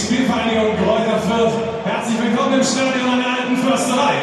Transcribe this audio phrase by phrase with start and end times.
[0.00, 1.52] Spielvereinigung Kräuter Fürth.
[1.84, 4.14] Herzlich willkommen im Stadion an der Alten Försterei.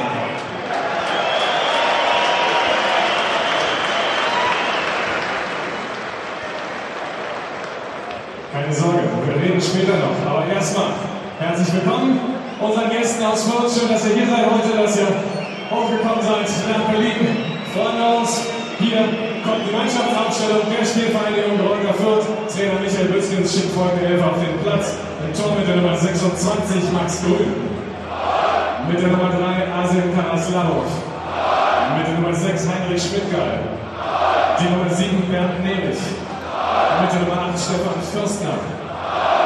[8.52, 10.31] Keine Sorge, wir reden später noch.
[10.31, 10.94] Aber erstmal
[11.40, 12.20] herzlich willkommen
[12.59, 13.80] unseren Gästen aus Fürth.
[13.80, 15.08] Schön, dass ihr hier seid heute, dass ihr
[15.70, 17.38] hochgekommen seid nach Berlin.
[17.73, 18.41] Freuen wir uns.
[18.80, 22.27] Hier kommt die Mannschaftsaufstellung der Spielvereinigung Gräuter Fürth.
[22.51, 24.99] Trainer Michael Bützkens schickt folgende Elf auf den Platz.
[25.23, 27.55] Im Tor mit der Nummer 26 Max Grün.
[28.91, 30.91] Mit der Nummer 3 Asim Karaslavov.
[31.95, 33.63] Mit der Nummer 6 Heinrich Schmidtgeil.
[34.59, 36.03] Die Nummer 7 Bernd Nebich.
[37.00, 38.59] Mit der Nummer 8 Stefan Fürstner.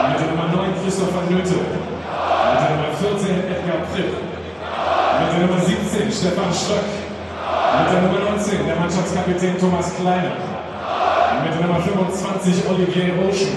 [0.10, 1.62] Mit der Nummer 9 Christopher Nöte.
[1.62, 4.18] Mit der Nummer 14 Edgar Pripp.
[4.18, 7.11] Mit der Nummer 17 Stefan Stöck.
[7.72, 10.36] Mit der Nummer 19 der Mannschaftskapitän Thomas Kleiner.
[11.44, 13.56] Mit der Nummer 25 Olivier Roschen.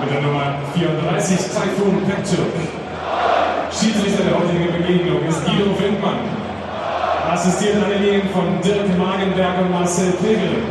[0.00, 2.56] Mit der Nummer 34 Taifun Peptürk.
[3.68, 6.24] Schiedsrichter der heutigen Begegnung ist Guido Windmann.
[7.30, 10.64] Assistiert an den Linien von Dirk Magenberg und Marcel Pegel.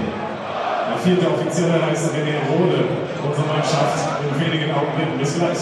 [0.90, 2.90] Der vierte Offizielle heißt René Rode.
[3.22, 5.20] Unsere Mannschaft in wenigen Augenblicken.
[5.20, 5.62] Bis gleich.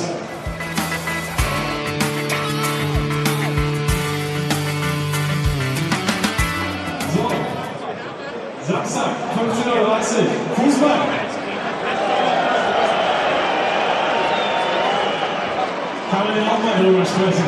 [9.43, 10.99] 15.30 Uhr, Fußball.
[16.11, 17.47] Kann man ja auch mal drüber sprechen.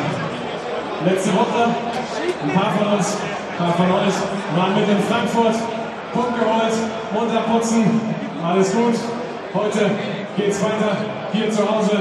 [1.06, 1.70] Letzte Woche,
[2.42, 4.16] ein paar von uns, ein paar von euch
[4.56, 5.54] waren mit in Frankfurt,
[6.12, 6.74] Punkt geholt,
[7.14, 8.00] munter putzen,
[8.44, 8.94] alles gut.
[9.54, 9.90] Heute
[10.36, 10.96] geht's weiter
[11.32, 11.96] hier zu Hause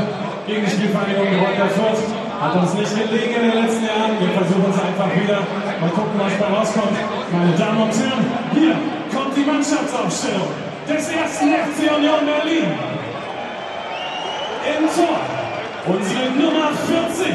[0.48, 2.04] gegen die Spielvereinigung Reuter Fürth.
[2.42, 4.20] Hat uns nicht gelegen in den letzten Jahren.
[4.20, 5.40] Wir versuchen es einfach wieder.
[5.80, 6.98] Mal gucken, was da rauskommt.
[7.32, 8.76] Meine Damen und Herren, hier
[9.08, 10.48] kommt die Mannschaftsaufstellung
[10.88, 12.72] des ersten FC Union Berlin.
[14.66, 15.20] Im Tor
[15.88, 17.30] unsere Nummer 40,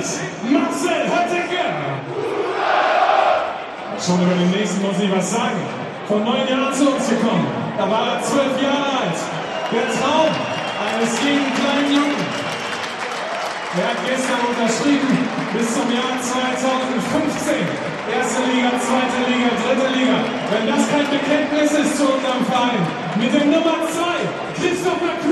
[0.50, 1.64] Marcel Hötteke.
[4.04, 5.60] Schon über den nächsten muss ich was sagen.
[6.08, 7.46] Vor neun Jahren zu uns gekommen.
[7.76, 9.18] Da war er zwölf Jahre alt.
[9.70, 10.30] Der Traum
[10.80, 12.29] eines jeden kleinen Jungen.
[13.70, 15.14] Er hat gestern unterschrieben
[15.54, 17.54] bis zum Jahr 2015.
[18.10, 20.18] Erste Liga, zweite Liga, dritte Liga.
[20.50, 22.82] Wenn das kein Bekenntnis ist zu unserem Verein.
[23.14, 24.26] Mit dem Nummer 2,
[24.58, 25.29] Christopher Quering.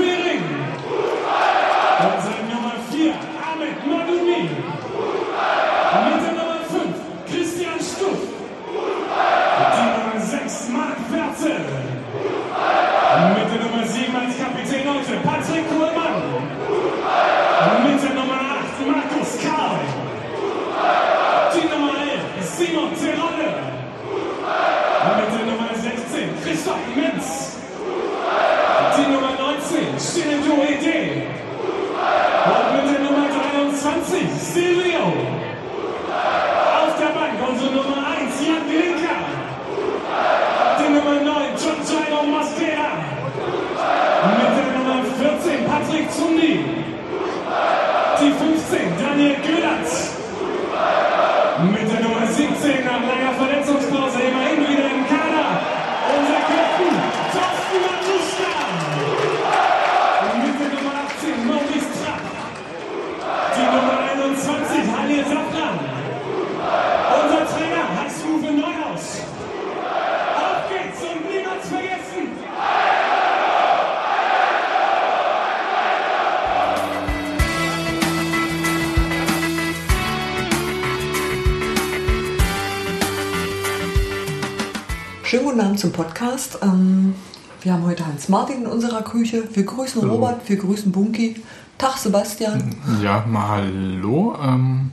[88.28, 89.44] Martin in unserer Küche.
[89.52, 90.14] Wir grüßen Hallo.
[90.14, 91.36] Robert, wir grüßen Bunky.
[91.76, 92.74] Tag Sebastian.
[93.02, 94.36] Ja, mal hallo.
[94.42, 94.90] Ähm,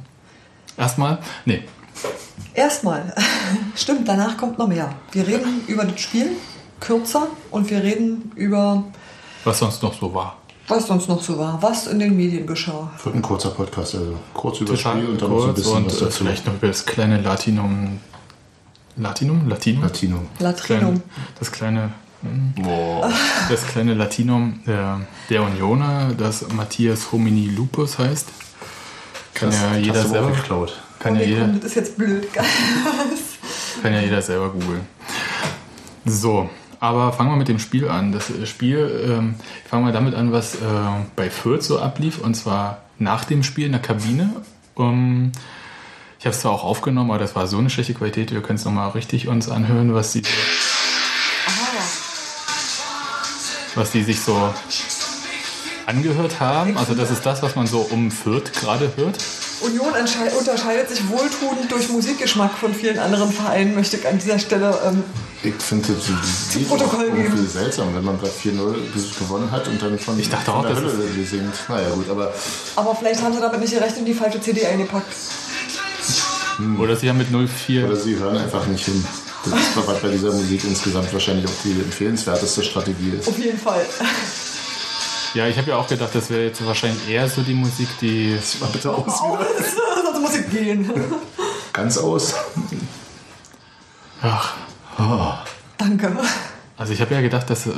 [0.77, 1.63] erstmal, nee,
[2.53, 3.13] Erstmal,
[3.75, 4.89] stimmt, danach kommt noch mehr.
[5.11, 6.31] Wir reden über das Spiel,
[6.79, 8.83] kürzer, und wir reden über,
[9.43, 10.37] was sonst noch so war.
[10.67, 12.89] was sonst noch so war, was in den Medien geschah.
[13.03, 15.55] Wird ein kurzer Podcast, also kurz über das Spiel und dann noch so ein kurz
[15.55, 16.23] bisschen und was äh, dazu.
[16.23, 17.99] vielleicht noch über das kleine Latinum.
[18.95, 19.49] Latinum?
[19.49, 19.83] Latinum?
[19.83, 20.19] Latino.
[20.39, 21.01] Das kleine,
[21.37, 21.89] das kleine
[22.56, 23.12] Boah.
[23.50, 28.30] Das kleine Latinum der, der Unioner, das Matthias Homini Lupus heißt.
[29.36, 30.81] Kann Das ja hast jeder selber, geklaut.
[31.00, 32.27] kann oh, ja jeder, das ist jetzt blöd.
[33.83, 34.81] kann ja jeder selber googeln.
[36.06, 36.50] So,
[36.80, 38.12] aber fangen wir mit dem Spiel an.
[38.12, 39.36] Das Spiel, ähm,
[39.69, 40.60] fangen wir damit an, was äh,
[41.16, 44.30] bei Fürth so ablief, und zwar nach dem Spiel in der Kabine.
[44.75, 45.31] Um,
[46.19, 48.57] ich habe es zwar auch aufgenommen, aber das war so eine schlechte Qualität, wir können
[48.57, 50.24] es nochmal richtig uns anhören, was sie,
[53.75, 54.54] was die sich so
[55.86, 56.77] angehört haben.
[56.77, 59.18] Also das ist das, was man so um Fürth gerade hört.
[59.62, 59.94] Union
[60.38, 64.77] unterscheidet sich wohltuend durch Musikgeschmack von vielen anderen Vereinen, möchte ich an dieser Stelle.
[64.86, 65.04] Ähm,
[65.44, 67.48] Ich finde das Protokoll auch irgendwie geben.
[67.48, 68.75] seltsam, wenn man gerade 4-0
[69.19, 71.54] gewonnen hat und dann von, Ich dachte von auch, der das Hölle gesingt.
[71.69, 72.33] Naja gut, aber
[72.75, 75.07] aber vielleicht haben sie damit nicht gerechnet und die falsche CD eingepackt.
[76.80, 79.06] Oder sie haben mit 04 oder sie hören einfach nicht hin.
[79.51, 83.27] Das ist was bei dieser Musik insgesamt wahrscheinlich auch die empfehlenswerteste Strategie ist.
[83.27, 83.86] Auf jeden Fall.
[85.33, 88.38] Ja, ich habe ja auch gedacht, das wäre jetzt wahrscheinlich eher so die Musik, die.
[88.59, 89.45] Mal bitte aus wieder.
[90.03, 90.89] Sonst muss ich gehen.
[91.74, 92.33] Ganz aus.
[94.21, 94.56] Ach,
[95.77, 96.18] Danke.
[96.77, 97.71] also ich habe ja gedacht, das äh,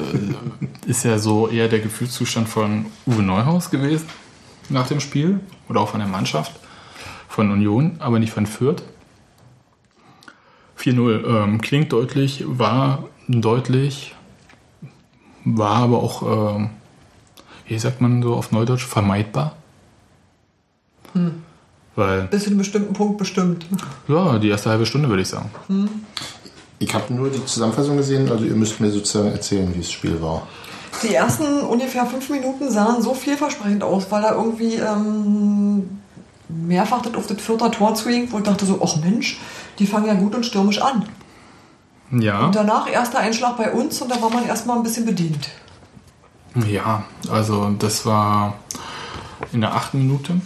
[0.85, 4.07] ist ja so eher der Gefühlszustand von Uwe Neuhaus gewesen
[4.69, 6.51] nach dem Spiel oder auch von der Mannschaft
[7.27, 8.83] von Union, aber nicht von Fürth.
[10.79, 14.15] 4-0 ähm, klingt deutlich, war deutlich,
[15.43, 16.69] war aber auch, ähm,
[17.67, 19.55] wie sagt man so auf Neudeutsch, vermeidbar.
[21.95, 23.65] Weil, Bis zu einem bestimmten Punkt bestimmt.
[24.07, 25.49] ja, die erste halbe Stunde würde ich sagen.
[26.79, 30.21] Ich habe nur die Zusammenfassung gesehen, also ihr müsst mir sozusagen erzählen, wie das Spiel
[30.21, 30.47] war.
[31.01, 35.89] Die ersten ungefähr fünf Minuten sahen so vielversprechend aus, weil da irgendwie ähm,
[36.49, 39.39] mehrfach das auf das vierte Tor zuging, wo ich dachte so, ach Mensch,
[39.79, 41.05] die fangen ja gut und stürmisch an.
[42.11, 42.45] Ja.
[42.45, 45.49] Und danach erster Einschlag bei uns und da war man erstmal ein bisschen bedient.
[46.67, 48.55] Ja, also das war
[49.51, 50.41] in der achten Minute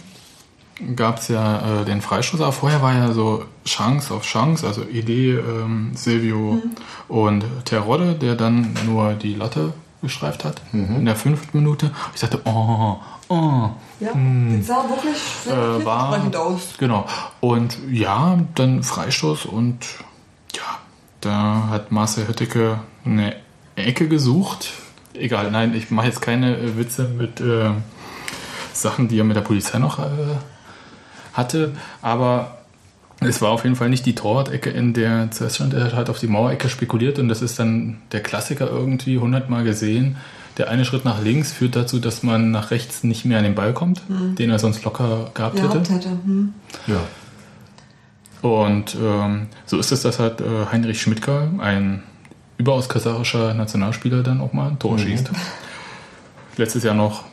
[0.96, 4.82] gab es ja äh, den Freistoß, aber vorher war ja so Chance auf Chance, also
[4.82, 6.60] Idee, ähm, Silvio
[7.08, 9.72] und Terodde, der dann nur die Latte
[10.02, 11.92] gestreift hat in der fünften Minute.
[12.12, 12.96] Ich dachte, oh,
[13.32, 13.70] oh,
[14.00, 14.10] Ja,
[14.56, 16.74] das sah wirklich sehr äh, war aus.
[16.78, 17.06] genau.
[17.40, 19.78] Und ja, dann Freistoß und
[20.54, 20.78] ja,
[21.20, 23.36] da hat Marcel Hütteke eine
[23.76, 24.72] Ecke gesucht.
[25.14, 27.70] Egal, nein, ich mache jetzt keine äh, Witze mit äh,
[28.72, 30.02] Sachen, die er mit der Polizei noch äh,
[31.32, 32.58] hatte, aber
[33.20, 36.18] es war auf jeden Fall nicht die Torwart-Ecke, in der zuerst stand, er hat auf
[36.18, 40.16] die Mauerecke spekuliert und das ist dann der Klassiker irgendwie hundertmal gesehen.
[40.58, 43.54] Der eine Schritt nach links führt dazu, dass man nach rechts nicht mehr an den
[43.54, 45.78] Ball kommt, den er sonst locker gehabt hätte.
[45.78, 46.10] Hätte.
[46.10, 46.52] Hm.
[46.86, 47.00] Ja.
[48.42, 52.02] Und ähm, so ist es, dass halt äh, Heinrich Schmidtke, ein
[52.58, 55.30] überaus kasarischer Nationalspieler, dann auch mal ein Tor schießt.
[56.56, 57.24] Letztes Jahr noch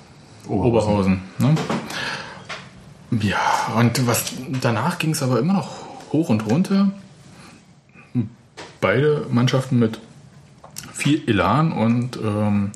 [0.47, 1.21] Oberhausen.
[1.39, 1.55] ne?
[3.21, 5.69] Ja, und was danach ging es aber immer noch
[6.11, 6.91] hoch und runter.
[8.81, 9.99] Beide Mannschaften mit
[10.93, 12.71] viel Elan und ähm,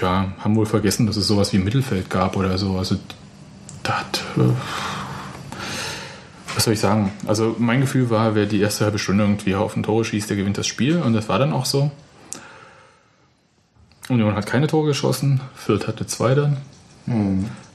[0.00, 2.76] ja, haben wohl vergessen, dass es sowas wie Mittelfeld gab oder so.
[2.76, 2.96] Also
[3.82, 4.02] das
[4.36, 4.50] äh,
[6.54, 7.12] was soll ich sagen?
[7.26, 10.36] Also mein Gefühl war, wer die erste halbe Stunde irgendwie auf ein Tor schießt, der
[10.36, 11.90] gewinnt das Spiel und das war dann auch so.
[14.08, 16.56] Union hat keine Tore geschossen, Fürth hatte zwei dann.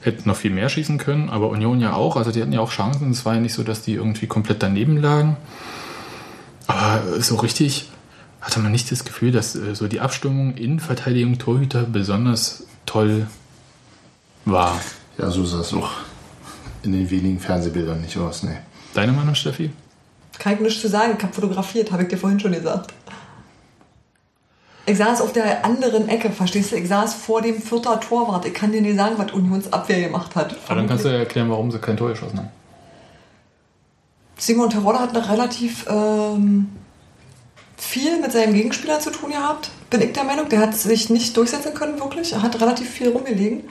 [0.00, 2.16] Hätten noch viel mehr schießen können, aber Union ja auch.
[2.16, 3.10] Also die hatten ja auch Chancen.
[3.10, 5.36] Es war ja nicht so, dass die irgendwie komplett daneben lagen.
[6.66, 7.88] Aber so richtig
[8.44, 13.26] hatte man nicht das Gefühl, dass äh, so die Abstimmung in Verteidigung Torhüter besonders toll
[14.44, 14.78] war.
[15.18, 15.90] Ja, so sah es auch
[16.82, 18.42] in den wenigen Fernsehbildern nicht aus.
[18.42, 18.58] Nee.
[18.92, 19.70] Deine Meinung, Steffi?
[20.38, 21.14] Kann ich nichts zu sagen.
[21.16, 22.92] Ich habe fotografiert, habe ich dir vorhin schon gesagt.
[24.86, 26.76] Ich saß auf der anderen Ecke, verstehst du?
[26.76, 28.44] Ich saß vor dem vierter Torwart.
[28.44, 30.54] Ich kann dir nicht sagen, was Unions Abwehr gemacht hat.
[30.66, 32.50] Aber dann kannst du ja erklären, warum sie kein Tor geschossen haben.
[34.36, 36.68] Simon Terodde hat noch relativ ähm,
[37.76, 40.48] viel mit seinem Gegenspieler zu tun gehabt, bin ich der Meinung.
[40.48, 42.32] Der hat sich nicht durchsetzen können, wirklich.
[42.32, 43.64] Er hat relativ viel rumgelegen.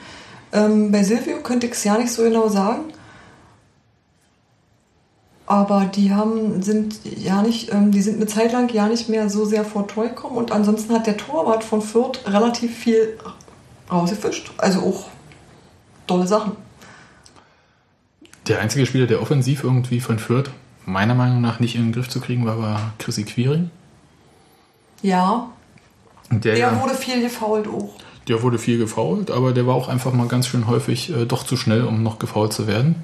[0.52, 2.94] Ähm, bei Silvio könnte ich es ja nicht so genau sagen.
[5.46, 9.30] Aber die haben, sind ja nicht, ähm, die sind eine Zeit lang ja nicht mehr
[9.30, 13.18] so sehr vor Tor gekommen und ansonsten hat der Torwart von Fürth relativ viel
[13.92, 14.52] rausgefischt.
[14.58, 15.08] Also auch
[16.08, 16.54] tolle Sachen.
[18.48, 20.50] Der einzige Spieler, der offensiv irgendwie von Fürth
[20.86, 23.70] meiner Meinung nach nicht in den Griff zu kriegen war, war Chrissy Quiring.
[25.04, 25.52] Ja,
[26.32, 27.94] Der, der wurde viel gefault auch.
[28.28, 31.44] der wurde viel gefault, aber der war auch einfach mal ganz schön häufig äh, doch
[31.44, 32.96] zu schnell, um noch gefault zu werden.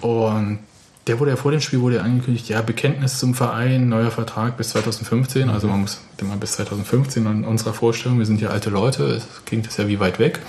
[0.00, 0.58] Und
[1.06, 4.56] der wurde ja vor dem Spiel wurde ja angekündigt, ja, Bekenntnis zum Verein, neuer Vertrag
[4.56, 5.50] bis 2015.
[5.50, 9.26] Also man muss immer bis 2015 in unserer Vorstellung, wir sind ja alte Leute, es
[9.44, 10.40] klingt das ja wie weit weg.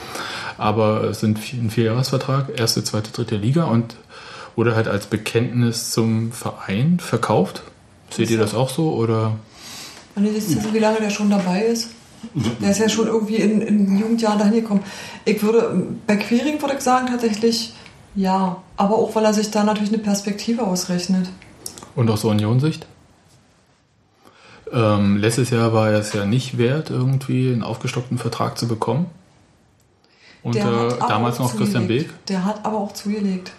[0.57, 3.95] Aber es sind ein Vierjahresvertrag, erste, zweite, dritte Liga und
[4.55, 7.61] wurde halt als Bekenntnis zum Verein verkauft.
[8.09, 9.35] Seht ihr das auch so oder?
[10.15, 11.89] Und ihr wisst ja, wie lange der schon dabei ist.
[12.61, 14.83] Der ist ja schon irgendwie in, in Jugendjahren dahin gekommen.
[15.25, 17.73] Ich würde, bei Queering würde ich sagen, tatsächlich
[18.15, 18.63] ja.
[18.77, 21.29] Aber auch, weil er sich da natürlich eine Perspektive ausrechnet.
[21.95, 22.87] Und aus Union-Sicht?
[24.71, 29.07] Ähm, letztes Jahr war er es ja nicht wert, irgendwie einen aufgestockten Vertrag zu bekommen.
[30.43, 30.61] Und äh,
[31.07, 32.09] damals noch Christian zugelegt.
[32.09, 32.25] Beek.
[32.27, 33.51] Der hat aber auch zugelegt.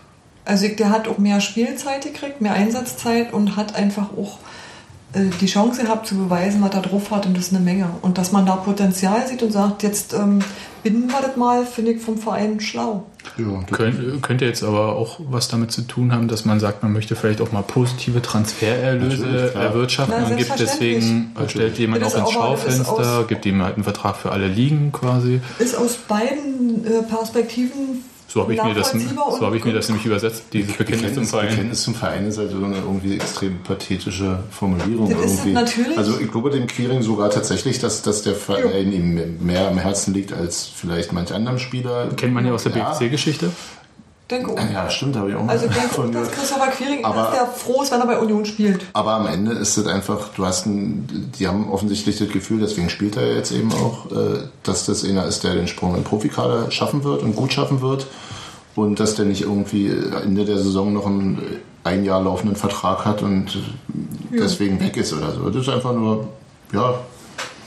[0.45, 4.39] Also der hat auch mehr Spielzeit gekriegt, mehr Einsatzzeit und hat einfach auch
[5.41, 7.89] die Chance gehabt zu beweisen, was er drauf hat und das ist eine Menge.
[8.03, 10.41] Und dass man da Potenzial sieht und sagt, jetzt ähm,
[10.83, 13.05] binden wir das mal, finde ich vom Verein schlau.
[13.39, 16.93] Ja, Könnt, könnte jetzt aber auch was damit zu tun haben, dass man sagt, man
[16.93, 22.05] möchte vielleicht auch mal positive Transfererlöse Natürlich, erwirtschaften Na, und gibt deswegen, äh, stellt jemand
[22.05, 25.41] auch ins Schaufenster, aus- gibt ihm halt einen Vertrag für alle Ligen quasi.
[25.59, 28.05] Ist aus beiden äh, Perspektiven
[28.37, 31.23] So habe ich, mir das, so hab ich mir das nämlich übersetzt, dieses Bekenntnis zum
[31.25, 31.49] Bekenntnis, Verein.
[31.49, 35.09] Bekenntnis zum Verein ist halt so eine irgendwie extrem pathetische Formulierung.
[35.09, 35.53] Das ist irgendwie.
[35.55, 39.79] natürlich- Also ich glaube dem Quiring sogar tatsächlich, dass, dass der Verein ihm mehr am
[39.79, 42.09] Herzen liegt als vielleicht manch anderem Spieler.
[42.15, 43.51] Kennt man ja aus der BFC-Geschichte.
[44.29, 44.59] Denke auch.
[44.73, 46.29] Ja, stimmt, habe ich auch mal Also ich denke von dass.
[46.33, 48.85] Christopher Quiring, Aber- dass der froh ist, wenn er bei Union spielt.
[48.93, 52.91] Aber am Ende ist es einfach, du hast ein, die haben offensichtlich das Gefühl, deswegen
[52.91, 56.05] spielt er jetzt eben auch, äh, dass das einer ist, der den Sprung in den
[56.05, 58.09] Profikader schaffen wird und gut schaffen wird.
[58.77, 61.39] Und dass der nicht irgendwie Ende der Saison noch einen
[61.83, 63.59] ein Jahr laufenden Vertrag hat und
[64.33, 65.49] deswegen weg ist oder so.
[65.51, 66.27] Das ist einfach nur,
[66.73, 66.99] ja,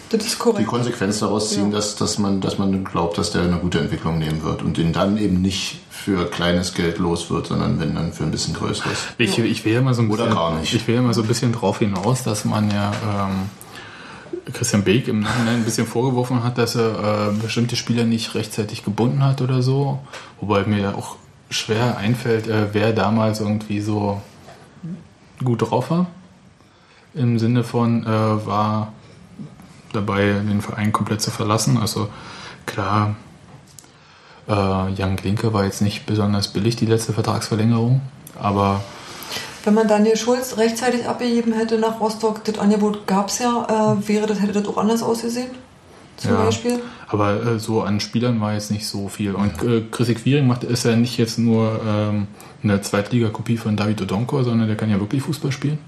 [0.10, 0.68] Das ist die korrekt.
[0.68, 1.78] Konsequenz daraus ziehen, Ja.
[1.78, 4.92] dass, dass, man, dass man glaubt, dass der eine gute Entwicklung nehmen wird und den
[4.92, 8.98] dann eben nicht für kleines Geld los wird, sondern wenn dann für ein bisschen größeres.
[9.18, 10.74] Ich, ich will ja mal so ein Oder bisschen, gar nicht.
[10.74, 13.50] Ich will ja mal so ein bisschen drauf hinaus, dass man ja ähm,
[14.54, 18.84] Christian Beek im Nachhinein ein bisschen vorgeworfen hat, dass er äh, bestimmte Spieler nicht rechtzeitig
[18.84, 20.00] gebunden hat oder so.
[20.40, 21.18] Wobei mir auch
[21.50, 24.22] schwer einfällt, äh, wer damals irgendwie so
[25.44, 26.08] gut drauf war.
[27.14, 28.94] Im Sinne von äh, war
[29.94, 31.78] dabei, den Verein komplett zu verlassen.
[31.78, 32.10] Also
[32.66, 33.16] klar,
[34.48, 38.02] äh, Jan Klinke war jetzt nicht besonders billig, die letzte Vertragsverlängerung.
[38.40, 38.84] Aber
[39.66, 44.08] Wenn man Daniel Schulz rechtzeitig abgegeben hätte nach Rostock, das Angebot gab es ja, äh,
[44.08, 45.50] wäre das, hätte das auch anders ausgesehen?
[46.18, 46.44] Zum Ja.
[46.46, 46.80] Beispiel?
[47.08, 49.36] Aber äh, so an Spielern war jetzt nicht so viel.
[49.36, 52.28] Und äh, Chrissy Quiring macht ist ja nicht jetzt nur ähm,
[52.64, 55.80] eine Zweitliga-Kopie von David Odonko, sondern der kann ja wirklich Fußball spielen.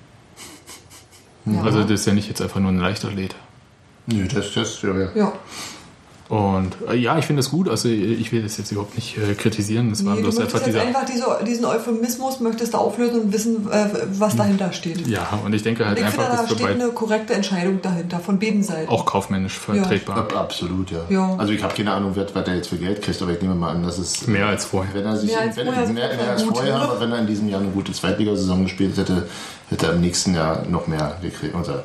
[1.45, 1.63] Ja.
[1.63, 3.35] Also das ist ja nicht jetzt einfach nur ein Leichtathlet.
[4.07, 5.09] Nö, das, das, ja, ja.
[5.15, 5.33] Ja.
[6.31, 7.67] Und äh, ja, ich finde das gut.
[7.67, 9.89] Also ich will das jetzt überhaupt nicht äh, kritisieren.
[9.89, 10.81] Das war Nee, du bloß möchtest einfach dieser.
[10.83, 15.05] einfach diese, diesen Euphemismus möchtest du auflösen und wissen, äh, was dahinter steht.
[15.07, 18.39] Ja, und ich denke halt ich einfach, finde, da steht eine korrekte Entscheidung dahinter, von
[18.39, 18.88] beiden Seiten.
[18.88, 20.19] auch kaufmännisch vertretbar.
[20.19, 21.01] Ab, absolut, ja.
[21.09, 21.35] Ja.
[21.38, 23.55] Also ich habe keine Ahnung, was, was der jetzt für Geld kriegt, aber ich nehme
[23.55, 24.93] mal an, dass es Mehr als vorher.
[24.93, 27.19] Wenn er sich Mehr als wenn, vorher, mehr, ist mehr als vorher, aber wenn er
[27.19, 29.27] in diesem Jahr eine gute Zweitligasaison gespielt hätte,
[29.69, 31.55] hätte er im nächsten Jahr noch mehr gekriegt.
[31.55, 31.83] Oder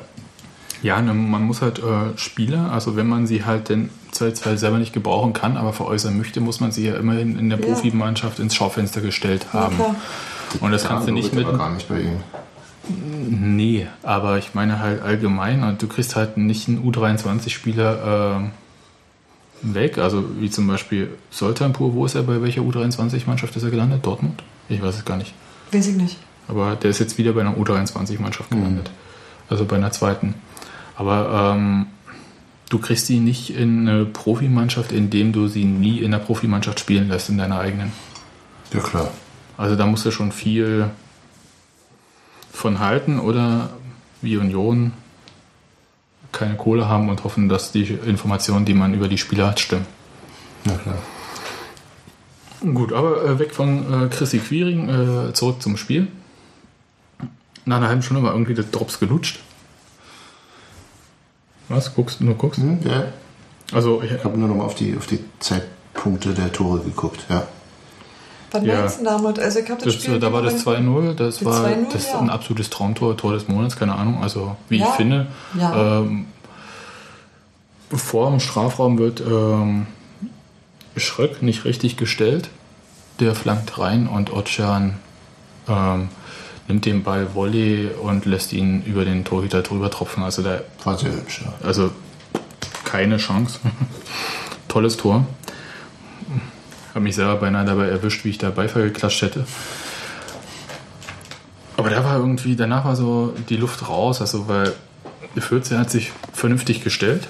[0.83, 4.77] Ja, ne, man muss halt äh, Spieler, also wenn man sie halt denn zweifelsfall selber
[4.77, 7.65] nicht gebrauchen kann, aber veräußern möchte, muss man sie ja immerhin in der Ja.
[7.65, 9.75] Profimannschaft ins Schaufenster gestellt Ja, haben.
[9.75, 9.95] klar.
[10.61, 11.45] Und das kannst du nicht mit.
[11.45, 12.19] aber gar nicht bei ihm.
[13.29, 19.97] Nee, aber ich meine halt allgemein und du kriegst halt nicht einen U23-Spieler äh, weg,
[19.97, 24.05] also wie zum Beispiel Soltanpur, wo ist er, bei welcher U23-Mannschaft ist er gelandet?
[24.05, 24.41] Dortmund?
[24.69, 25.33] Ich weiß es gar nicht.
[25.71, 26.17] Weiß ich nicht.
[26.47, 28.89] Aber der ist jetzt wieder bei einer U23-Mannschaft gelandet.
[29.49, 30.35] Also bei einer zweiten.
[30.95, 31.87] Aber ähm,
[32.69, 37.07] du kriegst sie nicht in eine Profimannschaft, indem du sie nie in der Profimannschaft spielen
[37.07, 37.91] lässt, in deiner eigenen.
[38.73, 39.11] Ja, klar.
[39.57, 40.89] Also da musst du schon viel
[42.51, 43.69] von halten oder
[44.21, 44.93] wie Union
[46.31, 49.85] keine Kohle haben und hoffen, dass die Informationen, die man über die Spieler hat, stimmen.
[50.65, 50.97] Ja, klar.
[52.73, 56.07] Gut, aber äh, weg von äh, Chrissy Quiring, äh, zurück zum Spiel.
[57.65, 59.39] Nach einer halben Stunde war irgendwie der Drops gelutscht.
[61.69, 61.93] Was?
[61.95, 62.59] Guckst du nur guckst?
[62.61, 63.05] Hm, ja.
[63.73, 67.25] Also, ich, Ich habe nur noch mal auf die, auf die Zeitpunkte der Tore geguckt.
[67.29, 67.47] Ja.
[68.51, 68.79] Was Ja.
[68.81, 69.39] meinst du damit?
[69.39, 72.07] Also ich habe das, das, Spiel da war das 2-0, das Das war 2-0, das
[72.07, 72.19] ja.
[72.19, 74.23] ein absolutes Traumtor, Tor des Monats, keine Ahnung.
[74.23, 74.85] Also, wie Ja.
[74.87, 75.27] ich finde,
[75.59, 75.99] Ja.
[75.99, 76.27] ähm,
[77.93, 79.87] vor dem Strafraum wird ähm,
[80.95, 82.49] Schröck nicht richtig gestellt.
[83.19, 84.95] Der flankt rein und Otschan
[85.67, 86.09] ähm,
[86.67, 90.23] nimmt den Ball Volley und lässt ihn über den Torhüter drüber tropfen.
[90.23, 91.41] Also, der, War sehr hübsch.
[91.45, 91.53] Ja.
[91.65, 91.91] also
[92.83, 93.59] keine Chance.
[94.67, 95.25] Tolles Tor.
[96.93, 99.45] Habe mich selber beinahe dabei erwischt, wie ich da Beifall geklatscht hätte.
[101.77, 104.73] da war irgendwie, danach war so die Luft raus, also weil
[105.35, 107.27] die 14 hat sich vernünftig gestellt.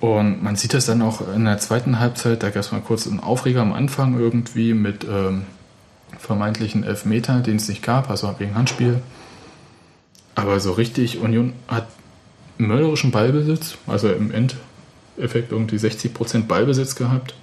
[0.00, 3.06] Und man sieht das dann auch in der zweiten Halbzeit, da gab es mal kurz
[3.06, 5.44] einen Aufreger am Anfang irgendwie mit ähm,
[6.18, 9.00] vermeintlichen Elfmeter, den es nicht gab, also wegen Handspiel.
[10.34, 11.88] Aber so richtig, Union hat
[12.58, 17.34] mörderischen Ballbesitz, also im Endeffekt irgendwie 60% Ballbesitz gehabt,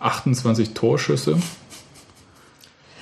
[0.00, 1.38] 28 Torschüsse.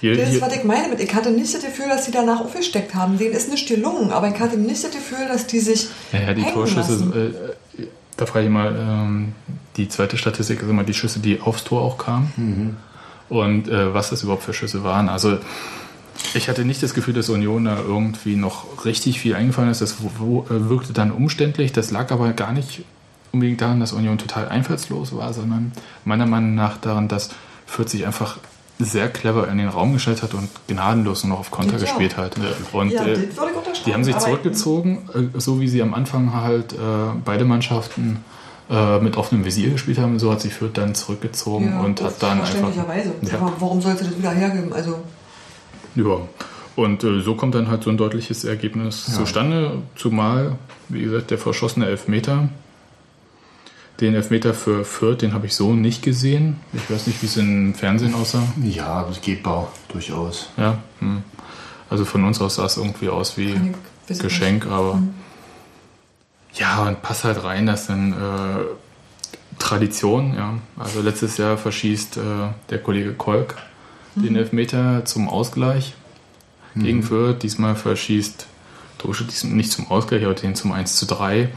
[0.00, 1.00] Hier, Das ist, was ich meine mit.
[1.00, 3.19] Ich hatte nicht das Gefühl, dass sie danach aufgesteckt haben.
[3.19, 5.88] Denen ist nicht gelungen, aber ich hatte nicht das Gefühl, dass die sich.
[6.12, 7.35] ja, ja, die Torschüsse,
[7.78, 7.85] äh,
[8.16, 9.35] da frage ich mal, ähm,
[9.76, 12.76] die zweite Statistik ist immer die Schüsse, die aufs Tor auch kamen.
[13.31, 15.09] Und äh, was das überhaupt für Schüsse waren.
[15.09, 15.39] Also
[16.35, 19.81] ich hatte nicht das Gefühl, dass Union da irgendwie noch richtig viel eingefallen ist.
[19.81, 21.73] Das wo, äh, wirkte dann umständlich.
[21.73, 22.83] Das lag aber gar nicht
[23.33, 25.73] unbedingt daran, dass Union total einfallslos war, sondern
[26.05, 27.31] meiner Meinung nach daran, dass
[27.67, 28.39] Fürth sich einfach
[28.81, 31.79] sehr clever in den Raum gestellt hat und gnadenlos nur noch auf Konter Ja.
[31.79, 32.37] gespielt hat.
[32.73, 33.19] Und Ja, äh,
[33.87, 36.77] die haben sich zurückgezogen, äh, so wie sie am Anfang halt äh,
[37.25, 38.25] beide Mannschaften
[38.71, 40.19] äh, mit offenem Visier gespielt haben.
[40.19, 42.47] So hat sich Fürth dann zurückgezogen Ja, und hat dann einfach.
[42.49, 43.12] verständlicherweise.
[43.23, 43.39] Ja.
[43.39, 44.73] Aber warum sollte das wieder hergeben?
[44.73, 44.97] Also,
[45.95, 46.19] Ja.
[46.77, 50.57] Und äh, so kommt dann halt so ein deutliches Ergebnis zustande, zumal,
[50.89, 52.49] wie gesagt, der verschossene Elfmeter.
[54.00, 56.57] Den Elfmeter für Fürth, den habe ich so nicht gesehen.
[56.73, 58.43] Ich weiß nicht, wie es im Fernsehen aussah.
[58.62, 60.49] Ja, das geht bau, durchaus.
[60.57, 60.79] Ja.
[61.00, 61.23] Hm.
[61.91, 63.55] Also von uns aus sah es irgendwie aus wie
[64.09, 65.03] Geschenk, aber
[66.54, 70.54] ja, und passt halt rein, das sind äh, Tradition, ja.
[70.78, 72.21] Also letztes Jahr verschießt äh,
[72.71, 73.57] der Kollege Kolk
[74.14, 75.95] den Elfmeter zum Ausgleich
[76.75, 77.42] gegen Fürth.
[77.42, 78.47] Diesmal verschießt
[78.99, 81.49] Dosche nicht zum Ausgleich, aber den zum 1 zu 3.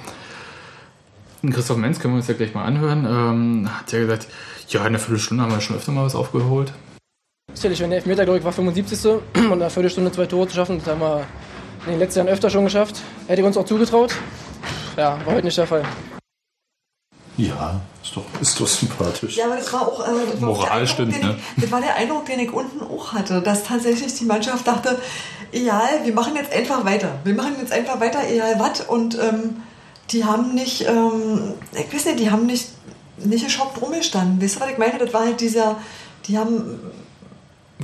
[1.41, 4.27] Und Christoph Menz, können wir uns ja gleich mal anhören, ähm, hat ja gesagt,
[4.69, 6.71] ja, in einer Viertelstunde haben wir schon öfter mal was aufgeholt.
[7.53, 9.05] Sicherlich, wenn der Elfmeter, glaube ich, war 75.
[9.11, 11.25] und in einer Viertelstunde zwei Tore zu schaffen, das haben wir
[11.85, 13.01] in den letzten Jahren öfter schon geschafft.
[13.27, 14.15] Hätte ich uns auch zugetraut.
[14.97, 15.83] Ja, war heute nicht der Fall.
[17.35, 19.37] Ja, ist doch, ist doch sympathisch.
[19.37, 20.07] Ja, aber das war auch.
[20.07, 21.39] Äh, das war Moral Eindruck, stimmt, den ne?
[21.57, 24.99] Ich, das war der Eindruck, den ich unten auch hatte, dass tatsächlich die Mannschaft dachte,
[25.51, 27.09] egal, wir machen jetzt einfach weiter.
[27.23, 28.81] Wir machen jetzt einfach weiter, egal was.
[28.81, 29.63] Und ähm,
[30.11, 32.67] die haben nicht, ähm, ich weiß nicht, die haben nicht,
[33.17, 34.39] nicht geschockt rumgestanden.
[34.39, 34.99] Weißt du, was ich meine?
[34.99, 35.77] Das war halt dieser,
[36.27, 36.79] die haben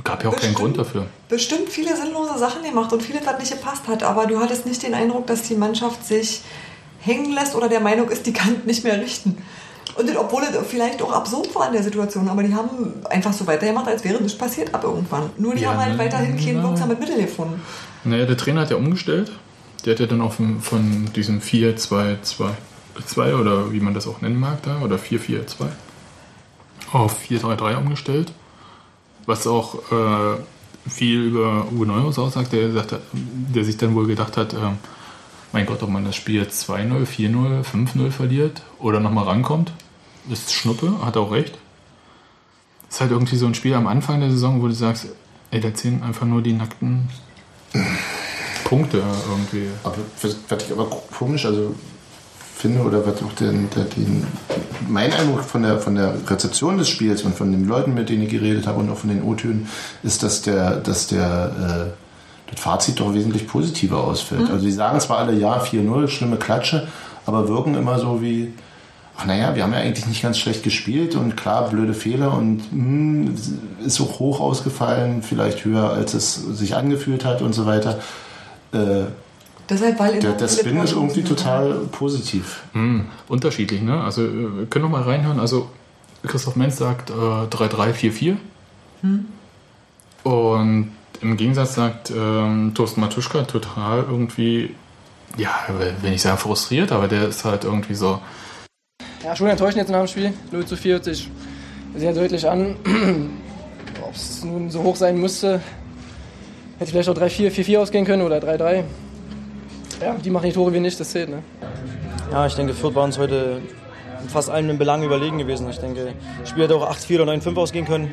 [0.04, 0.56] Gab ja auch keinen Bestimmt.
[0.56, 1.06] Grund dafür.
[1.28, 4.04] bestimmt viele sinnlose Sachen gemacht und vieles, was nicht gepasst hat.
[4.04, 6.42] Aber du hattest nicht den Eindruck, dass die Mannschaft sich
[7.00, 9.38] hängen lässt oder der Meinung ist, die kann nicht mehr richten.
[9.96, 13.46] Und obwohl es vielleicht auch absurd war in der Situation, aber die haben einfach so
[13.46, 15.30] weitergemacht, als wäre nichts passiert ab irgendwann.
[15.36, 16.62] Nur die Ja, haben halt ne, weiterhin kein na.
[16.62, 17.60] wirksames Mittel gefunden.
[18.04, 19.32] Naja, der Trainer hat ja umgestellt.
[19.84, 22.16] Der hat ja dann auch von, von diesem 4-2-2
[23.06, 25.66] 2 oder wie man das auch nennen mag da, oder 4-4-2
[26.92, 28.32] auf 4-3-3 umgestellt.
[29.26, 34.06] Was auch äh, viel über Uwe Neuhaus aussagt, der, gesagt hat, der sich dann wohl
[34.06, 34.78] gedacht hat, ähm,
[35.52, 39.72] mein Gott, ob man das Spiel jetzt 2-0, 4-0, 5-0 verliert oder nochmal rankommt,
[40.30, 41.58] ist Schnuppe, hat er auch recht.
[42.88, 45.08] ist halt irgendwie so ein Spiel am Anfang der Saison, wo du sagst,
[45.50, 47.08] ey, da zählen einfach nur die nackten
[48.64, 49.68] Punkte irgendwie.
[49.82, 51.74] Aber was, ich aber komisch also
[52.56, 54.26] finde, oder was auch den, den,
[54.88, 58.24] mein Eindruck von der, von der Rezeption des Spiels und von den Leuten, mit denen
[58.24, 59.68] ich geredet habe und auch von den O-Tönen,
[60.02, 62.09] ist, dass der, dass der äh,
[62.50, 64.50] das Fazit doch wesentlich positiver ausfällt.
[64.50, 66.88] Also die sagen zwar alle, ja, 4-0, schlimme Klatsche,
[67.26, 68.52] aber wirken immer so wie,
[69.16, 72.62] ach naja, wir haben ja eigentlich nicht ganz schlecht gespielt und klar, blöde Fehler und
[72.70, 73.34] hm,
[73.84, 78.00] ist auch hoch ausgefallen, vielleicht höher, als es sich angefühlt hat und so weiter.
[78.72, 79.04] Äh,
[79.68, 82.62] Deshalb, weil der, der Spin ist irgendwie Torchancen total positiv.
[82.72, 84.02] Hm, unterschiedlich, ne?
[84.02, 85.38] Also äh, wir können noch mal reinhören.
[85.38, 85.70] Also
[86.26, 88.36] Christoph Menz sagt äh, 3-3-4-4.
[90.24, 94.74] Und im Gegensatz sagt ähm, Thorsten Matuschka total irgendwie,
[95.36, 95.50] ja,
[96.00, 98.20] wenn ich sagen frustriert, aber der ist halt irgendwie so,
[99.22, 100.32] Ja, schon enttäuschend jetzt nach dem Spiel.
[100.50, 101.30] 0 zu 4 hört sich
[101.96, 102.76] sehr deutlich an.
[104.02, 105.60] Ob es nun so hoch sein musste,
[106.78, 108.84] hätte vielleicht auch 3-4, 4-4 ausgehen können oder 3-3.
[110.00, 111.42] Ja, die machen die Tore wie nicht, das zählt, ne?
[112.32, 113.60] Ja, ich denke, Fürth war uns heute
[114.22, 115.68] in fast allen Belangen überlegen gewesen.
[115.68, 118.10] Ich denke, das Spiel hätte auch 8-4 oder 9-5 ausgehen können.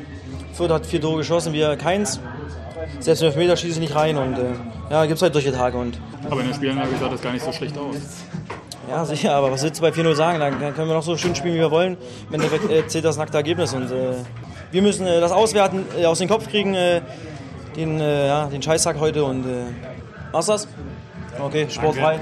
[0.52, 2.20] Fürth hat vier Tore geschossen, wir keins.
[3.00, 4.44] Selbst mit Meter schieße ich nicht rein und äh,
[4.90, 5.78] ja, gibt es halt solche Tage.
[5.78, 5.98] Und
[6.30, 7.96] aber in der Spielanlage sah das gar nicht so schlecht aus.
[8.88, 10.40] ja, sicher, aber was willst du bei 4-0 sagen?
[10.40, 11.96] Dann, dann können wir noch so schön spielen, wie wir wollen.
[12.28, 14.14] Im Endeffekt äh, zählt das nackte Ergebnis und äh,
[14.70, 17.00] wir müssen äh, das Auswerten äh, aus dem Kopf kriegen, äh,
[17.76, 19.64] den, äh, ja, den Scheißtag heute und äh,
[20.32, 20.68] war's das?
[21.40, 22.18] Okay, sportfrei.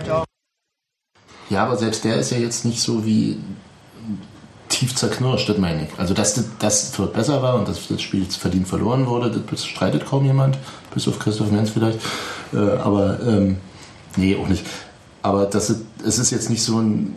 [1.49, 3.39] Ja, aber selbst der ist ja jetzt nicht so wie
[4.79, 5.99] tief zerknirscht, das meine ich.
[5.99, 10.07] Also, dass das, Fürth besser war und dass das Spiel verdient verloren wurde, das bestreitet
[10.07, 10.59] kaum jemand,
[10.95, 11.99] bis auf Christoph Menz vielleicht.
[12.53, 13.59] Äh, aber, ähm,
[14.17, 14.65] nee, auch nicht.
[15.23, 17.17] Aber das es ist jetzt nicht so ein,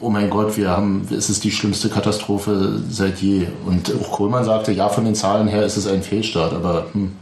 [0.00, 3.48] oh mein Gott, wir haben, es ist die schlimmste Katastrophe seit je.
[3.66, 7.12] Und auch Kohlmann sagte, ja, von den Zahlen her ist es ein Fehlstart, aber hm.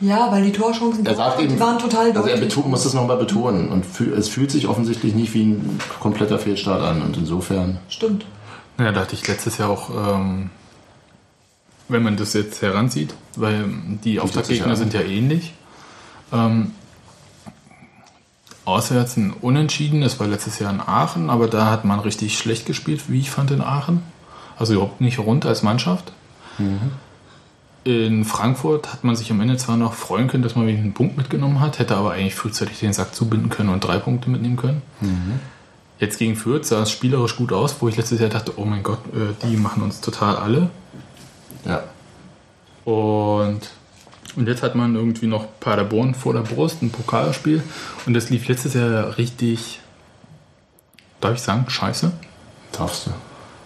[0.00, 2.54] Ja, weil die Torchancen Er sagt die eben, waren total also er deutlich.
[2.54, 3.68] betont, muss das nochmal betonen.
[3.68, 3.84] Und
[4.16, 7.02] es fühlt sich offensichtlich nicht wie ein kompletter Fehlstart an.
[7.02, 8.24] Und insofern, Stimmt.
[8.78, 10.50] Ja, da hatte ich letztes Jahr auch, ähm,
[11.88, 13.64] wenn man das jetzt heranzieht, weil
[14.04, 15.52] die Auftaktgegner sind ja ähnlich.
[16.32, 16.72] Ähm,
[18.64, 22.66] auswärts ein Unentschieden, das war letztes Jahr in Aachen, aber da hat man richtig schlecht
[22.66, 24.02] gespielt, wie ich fand in Aachen.
[24.58, 26.12] Also überhaupt nicht rund als Mannschaft.
[27.84, 30.92] In Frankfurt hat man sich am Ende zwar noch freuen können, dass man wegen einen
[30.92, 34.56] Punkt mitgenommen hat, hätte aber eigentlich frühzeitig den Sack zubinden können und drei Punkte mitnehmen
[34.56, 34.82] können.
[35.98, 38.82] Jetzt gegen Fürth sah es spielerisch gut aus, wo ich letztes Jahr dachte, oh mein
[38.82, 40.70] Gott, äh, die machen uns total alle.
[41.64, 41.82] ja.
[42.84, 43.68] Und,
[44.36, 47.62] und jetzt hat man irgendwie noch Paderborn vor der Brust, ein Pokalspiel.
[48.06, 49.80] Und das lief letztes Jahr richtig,
[51.20, 52.12] darf ich sagen, scheiße.
[52.72, 53.10] Darfst du.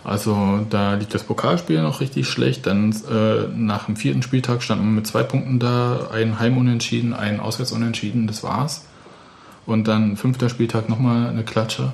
[0.05, 2.67] Also da lief das Pokalspiel noch richtig schlecht.
[2.67, 7.39] Dann äh, nach dem vierten Spieltag stand man mit zwei Punkten da, ein Heimunentschieden, ein
[7.39, 8.87] Auswärtsunentschieden, das war's.
[9.67, 11.93] Und dann fünfter Spieltag nochmal eine Klatsche.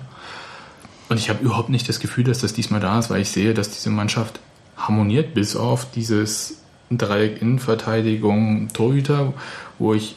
[1.08, 3.54] Und ich habe überhaupt nicht das Gefühl, dass das diesmal da ist, weil ich sehe,
[3.54, 4.40] dass diese Mannschaft
[4.76, 6.58] harmoniert, bis auf dieses
[6.90, 9.32] Dreieck Innenverteidigung, Torhüter,
[9.78, 10.16] wo ich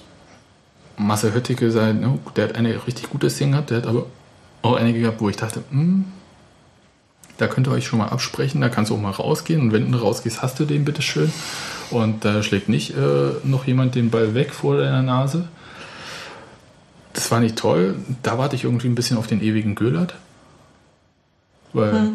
[0.98, 4.06] Marcel Höttike sei, ne, der hat eine richtig gutes Ding gehabt, der hat aber
[4.62, 6.06] auch einige gehabt, wo ich dachte, hm,
[7.38, 9.92] da könnt ihr euch schon mal absprechen, da kannst du auch mal rausgehen und wenn
[9.92, 11.32] du rausgehst, hast du den bitteschön.
[11.90, 15.48] Und da schlägt nicht äh, noch jemand den Ball weg vor deiner Nase.
[17.14, 17.96] Das war nicht toll.
[18.24, 20.16] Da warte ich irgendwie ein bisschen auf den ewigen Göllert.
[21.74, 22.12] Weil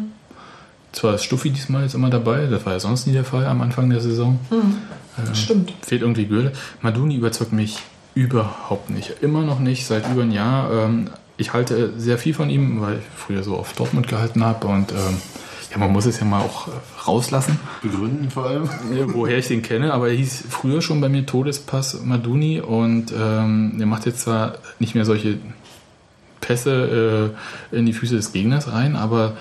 [0.91, 3.61] zwar ist Stuffi diesmal jetzt immer dabei, das war ja sonst nie der Fall am
[3.61, 4.39] Anfang der Saison.
[4.51, 5.73] Äh, Stimmt.
[5.81, 6.55] Fehlt irgendwie Göllert.
[6.81, 7.79] Maduni überzeugt mich
[8.15, 9.21] überhaupt nicht.
[9.21, 10.71] Immer noch nicht, seit über ein Jahr.
[10.71, 14.67] Ähm, ich halte sehr viel von ihm, weil ich früher so auf Dortmund gehalten habe
[14.67, 15.21] und ähm,
[15.71, 16.71] ja, man muss es ja mal auch äh,
[17.05, 18.69] rauslassen, Begründen vor allem.
[19.13, 23.75] woher ich den kenne, aber er hieß früher schon bei mir Todespass Maduni und ähm,
[23.79, 25.37] er macht jetzt zwar nicht mehr solche
[26.47, 27.33] Pässe
[27.71, 29.33] äh, in die Füße des Gegners rein, aber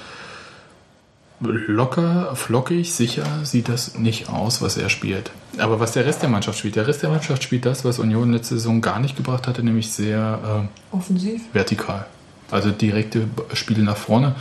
[1.40, 5.30] locker, flockig, sicher sieht das nicht aus, was er spielt.
[5.58, 8.32] Aber was der Rest der Mannschaft spielt, der Rest der Mannschaft spielt das, was Union
[8.32, 11.42] letzte Saison gar nicht gebracht hatte, nämlich sehr äh, Offensiv.
[11.52, 12.06] vertikal.
[12.50, 14.34] Also direkte Spiele nach vorne,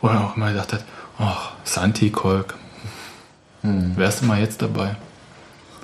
[0.00, 0.84] wo man auch immer gedacht hat,
[1.18, 2.54] ach, Santi Kolk,
[3.62, 4.96] wärst du mal jetzt dabei?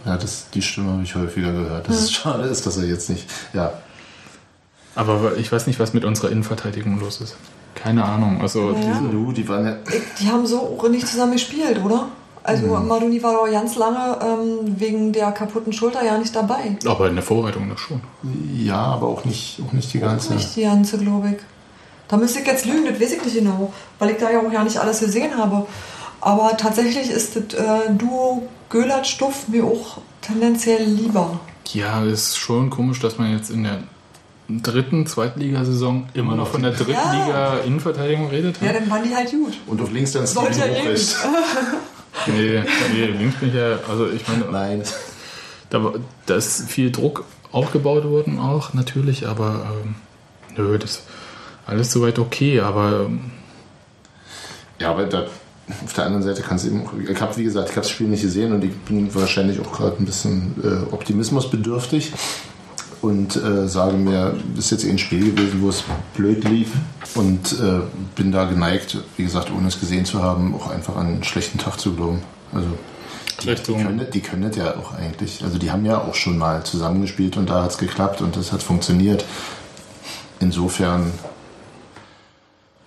[0.05, 1.89] Ja, das, die Stimme habe ich häufiger gehört.
[1.89, 3.29] Das ist schade ist, dass er jetzt nicht.
[3.53, 3.73] Ja,
[4.95, 7.37] Aber ich weiß nicht, was mit unserer Innenverteidigung los ist.
[7.75, 8.41] Keine Ahnung.
[8.41, 9.01] Also Ja.
[9.11, 9.77] du, die waren ja.
[10.21, 12.09] Die haben so auch nicht zusammen gespielt, oder?
[12.45, 16.77] Also Maduni war doch ganz lange ähm, wegen der kaputten Schulter ja nicht dabei.
[16.87, 18.01] aber in der Vorbereitung das schon.
[18.57, 20.35] Ja, aber auch nicht, auch nicht die ganze.
[20.35, 21.37] Nicht die ganze, glaube ich.
[22.09, 24.53] Da müsste ich jetzt lügen, das weiß ich nicht genau, weil ich da ja auch
[24.53, 25.67] ja nicht alles gesehen habe.
[26.21, 31.41] Aber tatsächlich ist das äh, Duo Göllert-Stuff mir auch tendenziell lieber.
[31.73, 33.79] Ja, es ist schon komisch, dass man jetzt in der
[34.49, 37.27] dritten Zweitligasaison immer noch von der dritten Ja.
[37.27, 38.57] Liga Innenverteidigung redet.
[38.61, 39.55] Ja, dann waren die halt gut.
[39.67, 41.17] Und auf links dann Sollte Steven ja Ruprecht.
[42.27, 44.83] Nee, nee, links bin ich ja, also ich meine, Nein.
[45.71, 45.93] da,
[46.27, 49.95] da ist viel Druck aufgebaut worden auch natürlich, aber ähm,
[50.57, 51.03] nö, das
[51.67, 53.31] alles soweit okay, aber ähm,
[54.79, 55.27] Ja, aber da,
[55.85, 56.83] auf der anderen Seite kannst du eben.
[57.09, 59.73] Ich habe, wie gesagt, ich habe das Spiel nicht gesehen und ich bin wahrscheinlich auch
[59.73, 62.13] gerade ein bisschen äh, optimismusbedürftig
[63.03, 65.83] und äh, sage mir, das ist jetzt eh ein Spiel gewesen, wo es
[66.15, 66.71] blöd lief
[67.15, 67.81] und äh,
[68.15, 71.59] bin da geneigt, wie gesagt, ohne es gesehen zu haben, auch einfach an einen schlechten
[71.59, 72.23] Tag zu glauben.
[72.55, 72.69] Also
[73.43, 75.43] die Richtung können, die können das ja auch eigentlich.
[75.43, 78.53] Also die haben ja auch schon mal zusammengespielt und da hat es geklappt und das
[78.53, 79.25] hat funktioniert.
[80.39, 81.13] Insofern,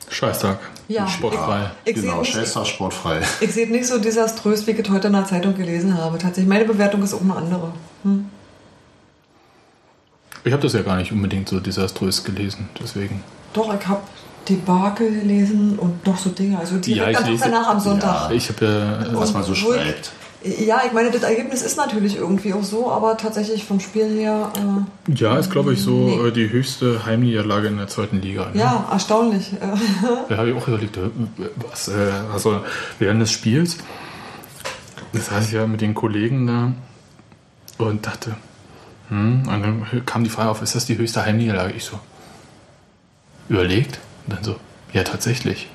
[0.09, 0.59] Scheißtag.
[0.87, 1.71] Ja, Sportfrei.
[1.83, 3.21] Ich genau, sehe nicht, Scheißtag sportfrei.
[3.41, 6.17] ich sehe nicht so desaströs, wie ich es heute in der Zeitung gelesen habe.
[6.19, 7.73] Tatsächlich, meine Bewertung ist auch eine andere.
[8.03, 8.29] Hm.
[10.45, 13.21] Ich habe das ja gar nicht unbedingt so desaströs gelesen, deswegen.
[13.53, 14.01] Doch, ich habe
[14.47, 16.57] Debakel gelesen und noch so Dinge.
[16.59, 18.31] Also die Ja, ja, ich lese- danach am Sonntag.
[18.31, 18.65] Ich habe
[19.11, 20.11] ja, Was man so schreibt.
[20.43, 24.51] Ja, ich meine, das Ergebnis ist natürlich irgendwie auch so, aber tatsächlich vom Spiel her,
[24.55, 26.27] äh, ja, ist glaube ich so Nee.
[26.27, 28.51] äh, die höchste Heimniederlage in der zweiten Liga.
[28.53, 28.59] Ne?
[28.61, 29.49] ja, erstaunlich.
[30.29, 31.09] Da habe ich auch überlegt, äh,
[31.67, 31.93] was, äh,
[32.31, 32.61] also
[32.99, 33.77] während des Spiels,
[35.13, 36.71] das heißt ja mit den Kollegen da
[37.83, 38.35] und dachte,
[39.09, 41.73] hm, und dann kam die Frage auf, ist das die höchste Heimniederlage?
[41.73, 41.99] Ich so,
[43.49, 44.55] überlegt und dann so,
[44.93, 45.69] ja tatsächlich,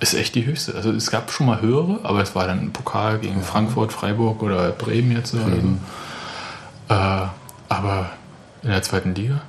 [0.00, 0.74] ist echt die höchste.
[0.74, 4.42] Also es gab schon mal höhere, aber es war dann ein Pokal gegen Frankfurt, Freiburg
[4.42, 5.38] oder Bremen jetzt so.
[5.38, 7.26] Äh,
[7.68, 8.10] aber
[8.62, 9.42] in der zweiten Liga?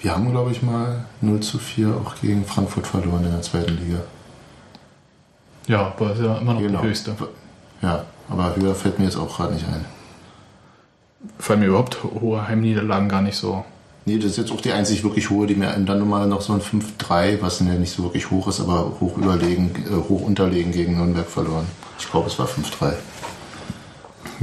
[0.00, 3.76] Wir haben, glaube ich, mal 0 zu 4 auch gegen Frankfurt verloren in der zweiten
[3.76, 4.00] Liga.
[5.66, 7.14] Ja, aber ist ja immer noch die höchste.
[7.82, 9.84] Ja, aber höher fällt mir jetzt auch gerade nicht ein.
[11.38, 13.64] Fallen mir überhaupt hohe Heimniederlagen gar nicht so.
[14.04, 16.54] Nee, das ist jetzt auch die einzig wirklich hohe, die mir dann nochmal noch so
[16.54, 20.72] ein 5-3, was ja nicht so wirklich hoch ist, aber hoch überlegen, äh, hoch unterlegen
[20.72, 21.66] gegen Nürnberg verloren.
[21.98, 22.94] Ich glaube, es war 5-3.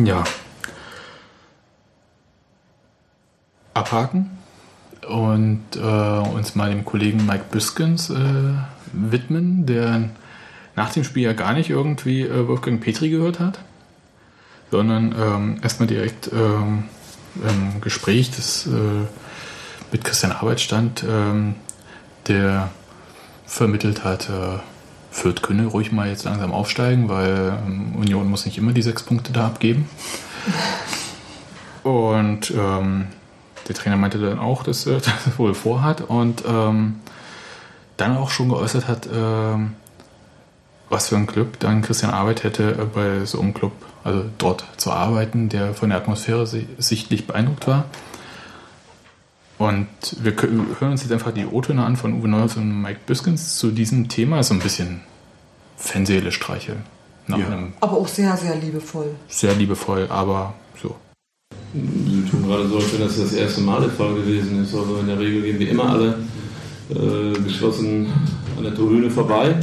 [0.04, 0.24] Ja.
[3.74, 4.38] Abhaken
[5.08, 8.54] und äh, uns mal dem Kollegen Mike Biskens äh,
[8.94, 10.10] widmen, der
[10.76, 13.60] nach dem Spiel ja gar nicht irgendwie äh, Wolfgang Petri gehört hat,
[14.71, 16.86] sondern ähm, erstmal direkt ähm,
[17.36, 18.71] im Gespräch das, äh,
[19.91, 21.56] mit Christian Arbeit stand, ähm,
[22.28, 22.69] der
[23.45, 24.60] vermittelt hat, äh,
[25.12, 29.04] Fürth könne ruhig mal jetzt langsam aufsteigen, weil ähm, Union muss nicht immer die sechs
[29.04, 29.88] Punkte da abgeben.
[31.84, 33.08] Und ähm,
[33.67, 36.99] der Trainer meinte dann auch, dass er das wohl vorhat und ähm,
[37.97, 39.73] dann auch schon geäußert hat, ähm,
[40.89, 43.71] was für ein Glück dann Christian Arbeit hätte, äh, bei so einem Club,
[44.04, 47.86] also dort zu arbeiten, der von der Atmosphäre si- sichtlich beeindruckt war.
[49.58, 49.88] Und
[50.21, 50.34] wir
[50.80, 54.10] hören uns jetzt einfach die O-Töne an von Uwe Neuhaus und Mike Biskens zu diesem
[54.10, 54.43] Thema.
[54.43, 55.00] So ein bisschen
[55.78, 56.84] Fanseele streicheln.
[57.28, 57.48] Nach Ja.
[57.48, 59.15] einem Aber auch sehr, sehr liebevoll.
[59.30, 60.95] sehr liebevoll, aber so.
[61.74, 64.76] Sie tun gerade so, als wenn das das erste Mal der Fall gewesen ist.
[64.76, 66.19] Also in der Regel gehen wir immer alle
[66.89, 68.12] äh, geschlossen
[68.58, 69.56] an der Tribüne vorbei.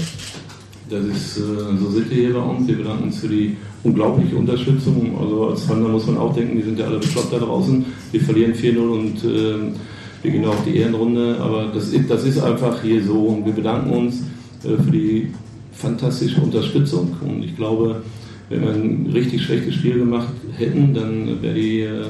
[0.93, 2.69] Das ist äh, so Sitte hier bei uns.
[2.69, 5.17] Wir bedanken uns für die unglaubliche Unterstützung.
[5.19, 7.85] Also als da muss man auch denken, die sind ja alle bekloppt da draußen.
[8.11, 9.73] Wir verlieren 4-0 und äh,
[10.23, 11.39] wir gehen auf die Ehrenrunde.
[11.41, 13.19] Aber das ist, das ist einfach hier so.
[13.19, 14.23] Und wir bedanken uns
[14.65, 15.29] äh, für die
[15.73, 17.17] fantastische Unterstützung.
[17.27, 18.03] Und ich glaube,
[18.51, 20.29] wenn wir ein richtig schlechtes Spiel gemacht
[20.59, 22.05] hätten, dann wäre die, äh,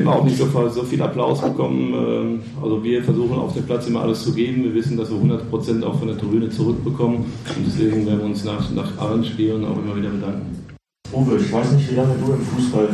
[0.00, 1.92] wir auch nicht so, so viel Applaus bekommen.
[1.94, 4.64] Ähm, Also wir versuchen auf dem Platz immer alles zu geben.
[4.64, 7.18] Wir wissen, dass wir 100% auch von der Tribüne zurückbekommen.
[7.18, 10.64] Und deswegen werden wir uns nach, nach allen Spielen auch immer wieder bedanken.
[11.12, 12.88] Uwe, ich weiß nicht, wie lange du im Fußball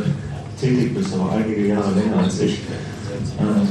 [0.59, 2.59] tätig bist, aber einige Jahre länger als ich.
[3.39, 3.67] Ähm,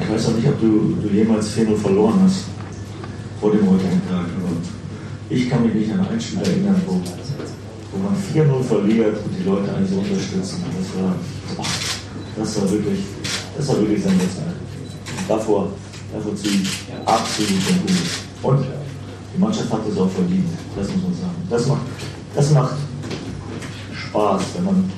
[0.00, 2.46] ich weiß auch nicht, ob du, du jemals 4-0 verloren hast
[3.38, 4.26] vor dem heutigen Tag.
[5.28, 9.44] Ich kann mich nicht an ein Spiel erinnern, wo, wo man 4-0 verliert und die
[9.48, 10.64] Leute eigentlich so unterstützen.
[10.78, 11.14] Das war,
[12.36, 13.00] das war wirklich,
[13.56, 14.54] das war wirklich sensationell.
[15.28, 15.72] Davor,
[16.12, 16.68] davor ziehe ich
[17.04, 18.00] absolut den Hut.
[18.42, 18.64] Und
[19.34, 21.36] die Mannschaft hat es auch verdient, das muss man sagen.
[21.48, 21.86] Das macht,
[22.34, 22.76] das macht
[23.94, 24.90] Spaß, wenn man.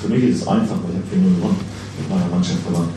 [0.00, 1.60] Für mich ist es einfach, weil ich habe 4 gewonnen
[1.98, 2.88] mit meiner Mannschaft verloren.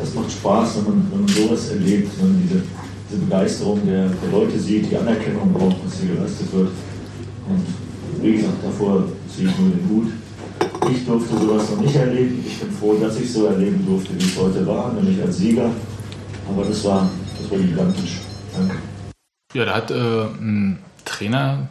[0.00, 2.62] Das macht Spaß, wenn man, wenn man sowas erlebt, wenn man diese,
[3.10, 6.70] diese Begeisterung der, der Leute sieht, die Anerkennung braucht, was hier geleistet wird.
[7.48, 7.66] Und
[8.22, 10.12] wie gesagt, davor ziehe ich nur den Hut.
[10.88, 12.42] Ich durfte sowas noch nicht erleben.
[12.46, 15.70] Ich bin froh, dass ich so erleben durfte, wie es heute war, nämlich als Sieger.
[16.48, 17.08] Aber das war,
[17.40, 18.20] das war gigantisch.
[18.56, 18.76] Danke.
[19.52, 21.68] Ja, da hat äh, ein Trainer,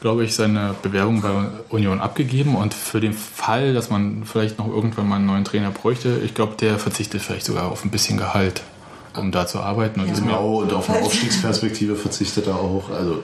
[0.00, 1.30] glaube ich, seine Bewerbung bei
[1.70, 5.70] Union abgegeben und für den Fall, dass man vielleicht noch irgendwann mal einen neuen Trainer
[5.70, 8.62] bräuchte, ich glaube, der verzichtet vielleicht sogar auf ein bisschen Gehalt,
[9.16, 10.00] um da zu arbeiten.
[10.00, 12.90] Und Genau, und auf eine Aufstiegsperspektive verzichtet er auch.
[12.90, 13.22] Also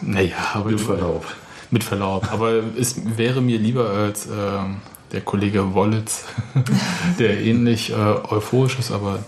[0.00, 1.26] naja, aber mit Verlaub.
[1.70, 2.32] Mit Verlaub.
[2.32, 4.76] Aber es wäre mir lieber als ähm,
[5.12, 6.24] der Kollege Wollitz,
[7.18, 9.20] der ähnlich äh, euphorisch ist, aber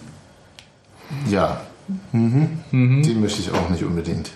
[1.28, 1.60] Ja,
[2.12, 2.58] mhm.
[2.70, 4.30] den möchte ich auch nicht unbedingt.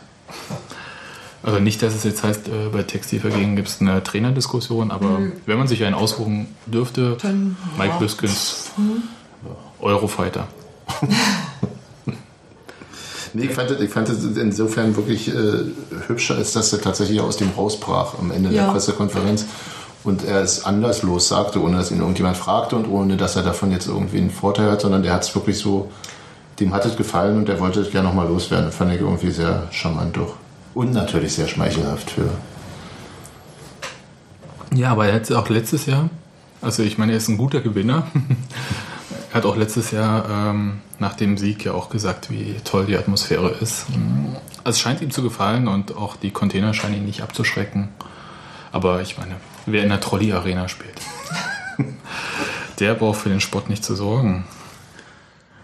[1.42, 5.32] Also nicht, dass es jetzt heißt, äh, bei Textilvergehen gibt es eine Trainerdiskussion, aber Nö.
[5.46, 7.98] wenn man sich einen aussuchen dürfte, Dann, Mike ja.
[7.98, 8.72] Biskins,
[9.80, 10.48] Eurofighter.
[13.36, 15.64] Nee, ich fand, es- ich fand es insofern wirklich äh,
[16.08, 18.70] hübscher, als dass er tatsächlich aus dem Haus brach am Ende der Ja.
[18.72, 19.44] Pressekonferenz
[20.04, 23.70] und er es anderslos sagte, ohne dass ihn irgendjemand fragte und ohne dass er davon
[23.72, 25.90] jetzt irgendwie einen Vorteil hat, sondern der hat es wirklich so,
[26.60, 28.72] dem hat es gefallen und er wollte es gerne nochmal loswerden.
[28.72, 30.34] Fand ich irgendwie sehr charmant doch.
[30.74, 32.28] Und natürlich sehr schmeichelhaft für.
[34.74, 36.08] Ja, aber er hat auch letztes Jahr,
[36.62, 38.06] also ich meine, er ist ein guter Gewinner.
[39.30, 42.96] er hat auch letztes Jahr ähm, nach dem Sieg ja auch gesagt, wie toll die
[42.96, 43.86] Atmosphäre ist.
[44.64, 47.88] Also es scheint ihm zu gefallen und auch die Container scheinen ihn nicht abzuschrecken.
[48.72, 49.36] Aber ich meine,
[49.66, 51.00] wer in der Trolley-Arena spielt,
[52.78, 54.44] der braucht für den Sport nicht zu sorgen.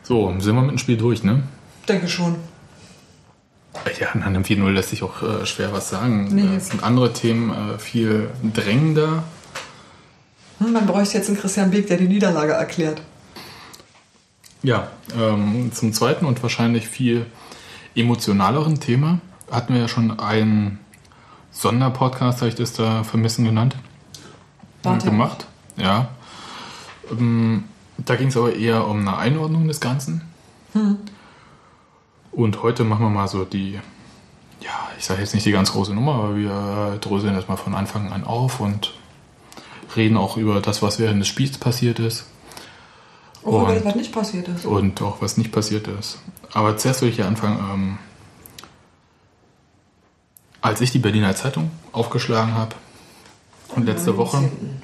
[0.02, 1.42] So, sind wir mit dem Spiel durch, ne?
[1.88, 2.36] Denke schon.
[3.98, 6.28] Ja, nach einem 4-0 lässt sich auch äh, schwer was sagen.
[6.32, 6.56] Nee.
[6.56, 9.24] Es sind andere Themen äh, viel drängender.
[10.58, 13.00] Hm, Man bräuchte jetzt einen Christian Beek, der die Niederlage erklärt.
[14.62, 17.26] Ja, ähm, zum zweiten und wahrscheinlich viel
[17.94, 19.18] emotionaleren Thema
[19.50, 20.78] hatten wir ja schon einen
[21.50, 23.76] Sonderpodcast, habe ich das da vermissen genannt,
[24.82, 25.04] Warte.
[25.06, 25.46] gemacht.
[25.76, 26.08] Ja.
[27.10, 27.64] Ähm,
[27.98, 30.22] Da ging es aber eher um eine Einordnung des Ganzen.
[32.32, 33.78] Und heute machen wir mal so die,
[34.60, 37.74] ja, ich sage jetzt nicht die ganz große Nummer, aber wir dröseln das mal von
[37.74, 38.94] Anfang an auf und
[39.94, 42.24] reden auch über das, was während des Spiels passiert ist.
[43.42, 44.64] Und- das was nicht passiert ist.
[44.64, 46.18] und auch was nicht passiert ist.
[46.52, 47.98] Aber zuerst will ich ja anfangen, ähm,
[50.60, 52.74] als ich die Berliner Zeitung aufgeschlagen habe
[53.74, 54.82] und letzte Woche 19.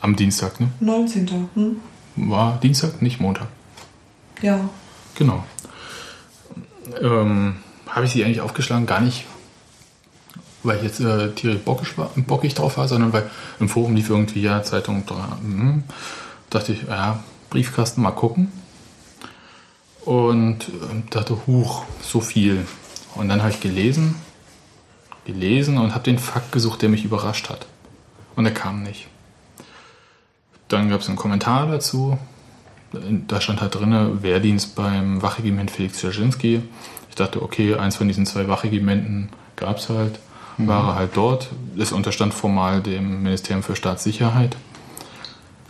[0.00, 0.68] am Dienstag, ne?
[0.80, 1.48] 19.
[1.54, 1.80] Hm?
[2.16, 3.48] War Dienstag, nicht Montag.
[4.42, 4.68] Ja.
[5.16, 5.44] Genau.
[7.00, 7.56] Ähm,
[7.88, 8.86] habe ich sie eigentlich aufgeschlagen?
[8.86, 9.24] Gar nicht,
[10.62, 14.08] weil ich jetzt äh, tierisch bockig, war, bockig drauf war, sondern weil im Forum lief
[14.10, 15.04] irgendwie ja Zeitung.
[15.06, 15.82] da, hm,
[16.56, 18.50] dachte ich, ja, Briefkasten mal gucken.
[20.04, 22.66] Und ähm, dachte, huch, so viel.
[23.14, 24.14] Und dann habe ich gelesen,
[25.24, 27.66] gelesen und habe den Fakt gesucht, der mich überrascht hat.
[28.36, 29.08] Und er kam nicht.
[30.68, 32.18] Dann gab es einen Kommentar dazu,
[32.92, 36.62] da stand halt drin, Wehrdienst beim Wachregiment Felix Dzerzhinsky.
[37.08, 40.18] Ich dachte, okay, eins von diesen zwei Wachregimenten gab es halt,
[40.58, 41.48] war er halt dort.
[41.78, 44.56] Es unterstand formal dem Ministerium für Staatssicherheit,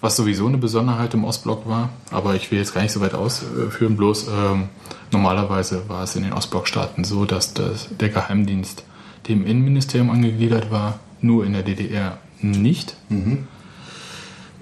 [0.00, 1.90] was sowieso eine Besonderheit im Ostblock war.
[2.10, 4.68] Aber ich will jetzt gar nicht so weit ausführen, bloß ähm,
[5.10, 8.84] normalerweise war es in den Ostblockstaaten so, dass das, der Geheimdienst
[9.28, 12.96] dem Innenministerium angegliedert war, nur in der DDR nicht.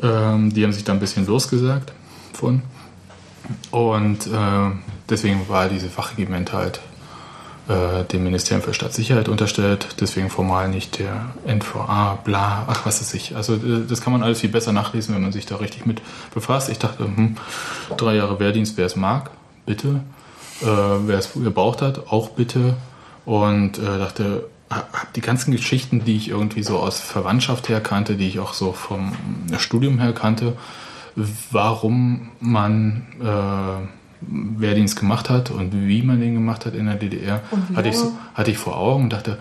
[0.03, 1.93] Ähm, die haben sich da ein bisschen losgesagt
[2.33, 2.63] von.
[3.71, 4.71] Und äh,
[5.09, 6.81] deswegen war diese Wachregiment halt
[7.69, 13.15] äh, dem Ministerium für Staatssicherheit unterstellt, deswegen formal nicht der NVA, bla, ach was weiß
[13.15, 13.37] ich.
[13.37, 16.03] Also äh, das kann man alles viel besser nachlesen, wenn man sich da richtig mit
[16.35, 16.69] befasst.
[16.69, 17.37] Ich dachte, hm,
[17.97, 19.31] drei Jahre Wehrdienst, wer es mag,
[19.67, 20.01] bitte.
[20.63, 22.75] Äh, wer es gebraucht hat, auch bitte.
[23.25, 27.81] Und äh, dachte, ha- hab die ganzen Geschichten, die ich irgendwie so aus Verwandtschaft her
[27.81, 29.13] kannte, die ich auch so vom
[29.59, 30.53] Studium her kannte,
[31.51, 33.07] warum man
[34.31, 37.43] äh, Wehrdienst gemacht hat und wie man den gemacht hat in der DDR,
[37.75, 37.97] hatte ich,
[38.35, 39.39] hatte ich vor Augen und dachte,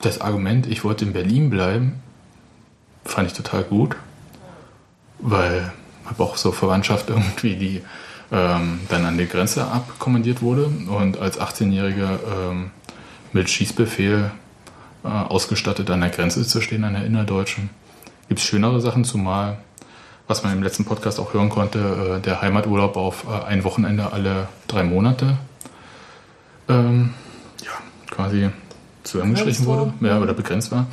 [0.00, 2.00] das Argument, ich wollte in Berlin bleiben,
[3.04, 3.96] fand ich total gut,
[5.18, 5.72] weil
[6.04, 7.82] ich habe auch so Verwandtschaft irgendwie, die
[8.32, 12.18] ähm, dann an die Grenze abkommandiert wurde und als 18-Jähriger
[12.50, 12.70] ähm,
[13.32, 14.30] mit Schießbefehl
[15.04, 17.70] äh, ausgestattet an der Grenze zu stehen, an der innerdeutschen.
[18.28, 19.58] Gibt es schönere Sachen, zumal,
[20.32, 24.14] was man im letzten Podcast auch hören konnte, äh, der Heimaturlaub auf äh, ein Wochenende
[24.14, 25.36] alle drei Monate
[26.70, 27.10] ähm,
[27.62, 27.72] ja,
[28.10, 28.48] quasi
[29.02, 30.86] zusammengestrichen wurde ja, oder begrenzt war.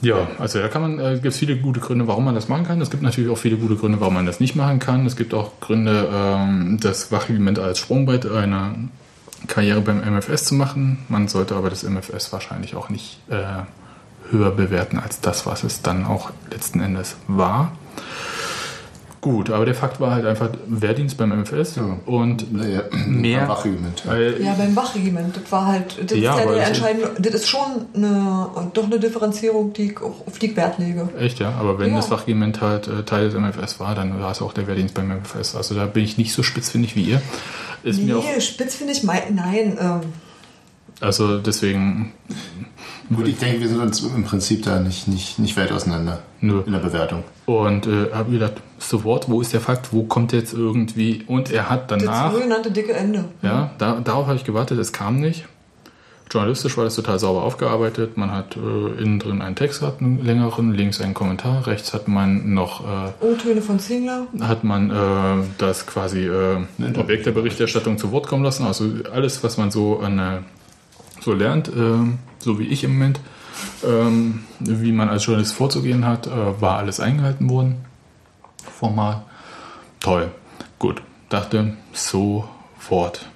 [0.00, 2.64] Ja, also da kann man, äh, gibt es viele gute Gründe, warum man das machen
[2.64, 2.80] kann.
[2.80, 5.04] Es gibt natürlich auch viele gute Gründe, warum man das nicht machen kann.
[5.04, 8.74] Es gibt auch Gründe, ähm, das Wachregiment als Sprungbrett einer
[9.48, 11.04] Karriere beim MFS zu machen.
[11.10, 13.64] Man sollte aber das MFS wahrscheinlich auch nicht äh,
[14.30, 17.72] höher bewerten als das, was es dann auch letzten Endes war.
[19.22, 23.42] Gut, aber der Fakt war halt einfach Wehrdienst beim MFS und Naja, mehr.
[23.42, 24.04] am Wachregiment.
[24.06, 24.16] ja.
[24.18, 27.48] Ja, beim Wachregiment, das war halt, das Ja, ist ja der das- entscheidende, das ist
[27.48, 31.08] schon eine, doch eine Differenzierung, die ich auch auf die ich Wert lege.
[31.18, 31.52] Echt, ja.
[31.58, 31.96] Aber wenn Ja.
[31.96, 35.10] das Wachregiment halt äh, Teil des MFS war, dann war es auch der Wehrdienst beim
[35.10, 35.56] MFS.
[35.56, 37.22] Also da bin ich nicht so spitzfindig wie ihr.
[37.82, 40.00] Ist mir auch, Nee, spitz finde ich, mein, nein, ähm,
[41.00, 42.12] also deswegen,
[43.14, 46.62] Gut, ich denke, wir sind uns im Prinzip da nicht, nicht, nicht weit auseinander Nö.
[46.66, 47.24] in der Bewertung.
[47.46, 51.52] und äh, habe mir gedacht, sofort, wo ist der Fakt, wo kommt jetzt irgendwie, und
[51.52, 53.24] er hat das danach, sogenannte dicke Ende.
[53.42, 55.46] ja, da, darauf habe ich gewartet, es kam nicht.
[56.28, 58.16] Journalistisch war das total sauber aufgearbeitet.
[58.16, 62.08] Man hat äh, innen drin einen Text, hat einen längeren, links einen Kommentar, rechts hat
[62.08, 64.26] man noch äh, O-Töne von Zingler.
[64.40, 66.56] hat man äh, das quasi äh,
[66.96, 68.66] Objekt der Berichterstattung zu Wort kommen lassen.
[68.66, 70.38] Also alles, was man so an äh,
[71.20, 71.72] so lernt, äh,
[72.46, 73.20] so wie ich im Moment,
[73.84, 77.84] ähm, wie man als Journalist vorzugehen hat, äh, war alles eingehalten worden.
[78.78, 79.22] Formal.
[80.00, 80.30] Toll.
[80.78, 81.02] Gut.
[81.28, 83.26] Dachte, sofort.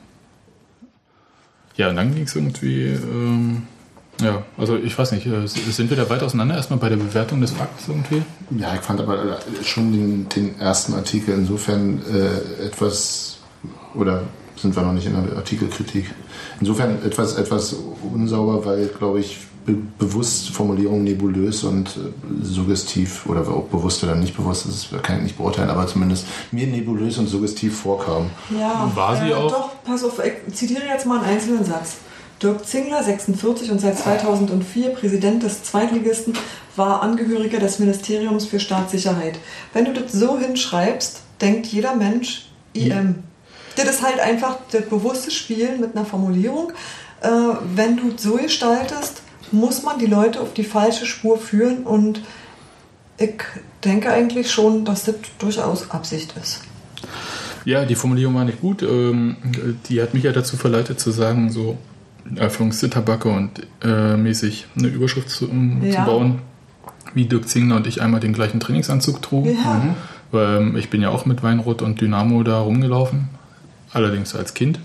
[1.77, 3.63] Ja, und dann ging es irgendwie, ähm,
[4.21, 7.41] ja, also ich weiß nicht, äh, sind wir da weit auseinander erstmal bei der Bewertung
[7.41, 8.23] des Fakts irgendwie?
[8.51, 13.39] Ja, ich fand aber äh, schon den, den ersten Artikel insofern äh, etwas,
[13.95, 14.23] oder
[14.61, 16.11] sind wir noch nicht in der Artikelkritik,
[16.61, 17.77] insofern etwas, etwas
[18.13, 24.15] unsauber, weil, glaube ich, be bewusst Formulierungen nebulös und äh, suggestiv, oder ob bewusst oder
[24.15, 28.31] nicht bewusst, das kann ich nicht beurteilen, aber zumindest mir nebulös und suggestiv vorkamen.
[28.59, 29.51] Ja, War sie äh, auch?
[29.51, 31.99] Doch, pass auf, ich zitiere jetzt mal einen einzelnen Satz.
[32.43, 36.33] Dirk Zingler, 46 und seit 2004 Präsident des Zweitligisten,
[36.75, 39.39] war Angehöriger des Ministeriums für Staatssicherheit.
[39.75, 43.25] Wenn du das so hinschreibst, denkt jeder Mensch IM.
[43.85, 46.73] Das ist halt einfach das bewusste Spielen mit einer Formulierung.
[47.23, 47.29] Äh,
[47.75, 49.23] wenn du so gestaltest,
[49.53, 52.23] muss man die Leute auf die falsche Spur führen und
[53.19, 53.35] ich
[53.85, 56.63] denke eigentlich schon, dass das durchaus Absicht ist.
[57.65, 58.83] Ja, die Formulierung war nicht gut.
[58.83, 59.37] Ähm,
[59.89, 61.77] die hat mich ja dazu verleitet zu sagen, so
[62.37, 63.51] Erfüllungszitterbacke und
[63.83, 66.05] äh, mäßig eine Überschrift zu, um, Ja.
[66.05, 66.39] zu bauen,
[67.15, 69.57] wie Dirk Zingler und ich einmal den gleichen Trainingsanzug trugen.
[69.63, 69.75] Ja.
[69.75, 69.95] Mhm.
[70.33, 73.29] Ähm, ich bin ja auch mit Weinrot und Dynamo da rumgelaufen,
[73.93, 74.79] allerdings als Kind.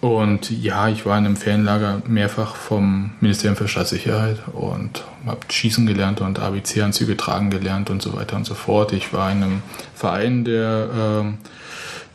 [0.00, 5.86] Und ja, ich war in einem Ferienlager mehrfach vom Ministerium für Staatssicherheit und habe Schießen
[5.86, 8.92] gelernt und ABC-Anzüge tragen gelernt und so weiter und so fort.
[8.92, 9.62] Ich war in einem
[9.94, 11.38] Verein, der ähm,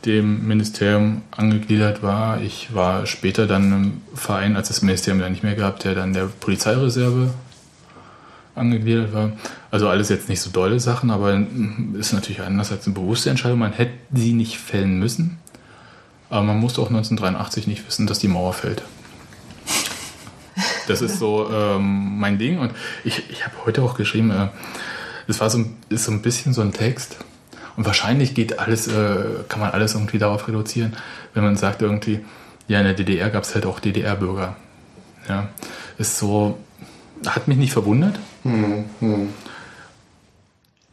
[0.04, 2.40] dem Ministerium angegliedert war.
[2.40, 6.12] Ich war später dann im Verein, als das Ministerium dann nicht mehr gab, der dann
[6.12, 7.34] der Polizeireserve
[8.54, 9.32] angegliedert war.
[9.72, 13.30] Also alles jetzt nicht so dolle Sachen, aber mm, ist natürlich anders als eine bewusste
[13.30, 13.58] Entscheidung.
[13.58, 15.39] Man hätte sie nicht fällen müssen.
[16.30, 18.82] Aber man musste auch 1983 nicht wissen, dass die Mauer fällt.
[20.86, 22.58] Das ist so ähm, mein Ding.
[22.58, 22.72] Und
[23.04, 24.48] ich, ich habe heute auch geschrieben, äh,
[25.26, 27.16] es war so, ist so ein bisschen so ein Text.
[27.76, 30.96] Und wahrscheinlich geht alles, äh, kann man alles irgendwie darauf reduzieren,
[31.34, 32.20] wenn man sagt irgendwie,
[32.68, 34.56] ja, in der DDR gab es halt auch DDR-Bürger.
[35.28, 35.48] Ja,
[35.98, 36.58] ist so,
[37.26, 38.18] hat mich nicht verwundert.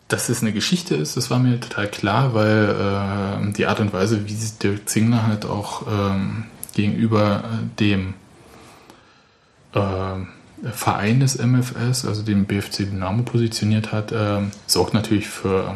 [0.07, 3.91] Dass es eine Geschichte ist, das war mir total klar, weil äh, die Art und
[3.91, 8.13] Weise, wie sich Dirk Zingler halt auch ähm, gegenüber äh, dem
[9.73, 9.81] äh,
[10.71, 15.75] Verein des MFS, also dem BFC Dynamo, positioniert hat, ähm, sorgt natürlich für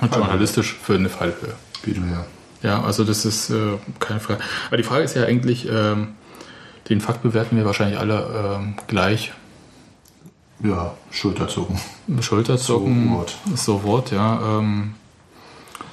[0.00, 1.54] journalistisch für eine Fallhöhe.
[1.86, 2.24] Ja.
[2.62, 4.40] Ja, also das ist äh, keine Frage.
[4.68, 6.14] Aber die Frage ist ja eigentlich, ähm,
[6.88, 9.32] den Fakt bewerten wir wahrscheinlich alle ähm, gleich.
[10.62, 11.78] Ja, Schulterzucken.
[12.20, 13.36] Schulterzucken So Wort.
[13.52, 14.58] ist so Wort, ja.
[14.58, 14.94] Ähm,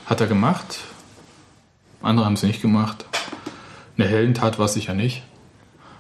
[0.05, 0.79] hat er gemacht.
[2.01, 3.05] Andere haben es nicht gemacht.
[3.97, 5.23] Eine Heldentat war es sicher nicht.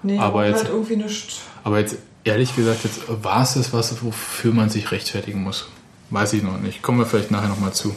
[0.03, 1.41] Nee, Aber aber jetzt- halt irgendwie nicht.
[1.63, 5.67] Aber jetzt ehrlich gesagt, jetzt war es das, was, wofür man sich rechtfertigen muss.
[6.11, 6.81] Weiß ich noch nicht.
[6.81, 7.93] Kommen wir vielleicht nachher nochmal zu.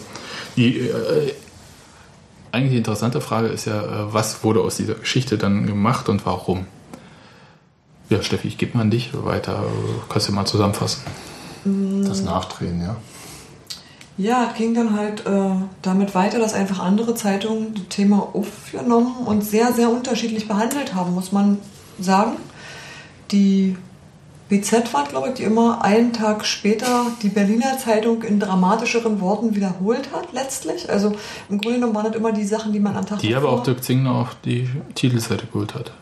[0.57, 1.35] Die äh,
[2.51, 6.67] eigentlich interessante Frage ist ja, äh, was wurde aus dieser Geschichte dann gemacht und warum?
[8.13, 9.65] Ja, Steffi, ich gebe mal an dich weiter.
[10.11, 11.03] Kannst du mal zusammenfassen?
[12.05, 12.97] Das Nachdrehen, ja.
[14.19, 19.15] Ja, es ging dann halt äh, damit weiter, dass einfach andere Zeitungen das Thema aufgenommen
[19.25, 21.57] und sehr, sehr unterschiedlich behandelt haben, muss man
[21.99, 22.33] sagen.
[23.31, 23.79] Die
[24.51, 29.57] BZ war, glaube ich, die immer einen Tag später die Berliner Zeitung in dramatischeren Worten
[29.57, 30.91] wiederholt hat, letztlich.
[30.91, 31.13] Also
[31.49, 33.63] im Grunde genommen waren das immer die Sachen, die man am Tag Die aber auch
[33.63, 35.93] Dirk Zingler auf die Titelseite geholt hat.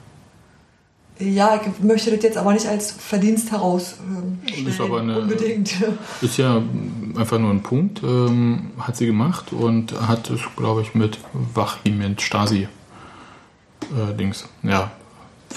[1.21, 4.41] Ja, ich möchte das jetzt aber nicht als Verdienst herausstellen.
[4.67, 5.73] Ist aber eine- Unbedingt.
[6.23, 6.63] Ist ja
[7.17, 11.19] einfach nur ein Punkt, ähm, hat sie gemacht und hat es, glaube ich, mit
[11.55, 12.69] Wachim, mit Stasi
[13.93, 14.45] äh, Dings.
[14.63, 14.91] Ja,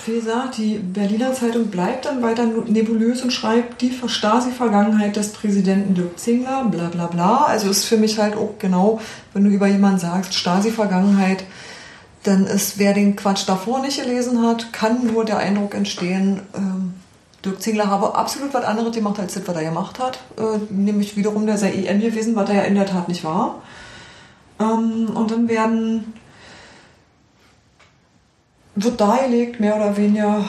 [0.06, 5.94] Wie gesagt, die Berliner Zeitung bleibt dann weiter nebulös und schreibt die Stasi-Vergangenheit des Präsidenten
[5.94, 7.46] Dirk Zingler, bla bla bla.
[7.46, 9.00] Also ist für mich halt auch genau,
[9.34, 11.44] wenn du über jemanden sagst, Stasi-Vergangenheit,
[12.24, 16.94] dann ist, wer den Quatsch davor nicht gelesen hat, kann nur der Eindruck entstehen, ähm,
[17.44, 20.20] Dirk Zingler habe absolut was anderes gemacht, als das, was er gemacht hat.
[20.38, 23.62] Äh, nämlich wiederum der sei EM gewesen, was er ja in der Tat nicht war.
[24.60, 26.14] Ähm, und dann werden
[28.76, 30.46] wird dargelegt, mehr oder weniger,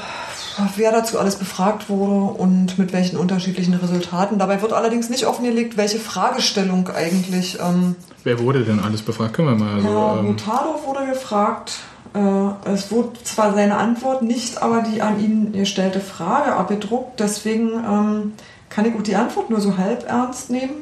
[0.77, 4.39] wer dazu alles befragt wurde und mit welchen unterschiedlichen Resultaten.
[4.39, 7.59] Dabei wird allerdings nicht offengelegt, welche Fragestellung eigentlich.
[7.61, 9.35] Ähm, wer wurde denn alles befragt?
[9.35, 9.89] Können wir mal so.
[9.89, 11.81] Herr ähm, Mutado wurde gefragt.
[12.15, 17.19] Äh, es wurde zwar seine Antwort nicht, aber die an ihn gestellte Frage abgedruckt.
[17.21, 18.33] Deswegen ähm,
[18.71, 20.75] kann ich auch die Antwort nur so halb ernst nehmen.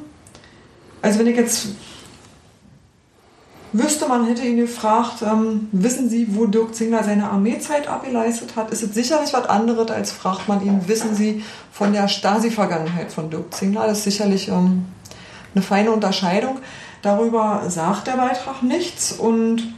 [1.01, 1.69] Also wenn ich jetzt
[3.73, 8.71] wüsste, man hätte ihn gefragt, ähm, wissen Sie, wo Dirk Zingler seine Armeezeit abgeleistet hat,
[8.71, 11.43] ist es sicherlich was anderes, als fragt man ihn, wissen Sie
[11.73, 13.87] von der Stasi-Vergangenheit von Dirk Zingler.
[13.87, 14.87] Das ist sicherlich ähm,
[15.55, 16.59] eine feine Unterscheidung.
[17.03, 19.75] Darüber sagt der Beitrag nichts und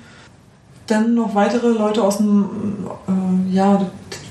[0.87, 2.45] dann noch weitere Leute aus dem,
[3.09, 3.81] äh, ja,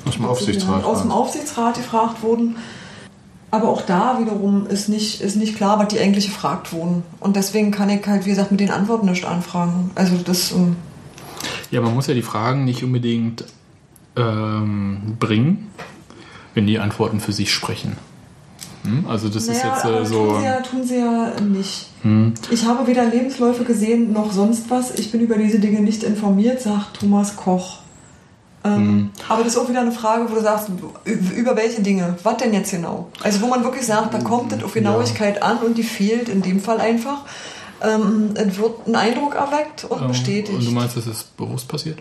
[0.06, 0.84] Aus dem Aufsichtsrat.
[0.84, 2.58] aus dem Aufsichtsrat gefragt wurden.
[3.54, 7.04] Aber auch da wiederum ist nicht, ist nicht klar, was die eigentlich gefragt wurden.
[7.20, 9.92] Und deswegen kann ich halt, wie gesagt, mit den Antworten nicht anfragen.
[9.94, 10.76] Also das, ähm,
[11.70, 13.46] ja, man muss ja die Fragen nicht unbedingt
[14.16, 15.70] ähm, bringen,
[16.56, 17.96] wenn die Antworten für sich sprechen.
[18.86, 19.06] Hm?
[19.08, 20.32] Also, das ist naja, jetzt aber äh, so.
[20.32, 21.90] tun, sie ja, tun sie ja nicht.
[22.02, 22.34] Hm.
[22.50, 24.98] Ich habe weder Lebensläufe gesehen noch sonst was.
[24.98, 27.83] Ich bin über diese Dinge nicht informiert, sagt Thomas Koch.
[28.66, 29.12] Ähm, Hm.
[29.28, 30.70] Aber das ist auch wieder eine Frage, wo du sagst,
[31.06, 32.16] über welche Dinge?
[32.24, 33.10] Was denn jetzt genau?
[33.22, 36.42] Also wo man wirklich sagt, da kommt es auf Genauigkeit an und die fehlt in
[36.42, 37.22] dem Fall einfach.
[37.82, 40.58] Ähm, es wird ein Eindruck erweckt und Ähm, bestätigt.
[40.58, 42.00] Und du meinst, das ist bewusst passiert?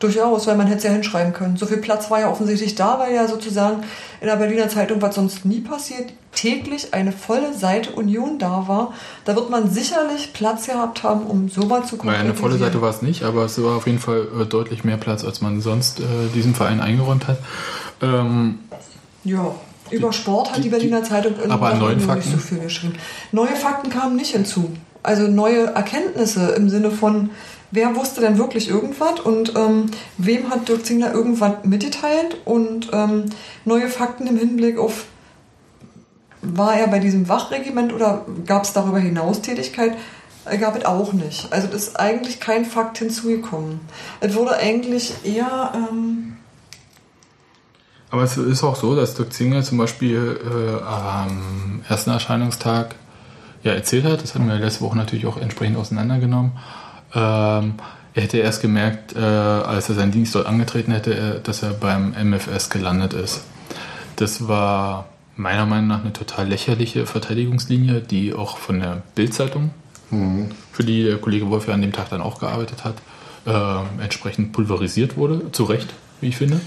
[0.00, 1.56] Durchaus, weil man hätte es ja hinschreiben können.
[1.56, 3.82] So viel Platz war ja offensichtlich da, weil ja sozusagen
[4.20, 8.92] in der Berliner Zeitung, was sonst nie passiert, täglich eine volle Seite Union da war.
[9.24, 12.58] Da wird man sicherlich Platz gehabt haben, um sowas zu Weil eine volle.
[12.58, 15.40] Seite war es nicht, aber es war auf jeden Fall äh, deutlich mehr Platz, als
[15.40, 17.38] man sonst äh, diesem Verein eingeräumt hat.
[18.00, 18.60] Ähm,
[19.24, 19.52] Ja,
[19.90, 22.30] über Sport hat die, die- Berliner Zeitung in aber neuen Fakten?
[22.30, 22.94] nicht so viel geschrieben.
[23.32, 24.70] Neue Fakten kamen nicht hinzu.
[25.02, 27.30] Also neue Erkenntnisse im Sinne von,
[27.70, 33.26] wer wusste denn wirklich irgendwas und ähm, wem hat Dirk Zingler irgendwas mitgeteilt und ähm,
[33.64, 35.04] neue Fakten im Hinblick auf,
[36.40, 39.96] war er bei diesem Wachregiment oder gab es darüber hinaus Tätigkeit?
[40.44, 41.52] Äh, Gab es auch nicht.
[41.52, 43.80] Also das ist eigentlich kein Fakt hinzugekommen.
[44.20, 45.72] Es wurde eigentlich eher...
[45.74, 46.36] Ähm,
[48.10, 52.94] aber es ist auch so, dass Dirk Zinger zum Beispiel äh, am ersten Erscheinungstag
[53.62, 56.52] ja erzählt hat, das hatten wir letzte Woche natürlich auch entsprechend auseinandergenommen,
[57.14, 57.74] ähm,
[58.14, 61.70] er hätte erst gemerkt, äh, als er seinen Dienst dort angetreten hätte, äh, dass er
[61.70, 63.42] beim MFS gelandet ist.
[64.16, 65.06] Das war
[65.36, 69.70] meiner Meinung nach eine total lächerliche Verteidigungslinie, die auch von der Bild-Zeitung,
[70.72, 72.94] für die der Kollege Wolf ja an dem Tag dann auch gearbeitet hat,
[73.46, 75.52] äh, entsprechend pulverisiert wurde.
[75.52, 76.60] Zu Recht, wie ich finde.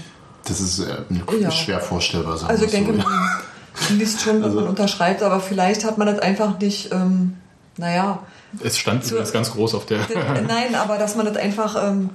[0.46, 0.96] Das ist äh,
[1.40, 1.50] Ja.
[1.50, 2.38] schwer vorstellbar.
[2.38, 2.98] sagen Also ich denke, so.
[2.98, 7.36] man liest schon, was Also- man unterschreibt, aber vielleicht hat man das einfach nicht, ähm,
[7.76, 8.20] naja,
[8.62, 10.14] Es stand Zu- übrigens ganz groß auf der d-
[10.46, 12.10] nein, aber dass man das einfach ähm,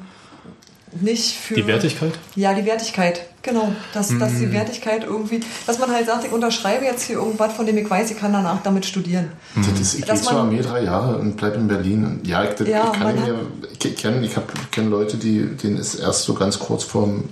[1.02, 1.56] nicht für...
[1.56, 2.14] die Wertigkeit.
[2.36, 3.72] Ja, die Wertigkeit, genau.
[3.94, 4.40] Dass, dass Hm.
[4.40, 7.90] die Wertigkeit irgendwie, dass man halt sagt, ich unterschreibe jetzt hier irgendwas, von dem ich
[7.90, 9.32] weiß, ich kann danach damit studieren.
[9.56, 12.06] Das ist, ich Dass gehe zur Armee drei Jahre und bleibe in Berlin.
[12.06, 13.36] Und ja, ich, das, Ja, ich kann mir,
[13.80, 17.26] ich kenne ich hab- kenn Leute, die, denen ist erst so ganz kurz vorm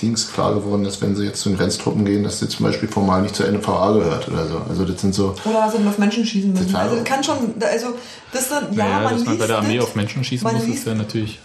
[0.00, 2.88] Dienst klar geworden, dass wenn sie jetzt zu den Grenztruppen gehen, dass sie zum Beispiel
[2.88, 4.62] formal nicht zur NVA gehört oder so.
[4.68, 5.34] Also das sind so.
[5.44, 6.74] Oder also auf Menschen schießen müssen.
[6.74, 7.86] Also das kann schon, also
[8.32, 10.50] das ist, dann- ja, naja, man dass man bei der Armee das, auf Menschen schießen
[10.52, 11.38] muss, ist ja natürlich.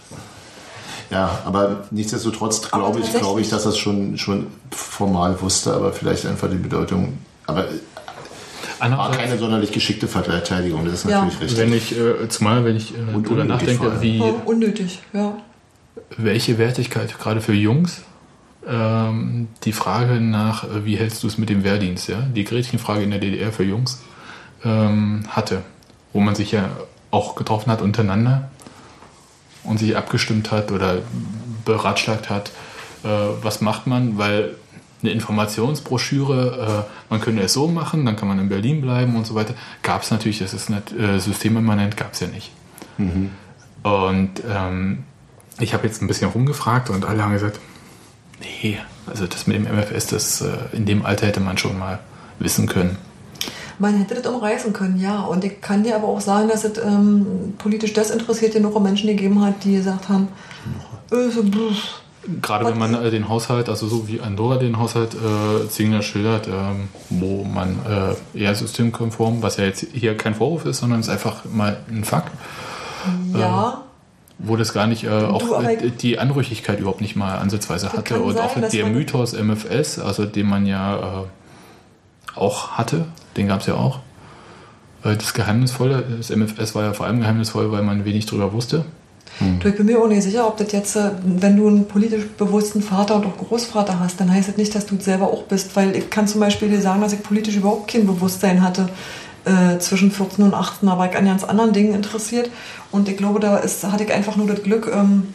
[1.10, 6.26] Ja, aber nichtsdestotrotz glaube ich, glaube ich, dass es schon, schon formal wusste, aber vielleicht
[6.26, 7.18] einfach die Bedeutung.
[7.46, 7.66] Aber
[8.80, 11.24] war keine sonderlich geschickte Verteidigung, das ist Ja.
[11.24, 11.58] natürlich richtig.
[11.58, 15.36] wenn ich, äh, zumal wenn ich äh, vor nachdenke, wie, Oh, unnötig, ja.
[16.18, 18.02] welche Wertigkeit, gerade für Jungs,
[18.68, 23.02] ähm, die Frage nach, äh, wie hältst du es mit dem Wehrdienst, ja, die Gretchenfrage
[23.02, 24.02] in der DDR für Jungs
[24.64, 25.62] ähm, hatte,
[26.12, 26.70] wo man sich ja
[27.10, 28.50] auch getroffen hat untereinander
[29.64, 30.98] und sich abgestimmt hat oder
[31.64, 32.50] beratschlagt hat,
[33.04, 33.08] äh,
[33.42, 34.54] was macht man, weil
[35.02, 39.26] eine Informationsbroschüre, äh, man könnte es so machen, dann kann man in Berlin bleiben und
[39.26, 42.50] so weiter, gab es natürlich, das ist nicht äh, systemimmanent, gab es ja nicht.
[43.82, 45.04] Und ähm,
[45.60, 47.60] ich habe jetzt ein bisschen rumgefragt und alle haben gesagt,
[48.40, 51.98] nee, also das mit dem MFS, das äh, in dem Alter hätte man schon mal
[52.38, 52.98] wissen können.
[53.78, 55.20] Man hätte das umreißen können, ja.
[55.20, 59.08] Und ich kann dir aber auch sagen, dass es ähm, politisch desinteressiert genug auch Menschen
[59.08, 60.28] gegeben hat, die gesagt haben,
[61.10, 62.00] äh, so, pff,
[62.42, 66.48] Gerade wenn man äh, den Haushalt, also so wie Andorra den Haushalt äh, Zingler schildert,
[66.48, 67.78] ähm, wo man
[68.34, 71.76] äh, eher systemkonform, was ja jetzt hier kein Vorwurf ist, sondern es ist einfach mal
[71.88, 72.32] ein Fakt,
[73.32, 73.82] ja,
[74.38, 78.20] wo das gar nicht, äh, auch aber- äh, die Anrüchigkeit überhaupt nicht mal ansatzweise hatte.
[78.20, 83.06] Und sein, auch der Mythos MFS, also den man ja äh, auch hatte,
[83.36, 84.00] den gab es ja auch.
[85.04, 88.84] Äh, das Geheimnisvolle, das MFS war ja vor allem geheimnisvoll, weil man wenig drüber wusste.
[89.60, 92.24] Du, ich bin mir auch nicht sicher, ob das jetzt, äh, wenn du einen politisch
[92.38, 95.76] bewussten Vater und auch Großvater hast, dann heißt das nicht, dass du selber auch bist,
[95.76, 98.88] weil ich kann zum Beispiel dir sagen, dass ich politisch überhaupt kein Bewusstsein hatte
[99.46, 102.50] äh, zwischen 14 und 18, aber ich an ganz anderen Dingen interessiert.
[102.92, 105.32] Und ich glaube, da ist, hatte ich einfach nur das Glück, ähm,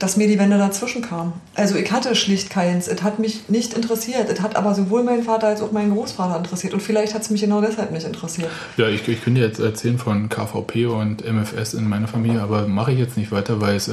[0.00, 1.34] dass mir die Wende dazwischen kam.
[1.54, 5.22] Also ich hatte schlicht keins, es hat mich nicht interessiert, es hat aber sowohl meinen
[5.22, 8.48] Vater als auch meinen Großvater interessiert und vielleicht hat es mich genau deshalb nicht interessiert.
[8.78, 12.92] Ja, ich, ich könnte jetzt erzählen von KVP und MFS in meiner Familie, aber mache
[12.92, 13.92] ich jetzt nicht weiter, weil es äh,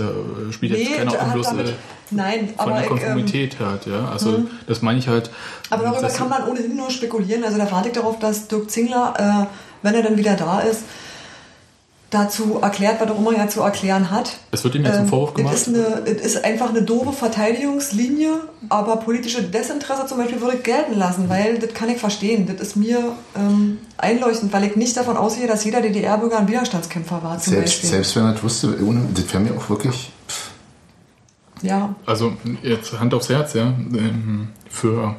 [0.50, 1.74] spielt jetzt keine hat Augenbloß damit, äh,
[2.12, 3.86] nein, von aber der ich, ähm, Konformität hat.
[3.86, 4.08] Ja?
[4.08, 5.30] Also das meine ich halt.
[5.70, 7.44] Aber darüber kann man ohnehin nur spekulieren.
[7.44, 10.84] Also da warte ich darauf, dass Dirk Zingler, äh, wenn er dann wieder da ist,
[12.10, 14.38] dazu erklärt, was auch immer er zu erklären hat.
[14.52, 15.54] Es wird ihm jetzt ein Ähm, Vorwurf gemacht.
[15.54, 18.40] Es ist, eine, es ist einfach eine doofe Verteidigungslinie,
[18.70, 22.48] aber politische Desinteresse zum Beispiel würde ich gelten lassen, weil das kann ich verstehen.
[22.48, 27.22] Das ist mir ähm, einleuchtend, weil ich nicht davon ausgehe, dass jeder DDR-Bürger ein Widerstandskämpfer
[27.24, 27.90] war zum Selbst, Beispiel.
[27.90, 30.12] selbst wenn er das wusste, ohne, das wäre mir auch wirklich.
[30.30, 30.52] Pff,
[31.64, 32.34] Ja, Also
[32.64, 33.64] jetzt Hand aufs Herz, ja.
[33.66, 35.16] ähm, Für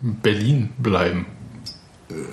[0.00, 1.26] Berlin bleiben.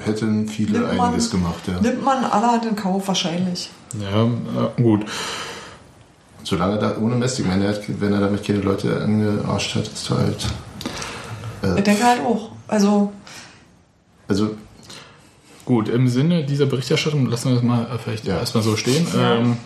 [0.05, 1.79] Hätten viele Nimmt man- einiges gemacht, ja.
[1.81, 3.69] nimmt man aller den Kauf wahrscheinlich.
[4.01, 5.05] Ja, äh, gut.
[6.43, 9.87] Solange da ohne Mist, ich meine, er hat- wenn er damit keine Leute angearscht hat,
[9.87, 10.47] ist er halt.
[11.77, 12.51] Ich denke halt auch.
[12.67, 13.11] Also
[14.27, 14.55] Also
[15.65, 18.39] Gut, im Sinne dieser Berichterstattung lassen wir das mal äh, vielleicht Ja.
[18.39, 19.05] erstmal so stehen.
[19.13, 19.35] Ja.
[19.35, 19.57] Ähm,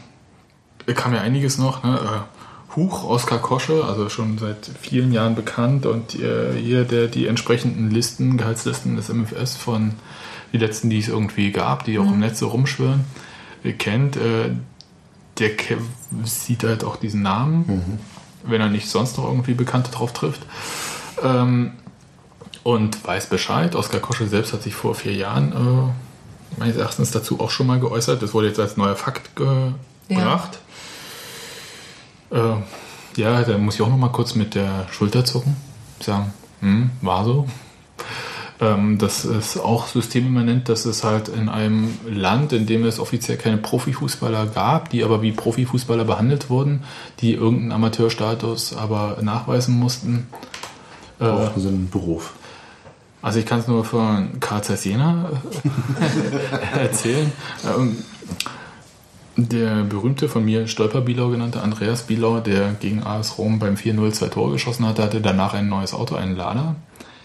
[0.96, 1.84] kam ja einiges noch.
[1.84, 2.00] Ne?
[2.76, 7.92] Huch, Oskar Kosche, also schon seit vielen Jahren bekannt und äh, hier der die entsprechenden
[7.92, 9.94] Listen, Gehaltslisten des MFS von
[10.54, 13.06] die letzten, die es irgendwie gab, die auch im Netz so rumschwirren,
[13.64, 14.52] äh, kennt, äh,
[15.38, 15.52] der
[16.24, 18.00] sieht halt auch diesen Namen,
[18.44, 20.42] wenn er nicht sonst noch irgendwie Bekannte drauf trifft.
[21.24, 21.74] Ähm,
[22.64, 23.76] und weiß Bescheid.
[23.76, 27.80] Oskar Kosche selbst hat sich vor vier Jahren äh, meines Erachtens dazu auch schon mal
[27.80, 28.22] geäußert.
[28.22, 30.60] Das wurde jetzt als neuer Fakt gebracht.
[32.32, 35.56] Äh, ja, da muss ich auch noch mal kurz mit der Schulter zucken.
[36.00, 37.48] Sagen, hm, war so.
[38.60, 43.38] Ähm, das ist auch systemimmanent, dass es halt in einem Land, in dem es offiziell
[43.38, 46.84] keine Profifußballer gab, die aber wie Profifußballer behandelt wurden,
[47.20, 50.28] die irgendeinen Amateurstatus aber nachweisen mussten,
[51.20, 52.34] äh, Auch so ein Beruf.
[53.22, 55.30] also ich kann es nur von Karl Jena
[56.76, 57.32] äh, erzählen.
[59.38, 64.12] Der berühmte von mir Stolper Bielau genannte Andreas Bielau, der gegen AS Rom beim 4-0
[64.12, 66.76] zwei Tore geschossen hatte, hatte danach ein neues Auto, einen Lada.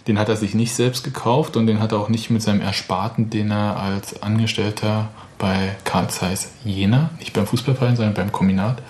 [0.07, 2.61] Den hat er sich nicht selbst gekauft und den hat er auch nicht mit seinem
[2.61, 8.81] Ersparten, den er als Angestellter bei Karl Zeiss Jena, nicht beim Fußballverein, sondern beim Kombinat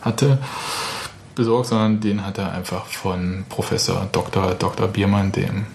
[0.00, 0.38] hatte,
[1.34, 4.54] besorgt, sondern den hat er einfach von Professor Dr.
[4.54, 4.88] Dr.
[4.88, 5.66] Biermann, dem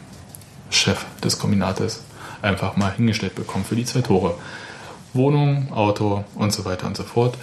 [0.72, 2.04] Chef des Kombinates,
[2.42, 4.36] einfach mal hingestellt bekommen für die zwei Tore.
[5.14, 7.38] Wohnung, Auto und so weiter und so fort.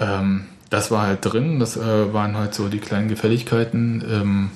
[0.00, 4.04] Ähm, das war halt drin, das äh, waren halt so die kleinen Gefälligkeiten.
[4.10, 4.50] Ähm,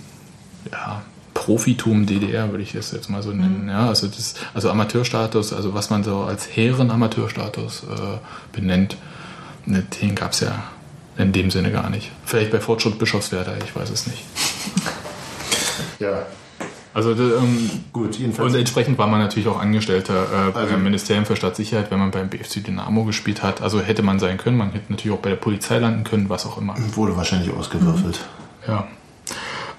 [0.70, 1.03] ja,
[1.35, 3.68] Profitum DDR würde ich das jetzt mal so nennen.
[3.68, 8.18] Ja, also, das, also Amateurstatus, also was man so als Herren-Amateurstatus äh,
[8.53, 8.97] benennt,
[9.64, 10.62] ne, den gab es ja
[11.16, 12.11] in dem Sinne gar nicht.
[12.25, 14.23] Vielleicht bei Fortschritt Bischofswerda, ich weiß es nicht.
[15.99, 16.27] Ja,
[16.95, 18.53] Also ähm, gut, jedenfalls.
[18.53, 22.11] und entsprechend war man natürlich auch Angestellter äh, Also- beim Ministerium für Staatssicherheit, wenn man
[22.11, 23.62] beim BFC Dynamo gespielt hat.
[23.62, 26.45] Also hätte man sein können, man hätte natürlich auch bei der Polizei landen können, was
[26.47, 26.74] auch immer.
[26.95, 28.20] wurde wahrscheinlich ausgewürfelt.
[28.68, 28.86] Ja.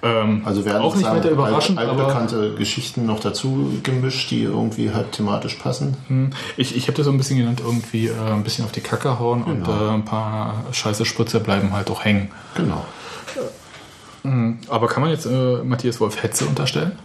[0.02, 4.42] Ähm, Also werden auch nicht weiter überraschend, alt, aber altbekannte Geschichten noch dazu gemischt, die
[4.44, 5.96] irgendwie halt thematisch passen.
[6.08, 8.82] hm, ich, ich habe das so ein bisschen genannt, irgendwie äh, ein bisschen auf die
[8.82, 9.92] Kacke hauen und Genau.
[9.92, 12.32] äh, ein paar scheiße Spritzer bleiben halt auch hängen.
[12.56, 12.84] Genau.
[14.70, 16.98] Aber kann man jetzt äh, Matthias Wolf Hetze unterstellen?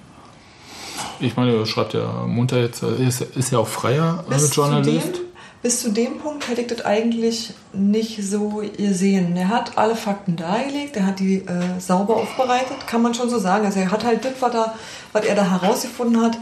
[1.20, 4.50] Ich meine, er schreibt ja munter jetzt, äh, ist, ist ja auch freier äh, Bis
[4.50, 5.20] zu, dem, Journalist.
[5.62, 9.36] bis zu dem Punkt hätte ich das eigentlich nicht so gesehen.
[9.36, 13.38] Er hat alle Fakten dargelegt, er hat die äh, sauber aufbereitet, kann man schon so
[13.38, 13.66] sagen.
[13.66, 14.74] Also er hat halt das, was er,
[15.12, 16.38] was er da herausgefunden hat,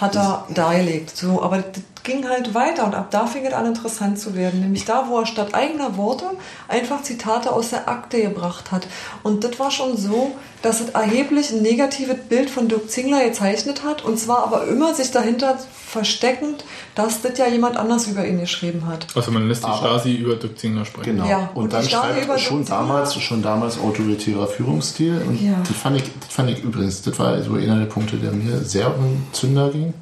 [0.00, 1.16] hat er dargelegt.
[1.16, 4.60] So, aber das ging halt weiter und ab da fing es an interessant zu werden.
[4.60, 6.24] Nämlich da, wo er statt eigener Worte
[6.68, 8.86] einfach Zitate aus der Akte gebracht hat.
[9.22, 10.32] Und das war schon so,
[10.62, 14.04] dass es erheblich ein negatives Bild von Dirk Zingler gezeichnet hat.
[14.04, 18.86] Und zwar aber immer sich dahinter versteckend, dass das ja jemand anders über ihn geschrieben
[18.86, 19.06] hat.
[19.14, 21.16] Also man lässt die Aber- Stasi über Dirk Zingler sprechen.
[21.16, 21.28] Genau.
[21.28, 25.20] Ja, und, und dann schreibt schon damals, schon damals autoritärer Führungsstil.
[25.26, 25.54] Und Ja.
[25.66, 28.58] das, fand ich, das fand ich übrigens, das war so einer der Punkte, der mir
[28.58, 29.92] sehr um Zünder ging.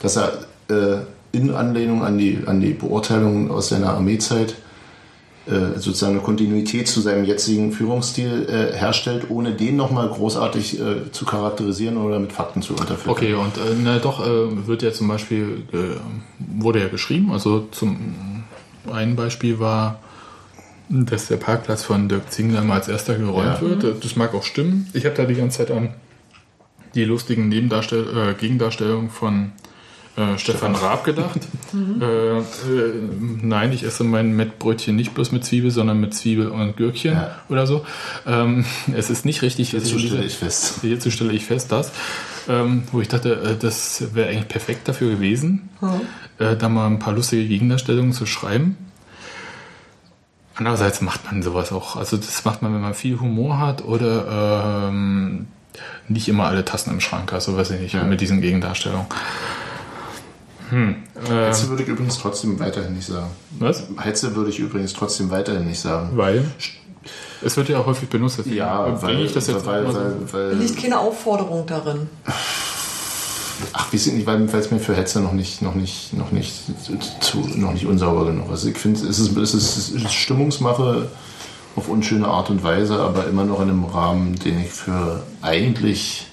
[0.00, 0.32] Dass er
[0.68, 0.98] äh,
[1.32, 4.54] in Anlehnung an die, an die Beurteilungen aus seiner Armeezeit
[5.46, 11.10] äh, sozusagen eine Kontinuität zu seinem jetzigen Führungsstil äh, herstellt, ohne den nochmal großartig äh,
[11.12, 13.10] zu charakterisieren oder mit Fakten zu unterfüttern.
[13.10, 15.62] Okay, und äh, na doch, äh, wird ja zum Beispiel,
[16.38, 18.44] wurde ja geschrieben, also zum
[18.92, 20.00] ein Beispiel war,
[20.88, 23.60] dass der Parkplatz von Dirk Zingler mal als erster geräumt Ja.
[23.60, 24.04] wird.
[24.04, 24.88] Das mag auch stimmen.
[24.94, 25.90] Ich habe da die ganze Zeit an
[26.94, 29.52] die lustigen Nebendarstell äh, Gegendarstellungen von
[30.18, 31.38] äh, Stefan Raab gedacht.
[32.00, 32.42] äh, äh,
[33.42, 37.36] nein, ich esse mein Mettbrötchen nicht bloß mit Zwiebel, sondern mit Zwiebel und Gürkchen Ja.
[37.48, 37.84] oder so.
[38.26, 38.64] Ähm,
[38.96, 39.70] es ist nicht richtig.
[39.70, 40.80] Hierzu stelle ich fest.
[40.82, 41.92] Hierzu stelle ich fest, dass,
[42.48, 45.68] ähm, wo ich dachte, äh, das wäre eigentlich perfekt dafür gewesen,
[46.38, 48.76] äh, da mal ein paar lustige Gegendarstellungen zu schreiben.
[50.56, 51.94] Andererseits macht man sowas auch.
[51.94, 55.46] Also das macht man, wenn man viel Humor hat oder ähm,
[56.08, 58.02] nicht immer alle Tassen im Schrank, also weiß ich nicht, Ja.
[58.02, 59.06] mit diesen Gegendarstellungen.
[60.70, 60.96] Hm.
[61.28, 63.30] Äh, Hetze würde ich übrigens trotzdem weiterhin nicht sagen.
[63.58, 63.84] was?
[63.98, 66.10] Hetze würde ich übrigens trotzdem weiterhin nicht sagen.
[66.14, 66.44] Weil?
[67.42, 68.40] Es wird ja auch häufig benutzt.
[68.92, 69.98] bringe weil, ich das jetzt weil, mal so.
[69.98, 72.08] weil, weil, Liegt keine Aufforderung darin.
[73.72, 76.32] ach, wir sind nicht, weil weil es mir für Hetze noch nicht, noch nicht, noch
[76.32, 76.64] nicht
[77.20, 78.64] zu, noch nicht unsauber genug ist.
[78.64, 81.08] Ich finde, es ist, es ist, es ist Stimmungsmache
[81.76, 86.26] auf unschöne Art und Weise, aber immer noch in einem Rahmen, den ich für eigentlich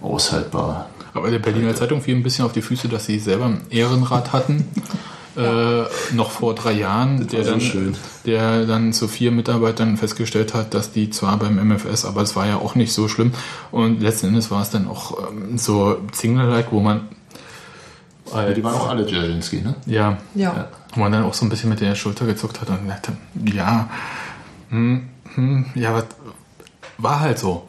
[0.00, 0.88] aushaltbar.
[1.14, 4.32] Aber der Berliner Zeitung fiel ein bisschen auf die Füße, dass sie selber einen Ehrenrat
[4.32, 4.66] hatten.
[5.36, 7.96] Äh, noch vor drei Jahren, der dann, schön.
[8.24, 12.46] der dann zu vier Mitarbeitern festgestellt hat, dass die zwar beim MFS, aber es war
[12.46, 13.32] ja auch nicht so schlimm.
[13.72, 17.08] Und letzten Endes war es dann auch ähm, so Zingler-like, wo man
[18.32, 19.74] als, Die waren auch alle Dzerzhinsky, ne?
[19.86, 20.18] Ja.
[20.36, 20.68] Ja.
[20.94, 23.10] Wo man dann auch so ein bisschen mit der Schulter gezuckt hat und dachte,
[23.52, 23.90] ja,
[24.70, 26.04] hm, hm, ja, was,
[26.98, 27.68] war halt so.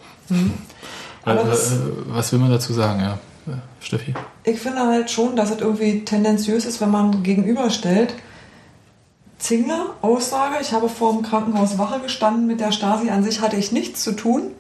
[1.26, 1.78] Das- äh,
[2.10, 3.18] was will man dazu sagen, ja,
[3.80, 4.14] Steffi?
[4.44, 8.14] Ich finde halt schon, dass es irgendwie tendenziös ist, wenn man gegenüberstellt.
[9.38, 13.58] Zingler, Aussage, ich habe vor dem Krankenhaus Wache gestanden, mit der Stasi an sich hatte
[13.58, 14.52] ich nichts zu tun.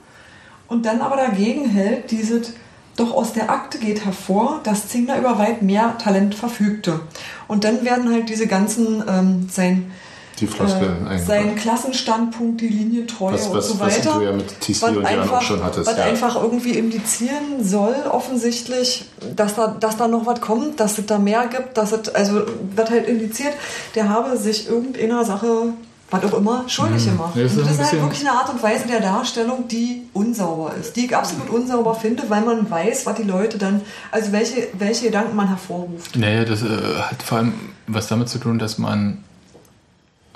[0.67, 2.53] Und dann aber dagegen hält, dieses,
[2.95, 7.01] doch aus der Akte geht hervor, dass Zingler über weit mehr Talent verfügte.
[7.47, 9.91] Und dann werden halt diese ganzen, ähm, sein,
[10.39, 11.27] Die Floskeln äh, eingebaut.
[11.27, 14.19] sein Klassenstandpunkt, die Linie Treue Was- und was- so was weiter.
[14.19, 16.03] du ja mit TC was und Jan auch einfach- schon hattest, Was ja.
[16.05, 19.05] einfach irgendwie indizieren soll, offensichtlich,
[19.36, 22.41] dass da, dass da noch was kommt, dass es da mehr gibt, dass es, also
[22.75, 23.53] wird halt indiziert,
[23.95, 25.73] der habe sich irgendeiner Sache,
[26.11, 27.36] was auch immer, schuldig gemacht.
[27.36, 30.03] Ja, das ist und das ist halt wirklich eine Art und Weise der Darstellung, die
[30.13, 33.81] unsauber ist, die ich absolut unsauber finde, weil man weiß, was die Leute dann,
[34.11, 36.15] also welche, welche Gedanken man hervorruft.
[36.15, 36.65] Naja, das äh,
[36.99, 37.53] hat vor allem
[37.88, 39.23] was damit zu tun, dass man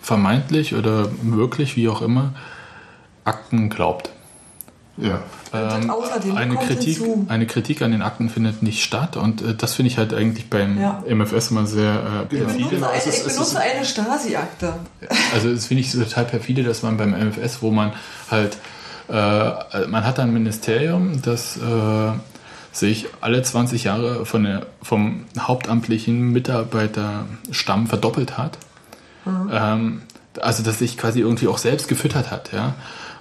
[0.10, 2.34] vermeintlich oder wirklich, wie auch immer,
[3.26, 4.10] Akten glaubt.
[4.98, 5.22] Ja.
[5.54, 9.54] Ähm, außerdem eine, Kritik, hinzu- eine Kritik an den Akten findet nicht statt und äh,
[9.56, 11.04] das finde ich halt eigentlich beim Ja.
[11.08, 12.46] MFS immer sehr äh, Ich perfide.
[12.46, 14.74] benutze, genau, eine, es ist- ich es ist- benutze eine Stasi-Akte.
[15.34, 17.94] Also das finde ich total perfide, dass man beim MFS, wo man
[18.32, 18.58] halt,
[19.10, 22.12] äh, man hat ein Ministerium, das äh,
[22.72, 28.58] sich alle 20 Jahre von der, vom hauptamtlichen Mitarbeiterstamm verdoppelt hat.
[29.26, 30.02] Ähm,
[30.40, 32.76] also dass sich quasi irgendwie auch selbst gefüttert hat, ja.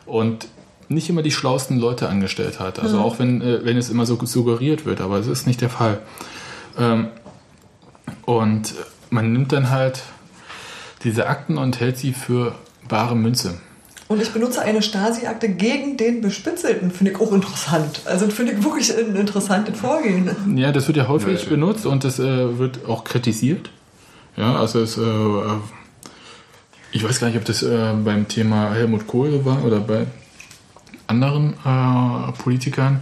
[0.07, 0.49] Und
[0.89, 2.79] nicht immer die schlauesten Leute angestellt hat.
[2.79, 5.69] Also auch wenn, äh, wenn es immer so suggeriert wird, aber es ist nicht der
[5.69, 5.99] Fall.
[6.79, 7.09] Ähm,
[8.25, 8.75] und
[9.11, 10.03] man nimmt dann halt
[11.05, 12.55] diese Akten und hält sie für
[12.89, 13.59] bare Münze.
[14.09, 18.01] Und ich benutze eine Stasi-Akte gegen den Bespitzelten, finde ich auch interessant.
[18.07, 20.31] Also finde ich wirklich ein interessantes Vorgehen.
[20.57, 23.69] Ja, das wird ja häufig Ja, benutzt und das äh, wird auch kritisiert.
[24.37, 25.59] Ja, also es, äh, äh,
[26.93, 30.07] ich weiß gar nicht, ob das äh, beim Thema Helmut Kohl war oder bei
[31.07, 33.01] anderen äh, Politikern,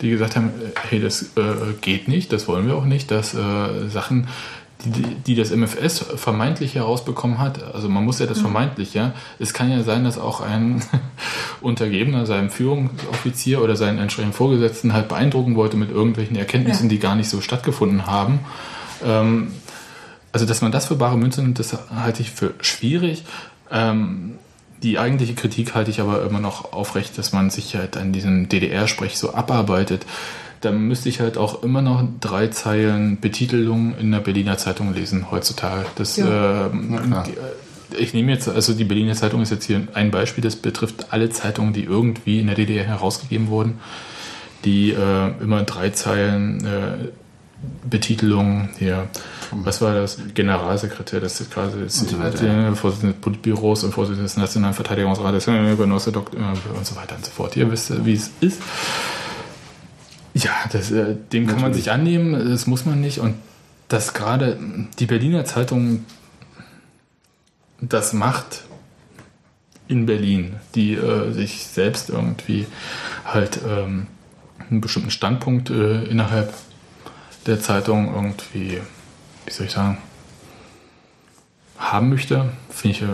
[0.00, 0.50] die gesagt haben,
[0.88, 4.28] hey, das äh, geht nicht, das wollen wir auch nicht, dass äh, Sachen,
[4.84, 9.52] die, die das MFS vermeintlich herausbekommen hat, also man muss ja das vermeintlich, ja, es
[9.52, 10.82] kann ja sein, dass auch ein
[11.60, 16.90] Untergebener seinem Führungsoffizier oder seinen entsprechenden Vorgesetzten halt beeindrucken wollte mit irgendwelchen Erkenntnissen, Ja.
[16.90, 18.38] die gar nicht so stattgefunden haben.
[19.04, 19.48] Ähm,
[20.32, 23.24] also, dass man das für bare Münze nimmt, das halte ich für schwierig.
[23.70, 24.34] Ähm,
[24.82, 28.48] die eigentliche Kritik halte ich aber immer noch aufrecht, dass man sich halt an diesem
[28.48, 30.06] DDR-Sprech so abarbeitet.
[30.60, 35.30] Da müsste ich halt auch immer noch drei Zeilen Betitelung in der Berliner Zeitung lesen
[35.30, 35.86] heutzutage.
[35.96, 36.66] Das, Ja.
[36.66, 40.56] ähm, äh, ich nehme jetzt, also die Berliner Zeitung ist jetzt hier ein Beispiel, das
[40.56, 43.78] betrifft alle Zeitungen, die irgendwie in der DDR herausgegeben wurden,
[44.64, 47.08] die äh, immer drei Zeilen äh,
[47.88, 49.08] Betitelung hier,
[49.52, 50.18] was war das?
[50.34, 56.38] Generalsekretär, das ist der Vorsitzende des Politbüros und Vorsitzende des Nationalen Verteidigungsrates, äh, Genosse Doktor
[56.38, 57.56] äh, und so weiter und so fort.
[57.56, 58.60] Ihr wisst, äh, wie es ist.
[60.34, 63.18] Ja, das, äh, dem kann man sich annehmen, das muss man nicht.
[63.18, 63.34] Und
[63.88, 64.58] dass gerade
[64.98, 66.04] die Berliner Zeitung
[67.80, 68.64] das macht
[69.88, 72.66] in Berlin, die äh, sich selbst irgendwie
[73.24, 74.06] halt ähm,
[74.68, 76.52] einen bestimmten Standpunkt äh, innerhalb
[77.46, 78.80] der Zeitung irgendwie,
[79.48, 79.96] wie soll ich sagen,
[81.78, 83.06] haben möchte, finde ich, äh,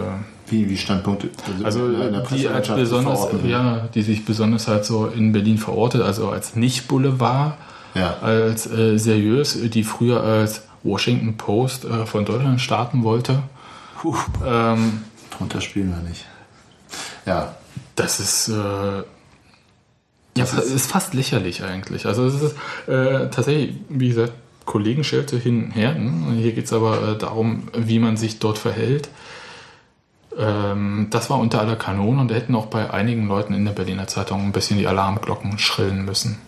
[0.48, 1.30] Wie, wie Standpunkte?
[1.62, 6.30] also einer die als besonders, ja, die sich besonders halt so in Berlin verortet, also
[6.30, 7.54] als nicht Boulevard,
[7.94, 8.16] Ja.
[8.20, 13.42] als äh, seriös, die früher als Washington Post äh, von Deutschland starten wollte.
[14.00, 16.24] Puh, Ähm, drunter spielen wir nicht.
[17.26, 17.54] Ja,
[17.96, 18.52] Das ist, äh,
[20.36, 22.06] ja, ist, ist- fast lächerlich eigentlich.
[22.06, 22.56] Also es ist
[22.88, 24.32] äh, tatsächlich, wie gesagt,
[24.64, 25.94] Kollegenschelte hin und her.
[25.94, 26.34] Ne?
[26.36, 29.08] Hier geht es aber äh, darum, wie man sich dort verhält.
[30.36, 33.72] Ähm, das war unter aller Kanone und da hätten auch bei einigen Leuten in der
[33.72, 36.38] Berliner Zeitung ein bisschen die Alarmglocken schrillen müssen.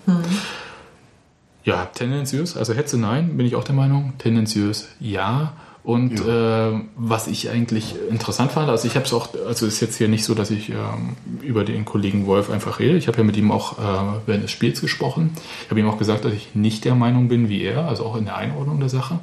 [1.64, 4.14] Ja, tendenziös, also Hetze nein, bin ich auch der Meinung.
[4.18, 5.54] Tendenziös ja.
[5.86, 9.80] Und äh, was ich eigentlich interessant fand, also ich habe es auch, also es ist
[9.80, 12.96] jetzt hier nicht so, dass ich ähm, über den Kollegen Wolf einfach rede.
[12.96, 15.30] Ich habe ja mit ihm auch äh, während des Spiels gesprochen.
[15.62, 18.16] Ich habe ihm auch gesagt, dass ich nicht der Meinung bin wie er, also auch
[18.16, 19.20] in der Einordnung der Sache.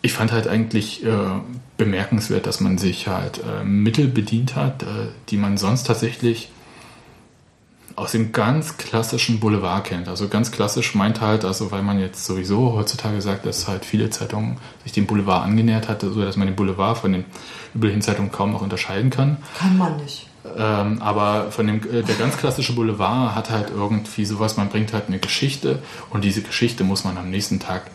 [0.00, 1.10] Ich fand halt eigentlich äh,
[1.76, 4.86] bemerkenswert, dass man sich halt äh, Mittel bedient hat, äh,
[5.28, 6.48] die man sonst tatsächlich
[7.96, 10.06] aus dem ganz klassischen Boulevard kennt.
[10.06, 14.10] Also ganz klassisch meint halt, also weil man jetzt sowieso heutzutage sagt, dass halt viele
[14.10, 17.24] Zeitungen sich dem Boulevard angenähert hat, so dass man den Boulevard von den
[17.74, 19.38] üblichen Zeitungen kaum noch unterscheiden kann.
[19.58, 20.26] Kann man nicht.
[20.56, 24.92] Ähm, aber von dem, äh, der ganz klassische Boulevard hat halt irgendwie sowas, man bringt
[24.92, 25.80] halt eine Geschichte
[26.10, 27.90] und diese Geschichte muss man am nächsten Tag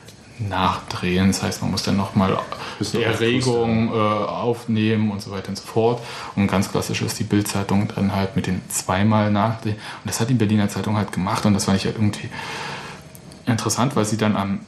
[0.47, 1.27] nachdrehen.
[1.27, 2.39] Das heißt, man muss dann nochmal
[2.79, 6.01] die Erregung äh, aufnehmen und so weiter und so fort.
[6.35, 9.75] Und ganz klassisch ist die Bildzeitung dann halt mit den zweimal nachdrehen.
[9.75, 12.29] Und das hat die Berliner Zeitung halt gemacht und das fand ich halt irgendwie
[13.45, 14.59] interessant, weil sie dann am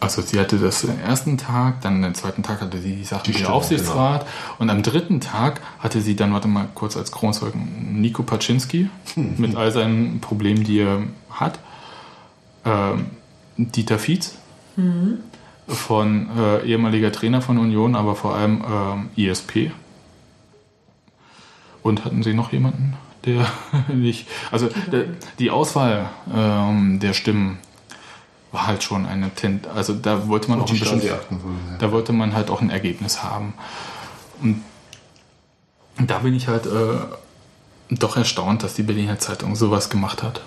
[0.00, 3.24] also sie hatte das den ersten Tag, dann den zweiten Tag hatte sie die Sachen
[3.24, 4.26] Die dem Stimmung, Aufsichtsrat
[4.58, 9.56] und am dritten Tag hatte sie dann, warte mal kurz als Kronzeugen, Nico Paczynski mit
[9.56, 11.58] all seinen Problemen, die er hat.
[12.64, 13.06] Ähm,
[13.58, 14.36] Dieter Fietz
[15.68, 19.70] von äh, ehemaliger Trainer von Union, aber vor allem ähm, ISP.
[21.82, 22.94] Und hatten Sie noch jemanden,
[23.24, 23.46] der
[23.94, 24.26] nicht.
[24.50, 25.04] Also der,
[25.38, 27.58] die Auswahl ähm, der Stimmen
[28.52, 29.68] war halt schon eine Tent.
[29.68, 31.02] Also da wollte man auch ein bisschen.
[31.78, 33.54] Da wollte man halt auch ein Ergebnis haben.
[34.40, 34.62] Und
[35.98, 36.98] da bin ich halt äh,
[37.90, 40.40] doch erstaunt, dass die Berliner Zeitung sowas gemacht hat.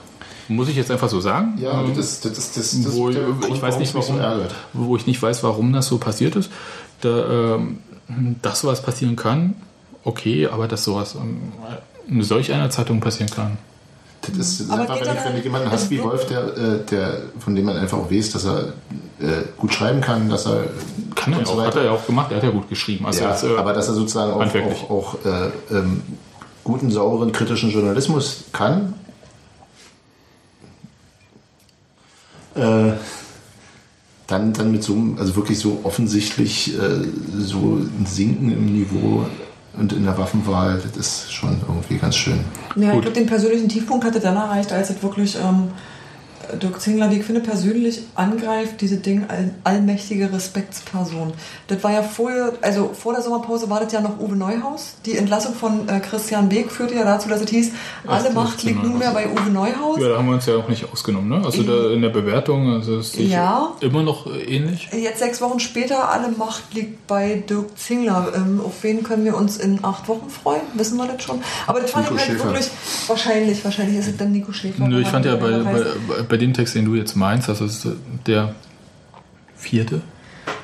[0.50, 1.58] Muss ich jetzt einfach so sagen?
[1.62, 4.22] Ja, Ähm, das, das, das, das, wo, ist der ich Grund, weiß nicht, warum warum,
[4.22, 4.56] so ärgert.
[4.74, 6.50] wo ich nicht weiß, warum das so passiert ist.
[7.02, 7.78] Da, ähm,
[8.42, 9.56] dass sowas passieren kann,
[10.04, 11.42] okay, aber dass sowas ähm,
[12.08, 13.58] in solch einer Zeitung passieren kann.
[14.22, 17.18] Das ist, das einfach, wenn, du- wenn du jemanden hast wie Wolf, der, äh, der,
[17.40, 18.60] von dem man einfach auch weiß, dass er
[19.20, 20.64] äh, gut schreiben kann, dass er
[21.16, 21.80] Kann er so auch, hat weiter.
[21.80, 23.06] er ja auch gemacht, er hat ja gut geschrieben.
[23.06, 26.02] Also ja, jetzt, äh, aber dass er sozusagen auch, auch, auch äh, ähm,
[26.64, 28.94] guten, sauberen, kritischen Journalismus kann,
[32.56, 32.94] äh,
[34.28, 37.06] dann, dann mit so einem, also wirklich so offensichtlich äh,
[37.38, 39.26] so ein Sinken im Niveau
[39.78, 42.40] und in der Waffenwahl, das ist schon irgendwie ganz schön.
[42.76, 43.02] Ja, ich Gut.
[43.04, 45.70] glaube, den persönlichen Tiefpunkt hatte dann erreicht, als es wirklich ähm,
[46.62, 51.34] Dirk Zingler, wie ich finde, persönlich angreift, diese Ding all, allmächtige Respektsperson.
[51.68, 54.96] Das war ja vorher, also vor der Sommerpause war das ja noch Uwe Neuhaus.
[55.06, 57.72] Die Entlassung von äh, Christian Beek führte ja dazu, dass es hieß,
[58.08, 60.00] alle das Macht ist liegt nunmehr bei Uwe Neuhaus.
[60.00, 61.30] ja, da haben wir uns ja auch nicht ausgenommen.
[61.30, 61.46] Ne?
[61.46, 63.72] Also da in der Bewertung, also ich Ja.
[63.82, 64.90] immer noch äh, ähnlich.
[64.92, 68.32] Jetzt sechs Wochen später, alle Macht liegt bei Dirk Zingler.
[68.36, 70.62] Ähm, auf wen können wir uns in acht Wochen freuen?
[70.76, 71.42] Wissen wir das schon?
[71.68, 72.50] Aber das fand Nico ich halt Schäfer.
[72.50, 72.70] wirklich,
[73.08, 74.88] wahrscheinlich, wahrscheinlich ist es dann Nico Schäfer.
[74.88, 77.66] Nö, ich fand ja bei, bei, bei- bei dem Text, den du jetzt meinst, also
[77.68, 78.56] das ist der
[79.56, 80.02] vierte.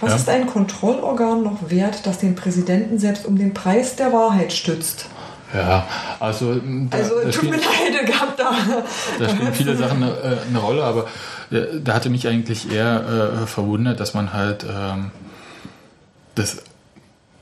[0.01, 0.15] Was Ja.
[0.15, 5.05] ist ein Kontrollorgan noch wert, das den Präsidenten selbst um den Preis der Wahrheit stützt?
[5.53, 5.85] Ja,
[6.19, 8.51] also, da, Also, da, tut mir spielen, leid, gab da.
[9.19, 11.05] da spielen viele Sachen eine, äh, eine Rolle, aber
[11.51, 15.11] äh, da hatte mich eigentlich eher äh, verwundert, dass man halt ähm,
[16.33, 16.63] das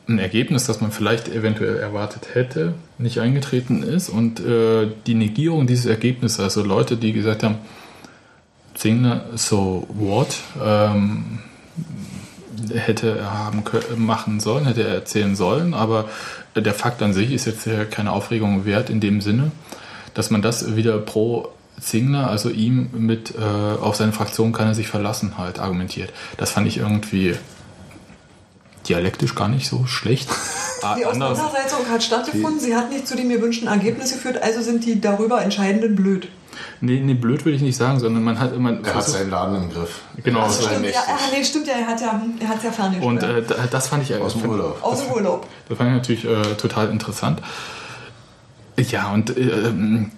[0.09, 5.65] ein Ergebnis, das man vielleicht eventuell erwartet hätte, nicht eingetreten ist und äh, die Negierung
[5.65, 7.55] dieses Ergebnisses, also Leute, die gesagt haben,
[8.77, 11.39] Zingler, so what, ähm,
[12.73, 16.05] hätte er haben können, machen sollen, hätte er erzählen sollen, aber
[16.55, 19.51] der Fakt an sich ist jetzt ja keine Aufregung wert in dem Sinne,
[20.13, 21.49] dass man das wieder pro
[21.79, 23.41] Zingler, also ihm mit äh,
[23.79, 26.11] auf seine Fraktion kann er sich verlassen, halt argumentiert.
[26.37, 27.35] Das fand ich irgendwie
[28.89, 30.29] dialektisch gar nicht so schlecht.
[30.83, 34.61] Ah, Die anders- Auseinandersetzung hat stattgefunden, sie hat nicht zu dem gewünschten Ergebnis geführt, also
[34.61, 36.27] sind die darüber Entscheidenden blöd.
[36.81, 38.77] Nee, nee, blöd würde ich nicht sagen, sondern man hat immer.
[38.83, 40.01] Er hat seinen Laden im Griff.
[40.23, 40.41] Genau.
[40.41, 42.71] Er ist Also Stimmt, ja, ah, nee, stimmt ja, er hat ja, er hat's ja
[42.71, 43.05] ferngestellt.
[43.05, 44.79] und äh, da- das fand ich Aus dem Urlaub.
[44.83, 45.47] Aus dem Urlaub.
[45.69, 47.41] Das fand ich natürlich äh, total interessant.
[48.77, 50.11] Ja, und äh, ähm,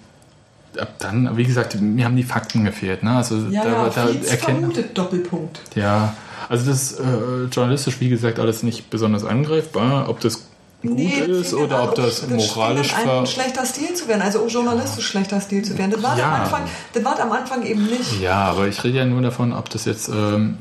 [0.78, 3.02] ab dann, wie gesagt, mir haben die Fakten gefehlt.
[3.02, 3.16] Ne?
[3.16, 5.60] Also Ja, da, ja, da erkennt vermutet Doppelpunkt.
[5.74, 6.14] Ja,
[6.48, 10.08] also das ist äh, journalistisch, wie gesagt, alles nicht besonders angreifbar.
[10.08, 10.46] Ob das
[10.82, 15.06] gut ist fing oder ob das moralisch ein schlechter Stil zu werden, also auch journalistisch
[15.06, 15.90] schlechter Stil zu werden.
[15.92, 16.34] Das war, Ja.
[16.34, 16.62] am, Anfang,
[16.92, 18.20] das war am Anfang eben nicht.
[18.20, 20.58] Ja, aber ich rede ja nur davon, ob das jetzt ähm,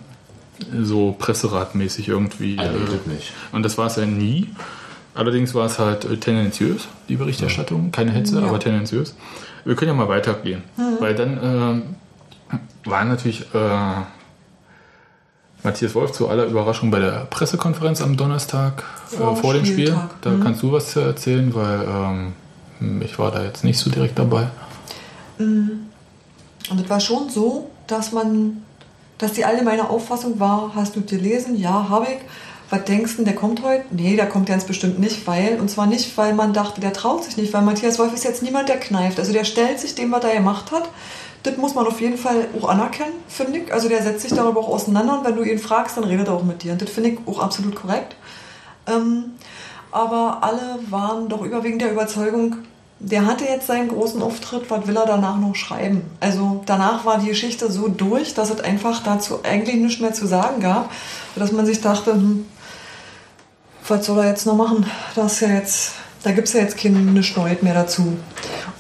[0.82, 2.56] so presseratmäßig irgendwie...
[2.56, 3.32] Nee, äh, nicht.
[3.52, 4.50] Und das war es ja nie.
[5.16, 7.92] Allerdings war es halt äh, tendenziös, die Berichterstattung.
[7.92, 8.48] Keine Hetze, Ja.
[8.48, 9.16] aber tendenziös.
[9.66, 10.64] Wir können ja mal weitergehen.
[11.00, 11.82] Weil dann ähm,
[12.86, 13.60] war natürlich äh,
[15.64, 19.96] Matthias Wolf zu aller Überraschung bei der Pressekonferenz am Donnerstag Vor äh, vor dem Spiel.
[20.22, 22.34] Da kannst du was zu erzählen, weil
[22.80, 24.48] ähm, ich war da jetzt nicht so direkt dabei.
[25.38, 25.90] Und
[26.82, 28.64] es war schon so, dass man,
[29.18, 31.58] dass die allgemeine Auffassung war, hast du gelesen?
[31.58, 32.20] Ja, habe ich.
[32.70, 33.84] Was denkst du, der kommt heute?
[33.90, 37.24] Nee, der kommt ganz bestimmt nicht, weil, und zwar nicht, weil man dachte, der traut
[37.24, 39.18] sich nicht, weil Matthias Wolf ist jetzt niemand, der kneift.
[39.18, 40.88] Also der stellt sich dem, was er gemacht hat.
[41.44, 43.74] Das muss man auf jeden Fall auch anerkennen, finde ich.
[43.74, 46.34] Also der setzt sich darüber auch auseinander und wenn du ihn fragst, dann redet er
[46.34, 46.74] auch mit dir.
[46.74, 48.16] Und das finde ich auch absolut korrekt.
[48.88, 49.32] Ähm,
[49.92, 52.58] aber alle waren doch überwiegend der Überzeugung,
[53.00, 56.02] der hatte jetzt seinen großen Auftritt, was will er danach noch schreiben?
[56.20, 60.28] Also danach war die Geschichte so durch, dass es einfach dazu eigentlich nichts mehr zu
[60.28, 60.92] sagen gab,
[61.36, 62.46] dass man sich dachte, hm,
[63.88, 64.86] was soll er jetzt noch machen?
[65.16, 68.18] Das ja jetzt, da gibt es ja jetzt kein nichts mehr dazu.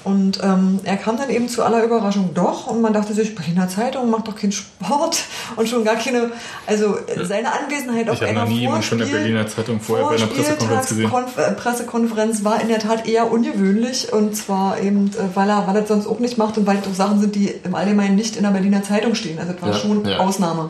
[0.05, 3.67] Und ähm, er kam dann eben zu aller Überraschung doch und man dachte sich, Berliner
[3.67, 5.23] Zeitung macht doch keinen Sport
[5.57, 6.31] und schon gar keine,
[6.65, 9.81] also seine Anwesenheit auf Ich habe einer noch nie jemanden schon in der Berliner Zeitung
[9.81, 11.09] vorher bei einer Pressekonferenz gesehen.
[11.11, 15.67] Vorspieltagskonf- äh, Pressekonferenz war in der Tat eher ungewöhnlich und zwar eben, äh, weil er,
[15.67, 17.75] weil er das sonst auch nicht macht und weil das auch Sachen sind, die im
[17.75, 19.37] Allgemeinen nicht in der Berliner Zeitung stehen.
[19.37, 20.19] Also das war Ja, schon ja.
[20.19, 20.69] Ausnahme.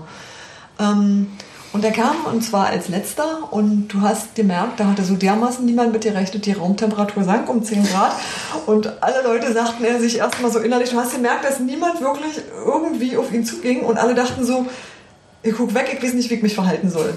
[0.79, 1.27] Ähm,
[1.71, 5.65] und er kam und zwar als letzter und du hast gemerkt, da hatte so dermaßen
[5.65, 8.13] niemand mit gerechnet, die Raumtemperatur sank um 10 Grad
[8.65, 12.41] und alle Leute sagten er sich erstmal so innerlich, du hast gemerkt, dass niemand wirklich
[12.65, 14.65] irgendwie auf ihn zuging und alle dachten so,
[15.43, 17.13] ich guck weg, ich weiß nicht, wie ich mich verhalten soll.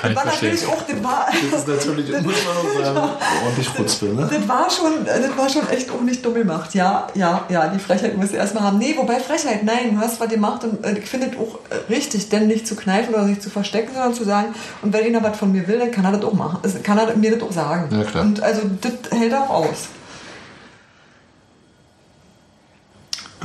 [0.00, 3.10] Kann das war natürlich auch, das war, Das ist natürlich, muss man auch sagen,
[3.44, 4.30] ordentlich Chutzpe, ne?
[4.30, 6.74] das war schon, das war schon echt auch nicht dumm gemacht.
[6.74, 8.78] Ja, ja, ja, die Frechheit musst du erstmal haben.
[8.78, 11.92] Nee, wobei Frechheit, nein, du hast was gemacht und äh, ich finde es auch äh,
[11.92, 15.22] richtig, denn nicht zu kneifen oder sich zu verstecken, sondern zu sagen, und wenn einer
[15.22, 16.58] was von mir will, dann kann er das auch machen.
[16.62, 17.94] Also kann er mir das auch sagen.
[17.94, 18.24] Ja, klar.
[18.24, 19.88] Und also das hält er auch aus.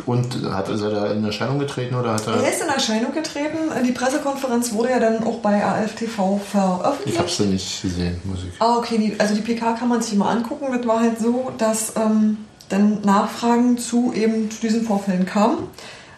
[0.06, 2.36] Und hat, ist er da in Erscheinung getreten oder hat er.
[2.36, 3.58] Er ist in Erscheinung getreten.
[3.86, 7.16] Die Pressekonferenz wurde ja dann auch bei AFTV veröffentlicht.
[7.16, 8.52] Ich hab's ja nicht gesehen, Musik.
[8.60, 10.68] Ah, okay, die, also die PK kann man sich mal angucken.
[10.72, 12.38] Das war halt so, dass ähm,
[12.70, 15.58] dann Nachfragen zu eben zu diesen Vorfällen kamen.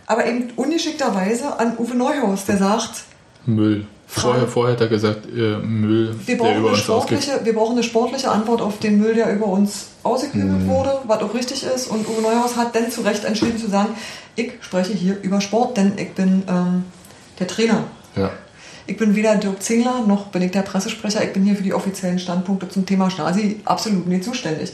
[0.05, 3.03] Aber eben ungeschickterweise an Uwe Neuhaus, der sagt,
[3.45, 3.85] Müll.
[4.09, 7.21] Vorher, vorher hat er gesagt, äh, Müll, wir der brauchen, über eine uns ausgeht.
[7.21, 11.21] sportliche, wir brauchen eine sportliche Antwort auf den Müll, der über uns ausgekübelt wurde, was
[11.21, 11.87] auch richtig ist.
[11.87, 13.89] Und Uwe Neuhaus hat dann zu Recht entschieden zu sagen,
[14.37, 16.85] ich spreche hier über Sport, denn ich bin ähm,
[17.37, 17.83] der Trainer.
[18.15, 18.31] Ja.
[18.89, 21.21] Ich bin weder Dirk Zingler noch bin ich der Pressesprecher.
[21.21, 24.71] Ich bin hier für die offiziellen Standpunkte zum Thema Stasi absolut nicht zuständig.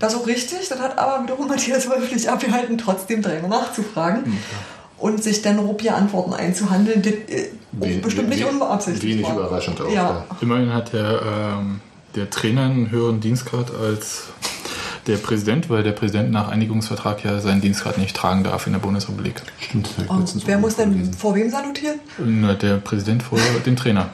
[0.00, 0.68] Das ist auch richtig.
[0.68, 4.36] Das hat aber wiederum Matthias Wolf nicht abgehalten, trotzdem dreimal nachzufragen
[4.98, 9.34] und sich dann rupie Antworten einzuhandeln, die äh, Wen- bestimmt nicht wen- unbeabsichtigt wenig war.
[9.36, 9.94] überraschend auch, Ja.
[10.10, 10.26] ja.
[10.40, 11.20] Immerhin hat der,
[11.58, 11.80] ähm,
[12.14, 14.24] der Trainer einen höheren Dienstgrad als
[15.06, 18.80] der Präsident, weil der Präsident nach Einigungsvertrag ja seinen Dienstgrad nicht tragen darf in der
[18.80, 19.34] Bundesrepublik.
[19.60, 19.90] Stimmt.
[20.08, 21.98] Und wer muss denn vor wem salutieren?
[22.24, 24.10] Nur der Präsident vor dem Trainer.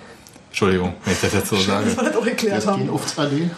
[0.49, 1.85] Entschuldigung, wenn ich das jetzt so sage.
[1.85, 3.01] Dass wir das auch Er erklärt ist kein haben.
[3.18, 3.51] AD?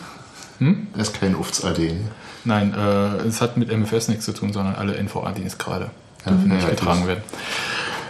[0.58, 0.86] Hm?
[0.94, 1.78] Er ist kein Ufts AD.
[1.92, 2.00] ne?
[2.44, 5.90] Nein, äh, es hat mit MFS nichts zu tun, sondern alle NVA-Dienstgrade
[6.26, 7.22] Ja, ja, getragen werden.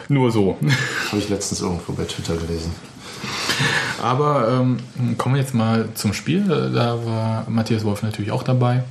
[0.09, 0.59] Nur so.
[1.09, 2.73] Habe ich letztens irgendwo bei Twitter gelesen.
[4.03, 4.79] Aber ähm,
[5.17, 6.45] kommen wir jetzt mal zum Spiel.
[6.75, 8.83] Da war Matthias Wolf natürlich auch dabei.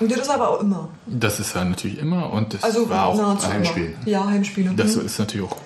[0.00, 0.88] Und das ist aber auch immer.
[1.06, 3.94] Das ist ja natürlich immer und das Also war auch Heimspiel.
[4.02, 4.08] Immer.
[4.08, 4.72] Ja, Heimspiele.
[4.76, 5.06] Das Mhm.
[5.06, 5.56] ist natürlich auch.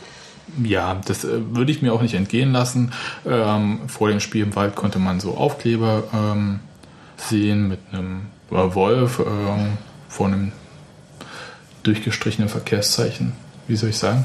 [0.62, 2.92] Ja, das äh, würde ich mir auch nicht entgehen lassen.
[3.26, 6.60] Ähm, vor dem Spiel im Wald konnte man so Aufkleber ähm,
[7.16, 9.78] sehen mit einem äh, Wolf ähm,
[10.08, 10.52] vor einem
[11.82, 13.32] durchgestrichenen Verkehrszeichen.
[13.66, 14.24] Wie soll ich sagen?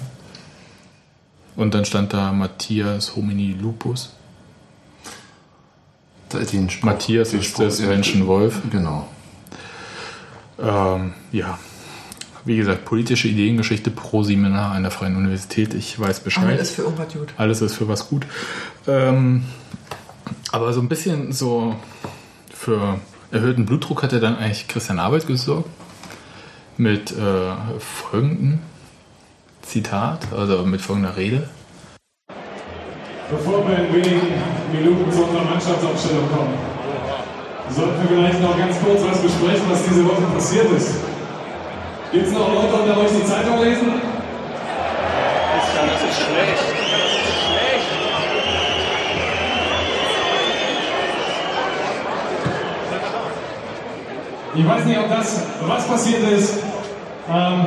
[1.56, 4.14] Und dann stand da Matthias Homini Lupus.
[6.30, 8.62] Da- Den Spruch, Matthias den ist Spruch- des Menschen Wolf.
[8.72, 9.08] Genau.
[10.60, 11.58] Ähm, ja,
[12.45, 15.74] wie gesagt, politische Ideengeschichte pro Seminar an der Freien Universität.
[15.74, 16.45] Ich weiß Bescheid.
[16.45, 17.34] Alles ist für irgendwas gut.
[17.38, 18.26] Alles ist für was gut.
[18.88, 19.45] Ähm,
[20.51, 21.76] aber so ein bisschen so
[22.54, 22.99] für
[23.32, 25.70] erhöhten Blutdruck hat er dann eigentlich Christian Arbeit gesorgt.
[26.78, 28.59] Mit äh, folgendem
[29.61, 31.47] Zitat, also mit folgender Rede.
[33.30, 34.34] Bevor wir in wenigen
[34.71, 36.53] Minuten zu unserer Mannschaftsaufstellung kommen,
[37.69, 40.95] sollten wir vielleicht noch ganz kurz was besprechen, was diese Woche passiert ist.
[42.11, 44.01] Gibt es noch Leute unter euch, die Zeitung lesen?
[45.76, 46.82] Das ist schlecht.
[54.56, 56.60] Ich weiß nicht, ob das, was passiert ist,
[57.28, 57.66] ähm,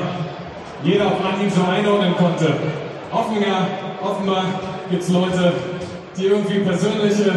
[0.84, 2.53] jeder auf Anhieb so einordnen konnte.
[3.11, 3.66] Offenbar,
[4.01, 4.45] offenbar
[4.89, 5.53] gibt es Leute,
[6.16, 7.32] die irgendwie persönliche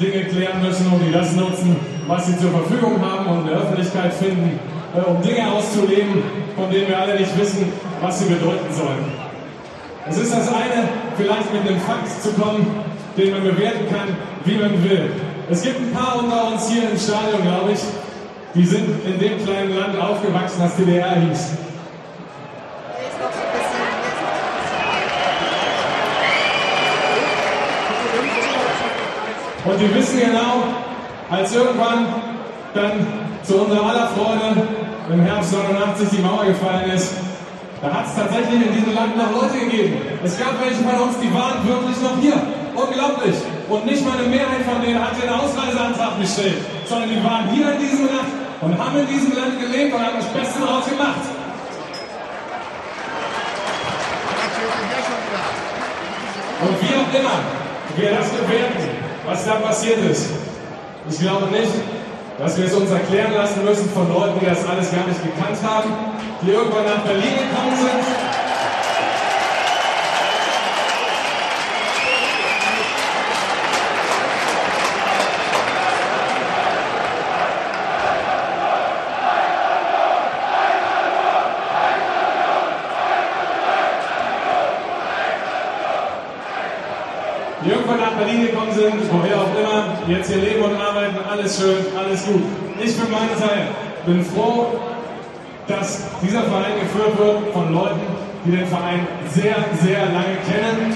[0.00, 1.76] Dinge klären müssen und die das nutzen,
[2.06, 4.58] was sie zur Verfügung haben und in der Öffentlichkeit finden,
[4.94, 6.22] äh, um Dinge auszuleben,
[6.56, 7.70] von denen wir alle nicht wissen,
[8.00, 9.12] was sie bedeuten sollen.
[10.08, 10.88] Es ist das eine,
[11.18, 12.66] vielleicht mit einem Fakt zu kommen,
[13.18, 14.16] den man bewerten kann,
[14.46, 15.10] wie man will.
[15.50, 17.80] Es gibt ein paar unter uns hier im Stadion, glaube ich,
[18.56, 21.50] die sind in dem kleinen Land aufgewachsen, das DDR hieß.
[29.64, 30.62] Und die wissen genau,
[31.28, 32.06] als irgendwann
[32.72, 33.06] dann
[33.42, 34.62] zu unserer aller Freude
[35.12, 37.14] im Herbst 89 die Mauer gefallen ist,
[37.82, 40.00] da hat es tatsächlich in diesem Land noch Leute gegeben.
[40.24, 42.40] Es gab welche von uns, die waren wirklich noch hier.
[42.74, 43.36] Unglaublich.
[43.68, 47.72] Und nicht mal eine Mehrheit von denen hat den Ausreiseantrag gestellt, sondern die waren hier
[47.72, 51.20] in diesem Land und haben in diesem Land gelebt und haben das Beste daraus gemacht.
[56.62, 57.38] Und wie auch immer
[57.96, 58.88] wir das bewerten,
[59.26, 60.30] was da passiert ist,
[61.08, 61.72] ich glaube nicht,
[62.38, 65.58] dass wir es uns erklären lassen müssen von Leuten, die das alles gar nicht gekannt
[65.62, 65.90] haben,
[66.42, 68.35] die irgendwann nach Berlin gekommen sind.
[88.90, 92.42] Sind, woher auch immer, jetzt hier leben und arbeiten, alles schön, alles gut.
[92.82, 93.68] Ich für meinen Teil
[94.04, 94.78] bin froh,
[95.66, 98.00] dass dieser Verein geführt wird von Leuten,
[98.44, 100.94] die den Verein sehr, sehr lange kennen.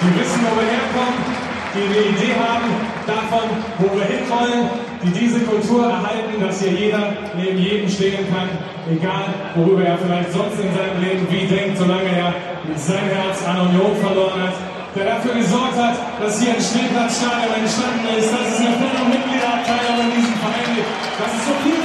[0.00, 1.41] Die wissen, wo wir herkommen,
[1.74, 2.68] die eine Idee haben
[3.06, 3.48] davon,
[3.78, 4.68] wo wir hinwollen,
[5.02, 8.48] die diese Kultur erhalten, dass hier jeder neben jedem stehen kann,
[8.90, 12.34] egal worüber er vielleicht sonst in seinem Leben wie denkt, solange er
[12.76, 14.56] sein Herz an Union verloren hat,
[14.94, 19.96] der dafür gesorgt hat, dass hier ein Stehplatzstadion entstanden ist, dass es eine volle Mitgliederabteilung
[20.04, 21.80] in diesem Verein gibt, dass es so viel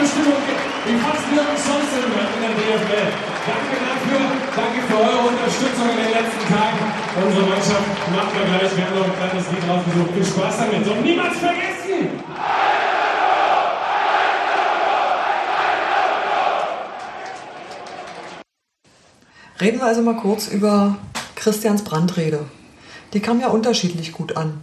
[0.00, 3.08] Mitbestimmung gibt, wie fast nirgends sonst in der DFL.
[3.48, 3.89] Danke
[5.60, 6.78] Unterstützung in den letzten Tagen.
[7.22, 10.10] Unsere Mannschaft macht wir gleich, wir haben noch ein kleines Lied rausgesucht.
[10.14, 12.08] Viel Spaß damit und niemals vergessen!
[19.60, 20.96] Reden wir also mal kurz über
[21.34, 22.46] Christians Brandrede.
[23.12, 24.62] Die kam ja unterschiedlich gut an.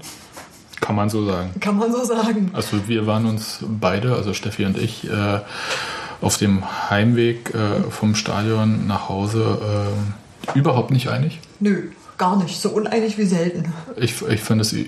[0.82, 1.52] Kann man so sagen.
[1.60, 2.50] Kann man so sagen.
[2.54, 5.42] Also wir waren uns beide, also Steffi und ich, äh,
[6.22, 11.40] auf dem Heimweg äh, vom Stadion nach Hause äh, überhaupt nicht einig.
[11.60, 12.60] Nö, gar nicht.
[12.60, 13.74] So uneinig wie selten.
[13.96, 14.86] Ich, ich fand es äh,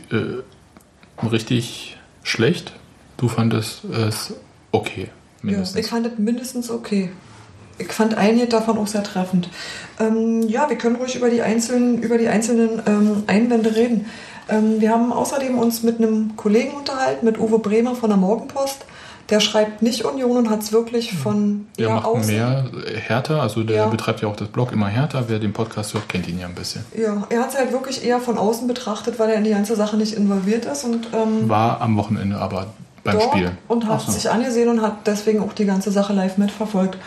[1.24, 2.74] richtig schlecht.
[3.18, 4.34] Du fandest es
[4.72, 5.10] okay.
[5.42, 5.76] Mindestens.
[5.76, 7.12] Ja, ich fand es mindestens okay.
[7.78, 9.50] Ich fand einige davon auch sehr treffend.
[10.00, 14.06] Ähm, ja, wir können ruhig über die einzelnen, über die einzelnen ähm, Einwände reden.
[14.50, 18.86] Ähm, wir haben außerdem uns mit einem Kollegen unterhalten, mit Uwe Bremer von der Morgenpost.
[19.30, 22.34] Der schreibt nicht Union und hat es wirklich von Der macht außen.
[22.34, 22.66] mehr
[23.08, 23.88] härter, also der ja.
[23.88, 25.26] betreibt ja auch das Blog immer härter.
[25.28, 26.84] Wer den Podcast hört, kennt ihn ja ein bisschen.
[26.98, 29.76] Ja, er hat es halt wirklich eher von außen betrachtet, weil er in die ganze
[29.76, 30.84] Sache nicht involviert ist.
[30.84, 32.68] Und, ähm, War am Wochenende aber
[33.04, 33.52] beim Spiel.
[33.68, 34.12] Und hat so.
[34.12, 36.98] sich angesehen und hat deswegen auch die ganze Sache live mitverfolgt.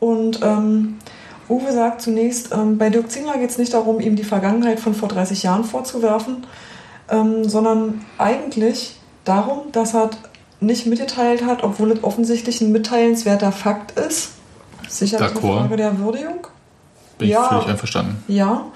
[0.00, 0.98] Und ähm,
[1.48, 4.94] Uwe sagt zunächst, ähm, bei Dirk Zingler geht es nicht darum, ihm die Vergangenheit von
[4.94, 6.46] vor 30 Jahren vorzuwerfen,
[7.10, 10.10] ähm, sondern eigentlich darum, dass er
[10.60, 14.30] nicht mitgeteilt hat, obwohl es offensichtlich ein mitteilenswerter Fakt ist.
[14.88, 16.46] Sicherlich eine Frage der Würdigung.
[17.18, 18.24] Bin ja, ich völlig einverstanden.
[18.28, 18.66] Ja.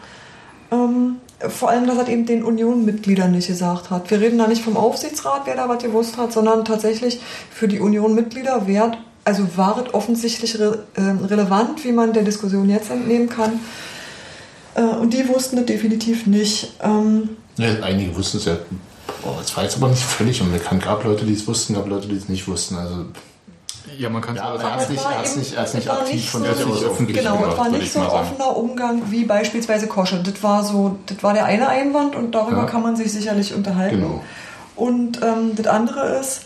[0.70, 1.16] Ähm,
[1.48, 4.10] vor allem, dass er eben den Union-Mitgliedern nicht gesagt hat.
[4.10, 7.20] Wir reden da nicht vom Aufsichtsrat, wer da was gewusst hat, sondern tatsächlich
[7.50, 8.92] für die Union-Mitglieder, wer
[9.24, 13.60] also war es offensichtlich re äh, relevant, wie man der Diskussion jetzt entnehmen kann.
[14.74, 16.74] Äh, und die wussten es definitiv nicht.
[16.82, 18.56] Ähm, ja, einige wussten es ja.
[19.24, 20.82] Oh, es war jetzt aber nicht völlig unbekannt.
[20.82, 22.76] Es gab Leute, die es wussten, gab Leute, die es nicht wussten.
[22.76, 23.06] Also
[23.98, 24.74] ja, man kann es ja, aber sagen.
[24.76, 27.16] Er ist nicht, er ist nicht, er nicht aktiv nicht von so, der nicht öffentlich
[27.18, 30.22] Genau, es war nicht so ein offener Umgang wie beispielsweise Kosche.
[30.22, 32.66] Das war so, das war der eine Einwand und darüber ja.
[32.66, 34.00] kann man sich sicherlich unterhalten.
[34.00, 34.24] Genau.
[34.76, 36.42] Und ähm, das andere ist,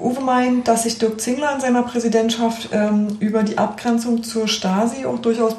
[0.00, 5.06] Uwe meint, dass sich Dirk Zingler in seiner Präsidentschaft ähm, über die Abgrenzung zur Stasi
[5.06, 5.54] auch durchaus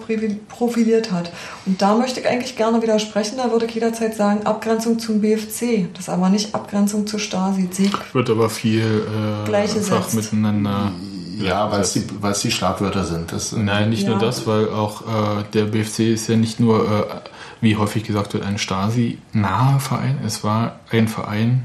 [0.47, 1.31] profiliert hat.
[1.65, 3.37] Und da möchte ich eigentlich gerne widersprechen.
[3.37, 5.87] Da würde ich jederzeit sagen, Abgrenzung zum BFC.
[5.93, 7.69] Das ist aber nicht Abgrenzung zur Stasi.
[7.71, 9.05] Sieg Wird aber viel
[9.45, 10.91] äh, miteinander.
[11.37, 12.03] Ja, weil es die,
[12.43, 13.31] die Schlagwörter sind.
[13.31, 14.11] Das, Nein, nicht ja.
[14.11, 17.03] nur das, weil auch äh, der BFC ist ja nicht nur, äh,
[17.61, 20.19] wie häufig gesagt wird, ein Stasi-naher Verein.
[20.25, 21.63] Es war ein Verein,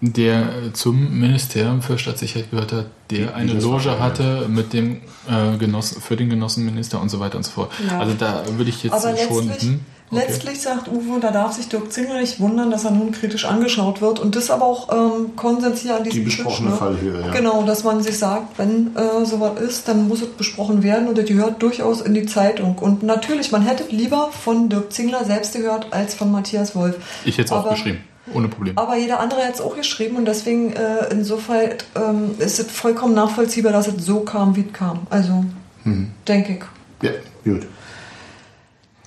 [0.00, 6.00] der zum Ministerium für Stadtsicherheit gehört hat, der eine Loge hatte mit dem äh, Genossen,
[6.00, 7.72] für den Genossenminister und so weiter und so fort.
[7.88, 7.98] Ja.
[7.98, 9.48] Also da würde ich jetzt Aber schon.
[9.48, 9.80] Letztlich, hm,
[10.10, 10.24] okay.
[10.24, 14.00] letztlich sagt Uwe, da darf sich Dirk Zingler nicht wundern, dass er nun kritisch angeschaut
[14.00, 14.20] wird.
[14.20, 16.86] Und das aber auch ähm, Konsens hier an diesem Die besprochene Tisch, ne?
[16.86, 17.30] Fallhöhe, ja.
[17.32, 21.18] Genau, dass man sich sagt, wenn äh, sowas ist, dann muss es besprochen werden und
[21.18, 22.78] das gehört durchaus in die Zeitung.
[22.78, 26.94] Und natürlich, man hätte lieber von Dirk Zingler selbst gehört als von Matthias Wolf.
[27.24, 27.98] Ich hätte es auch geschrieben.
[28.34, 28.76] Ohne Problem.
[28.76, 33.14] Aber jeder andere hat es auch geschrieben und deswegen äh, insofern ähm, ist es vollkommen
[33.14, 35.06] nachvollziehbar, dass es so kam, wie es kam.
[35.10, 35.44] Also,
[35.84, 36.10] hm.
[36.26, 37.08] denke ich.
[37.08, 37.12] Ja,
[37.44, 37.66] gut.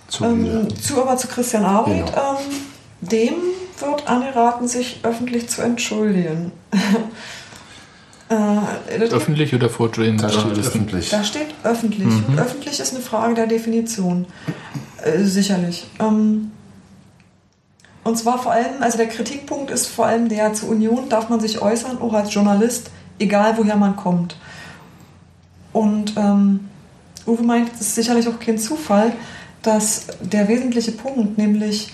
[0.07, 2.07] Zu, ähm, zu aber zu Christian Arbeit.
[2.07, 2.38] Genau.
[2.39, 2.56] Ähm,
[3.02, 3.34] dem
[3.80, 6.52] wird angeraten, sich öffentlich zu entschuldigen.
[8.30, 11.10] äh, öffentlich oder vor den da steht öffentlich.
[11.10, 12.07] Da steht öffentlich.
[12.07, 12.38] Mhm.
[12.38, 14.26] Öffentlich ist eine Frage der Definition.
[15.03, 15.88] Äh, sicherlich.
[15.99, 16.52] Ähm,
[18.03, 21.40] und zwar vor allem, also der Kritikpunkt ist vor allem der, zur Union darf man
[21.40, 24.36] sich äußern, auch als Journalist, egal woher man kommt.
[25.73, 26.61] Und ähm,
[27.28, 29.14] Uwe meint, es ist sicherlich auch kein Zufall,
[29.61, 31.94] dass der wesentliche Punkt, nämlich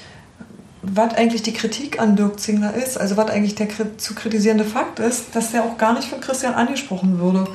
[0.81, 3.67] was eigentlich die Kritik an Dirk Zingler ist, also was eigentlich der
[3.97, 7.45] zu kritisierende Fakt ist, dass der auch gar nicht von Christian angesprochen würde.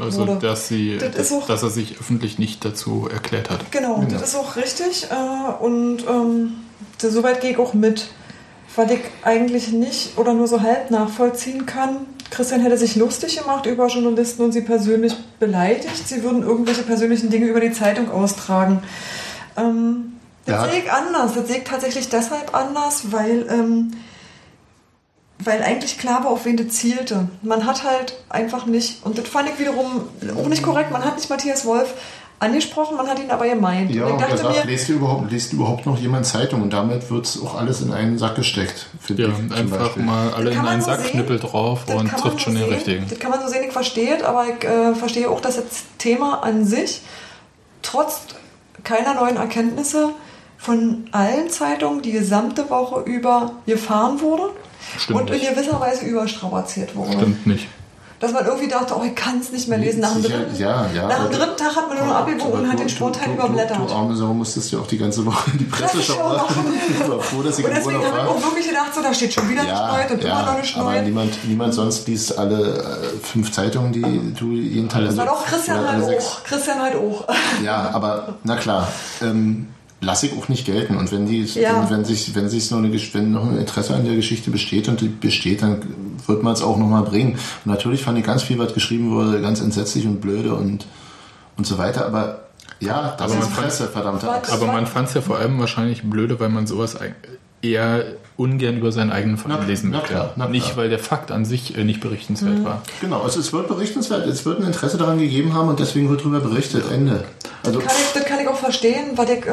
[0.00, 0.38] Also, wurde.
[0.40, 3.70] dass, sie, Das auch- dass er sich öffentlich nicht dazu erklärt hat.
[3.70, 5.08] Genau, das ist auch richtig.
[5.10, 6.52] Äh, und ähm,
[7.08, 8.08] soweit gehe ich auch mit.
[8.76, 12.06] Weil ich eigentlich nicht oder nur so halb nachvollziehen kann.
[12.30, 16.06] Christian hätte sich lustig gemacht über Journalisten und sie persönlich beleidigt.
[16.06, 18.80] Sie würden irgendwelche persönlichen Dinge über die Zeitung austragen.
[19.56, 20.12] Ähm,
[20.46, 20.70] das Ja.
[20.70, 21.34] sehe ich anders.
[21.34, 23.90] Das sehe ich tatsächlich deshalb anders, weil, ähm,
[25.40, 27.28] weil eigentlich klar war, auf wen das zielte.
[27.42, 30.02] Man hat halt einfach nicht, und das fand ich wiederum
[30.36, 31.94] auch nicht korrekt, man hat nicht Matthias Wolf
[32.40, 33.94] angesprochen, man hat ihn aber gemeint.
[33.94, 36.62] Ja, und und ich er dachte sagt, mir, lest, überhaupt, lest überhaupt noch jemand Zeitung?
[36.62, 38.86] Und damit wird es auch alles in einen Sack gesteckt.
[39.00, 40.02] finde Ja, einfach Beispiel.
[40.02, 41.10] mal alle in einen so Sack sehen.
[41.12, 42.72] Knüppel drauf Das und trifft so schon den sehen.
[42.74, 43.06] richtigen.
[43.08, 45.64] Das kann man so sehen, ich verstehe es, aber ich äh, verstehe auch, dass das
[45.98, 47.02] Thema an sich
[47.82, 48.22] trotz
[48.82, 50.10] keiner neuen Erkenntnisse
[50.56, 54.50] von allen Zeitungen die gesamte Woche über gefahren wurde
[54.98, 57.12] Stimmt und in gewisser Weise überstrapaziert wurde.
[57.12, 57.68] Stimmt nicht.
[58.20, 60.00] Dass man irgendwie dachte, oh, ich kann es nicht mehr lesen.
[60.00, 62.14] Nach dem, Sicher, dritten, ja, ja, nach dem aber- dritten Tag hat man nur noch
[62.16, 63.78] abgebogen und hat den Sportteil überblättert.
[63.78, 66.38] Du, du arme Sau musstest ja auch die ganze Woche die Presse schauen.
[67.00, 69.32] Ich war froh, dass ich Und deswegen habe ich auch wirklich gedacht, so, da steht
[69.32, 71.04] schon wieder eine Schneid und immer noch eine aber Schneid.
[71.06, 75.06] niemand, niemand sonst liest alle äh, fünf Zeitungen, die du jeden Tag...
[75.06, 76.44] Das war doch Christian halt auch.
[76.44, 77.26] Christian halt auch.
[77.64, 78.86] Ja, aber na klar,
[79.22, 79.68] ähm,
[80.00, 80.96] lasse ich auch nicht gelten.
[80.96, 81.82] Und wenn die, Ja.
[81.88, 84.88] wenn, wenn sich, wenn sich noch eine, wenn noch ein Interesse an der Geschichte besteht
[84.88, 85.82] und die besteht, dann
[86.26, 87.32] wird man es auch nochmal bringen.
[87.64, 90.86] Und natürlich fand ich ganz viel, was geschrieben wurde, ganz entsetzlich und blöde und
[91.56, 92.06] und so weiter.
[92.06, 92.44] Aber
[92.80, 94.52] ja, das Aber ist man Presse, Axt.
[94.52, 97.12] Aber man fand es ja vor allem wahrscheinlich blöde, weil man sowas eig-
[97.62, 98.04] eher
[98.36, 100.14] ungern über seinen eigenen Verein Na- lesen na möchte.
[100.14, 100.48] klar, na klar.
[100.48, 102.80] Nicht, weil der Fakt an sich äh, nicht berichtenswert war.
[103.02, 106.20] Genau, also es wird berichtenswert, es wird ein Interesse daran gegeben haben und deswegen wird
[106.22, 106.84] darüber berichtet.
[106.90, 107.24] Ende.
[107.62, 109.50] Also Kann ich, das kann ich auch verstehen, weil ich äh,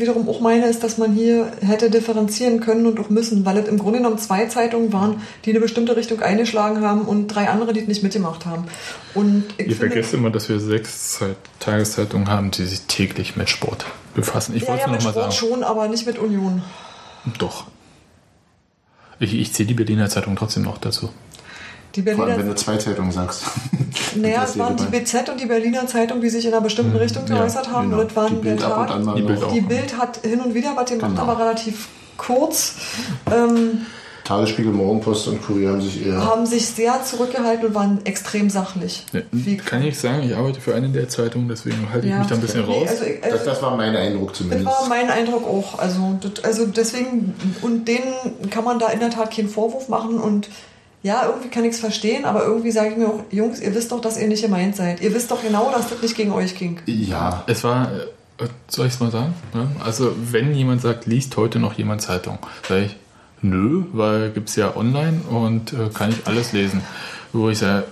[0.00, 3.68] wiederum auch meine, ist, dass man hier hätte differenzieren können und auch müssen, weil es
[3.68, 7.72] im Grunde genommen zwei Zeitungen waren, die eine bestimmte Richtung eingeschlagen haben und drei andere,
[7.72, 8.64] die es nicht mitgemacht haben.
[9.14, 13.48] Und ich Ihr vergesst immer, dass wir sechs Zeit Tageszeitungen haben, die sich täglich mit
[13.48, 13.86] Sport
[14.16, 14.56] befassen.
[14.56, 15.52] Ich ja, wollte ja, es mit noch mal Sport sagen.
[15.52, 16.62] schon, aber nicht mit Union.
[17.38, 17.66] Doch.
[19.20, 21.10] Ich, ich zähle die Berliner Zeitung trotzdem noch dazu.
[21.94, 23.44] Die vor allem, Berliner, wenn du zwei Zeitungen sagst.
[24.16, 24.84] naja, es waren die.
[24.84, 27.90] BZ und die Berliner Zeitung, die sich in einer bestimmten Richtung ja, geäußert haben.
[27.90, 28.02] Genau.
[28.02, 29.16] Und das waren Die der Bild und Tag.
[29.16, 29.22] Die.
[29.22, 29.42] Bild.
[29.52, 31.22] Die Bild hat hin und wieder was gemacht, Genau.
[31.22, 32.74] aber relativ kurz.
[33.30, 33.86] Ähm,
[34.28, 36.22] Tagesspiegel, Morgenpost und Kurier haben sich eher...
[36.24, 39.04] haben sich sehr zurückgehalten und waren extrem sachlich.
[39.12, 42.18] Ja, Wie- Kann ich sagen, ich arbeite für eine der Zeitungen, deswegen halte ich Ja.
[42.18, 42.88] mich da ein bisschen Nee, raus.
[42.90, 44.66] also, ich- Das, also, das war mein Eindruck Das zumindest.
[44.66, 45.78] war mein Eindruck auch.
[45.78, 48.12] Also, das, also deswegen, und denen
[48.50, 50.18] kann man da in der Tat keinen Vorwurf machen.
[50.18, 50.48] Und
[51.02, 53.92] ja, irgendwie kann ich es verstehen, aber irgendwie sage ich mir auch, Jungs, ihr wisst
[53.92, 55.00] doch, dass ihr nicht gemeint seid.
[55.00, 56.80] Ihr wisst doch genau, dass das nicht gegen euch ging.
[56.86, 57.90] ja, Es war,
[58.40, 59.34] äh, soll ich es mal sagen?
[59.82, 62.38] Also, wenn jemand sagt, liest heute noch jemand Zeitung,
[62.68, 62.96] sage ich,
[63.42, 66.80] nö, weil gibt es ja online und äh, kann ich alles lesen.
[67.32, 67.84] Wo ich sage,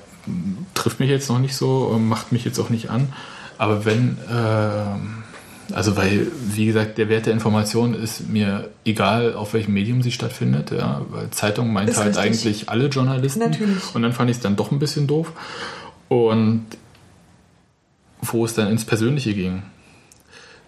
[0.74, 3.12] trifft mich jetzt noch nicht so, äh, macht mich jetzt auch nicht an.
[3.58, 9.54] Aber wenn, äh, also weil, wie gesagt, der Wert der Information ist mir egal, auf
[9.54, 12.24] welchem Medium sie stattfindet, ja, weil Zeitung meint Ist halt richtig.
[12.24, 13.40] eigentlich alle Journalisten.
[13.40, 13.94] Natürlich.
[13.94, 15.32] Und dann fand ich es dann doch ein bisschen doof.
[16.08, 16.66] Und
[18.22, 19.62] wo es dann ins Persönliche ging.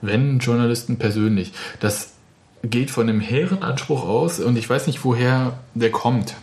[0.00, 2.12] Wenn Journalisten persönlich, das
[2.62, 6.34] geht von einem hehren Anspruch aus und ich weiß nicht, woher der kommt.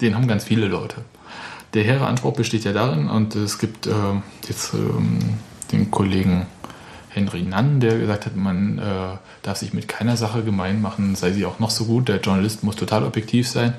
[0.00, 0.96] Den haben ganz viele Leute.
[1.74, 3.92] Der hehre Anspruch besteht ja darin, und es gibt äh,
[4.48, 5.18] jetzt ähm,
[5.72, 6.46] den Kollegen
[7.08, 8.82] Henry Nann, der gesagt hat, man äh,
[9.42, 12.64] darf sich mit keiner Sache gemein machen, sei sie auch noch so gut, der Journalist
[12.64, 13.74] muss total objektiv sein,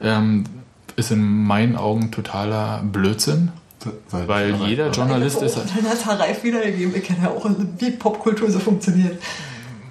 [0.00, 0.44] ähm,
[0.96, 3.52] ist in meinen Augen totaler Blödsinn,
[4.10, 5.56] weil jeder Journalist ist...
[5.56, 6.94] Dann hat Herr Reif wiedergegeben.
[6.96, 7.48] Ich kenne ja auch,
[7.78, 9.22] wie Popkultur so funktioniert.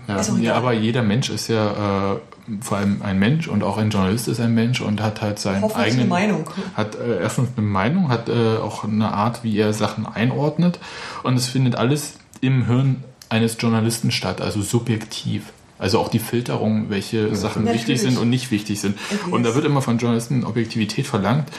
[0.08, 0.22] Ja.
[0.40, 2.20] Ja, aber jeder Mensch ist ja äh,
[2.62, 5.64] vor allem ein Mensch und auch ein Journalist ist ein Mensch und hat halt seinen
[5.64, 6.50] Hoffentlich eigenen eine Meinung.
[6.76, 10.80] Hat äh, erstens eine Meinung, hat äh, auch eine Art, wie er Sachen einordnet
[11.24, 15.52] und es findet alles im Hirn eines Journalisten statt, also subjektiv.
[15.78, 17.88] Also auch die Filterung, welche Sachen Natürlich.
[17.88, 18.98] wichtig sind und nicht wichtig sind.
[19.12, 21.50] It Und da wird immer von Journalisten Objektivität verlangt,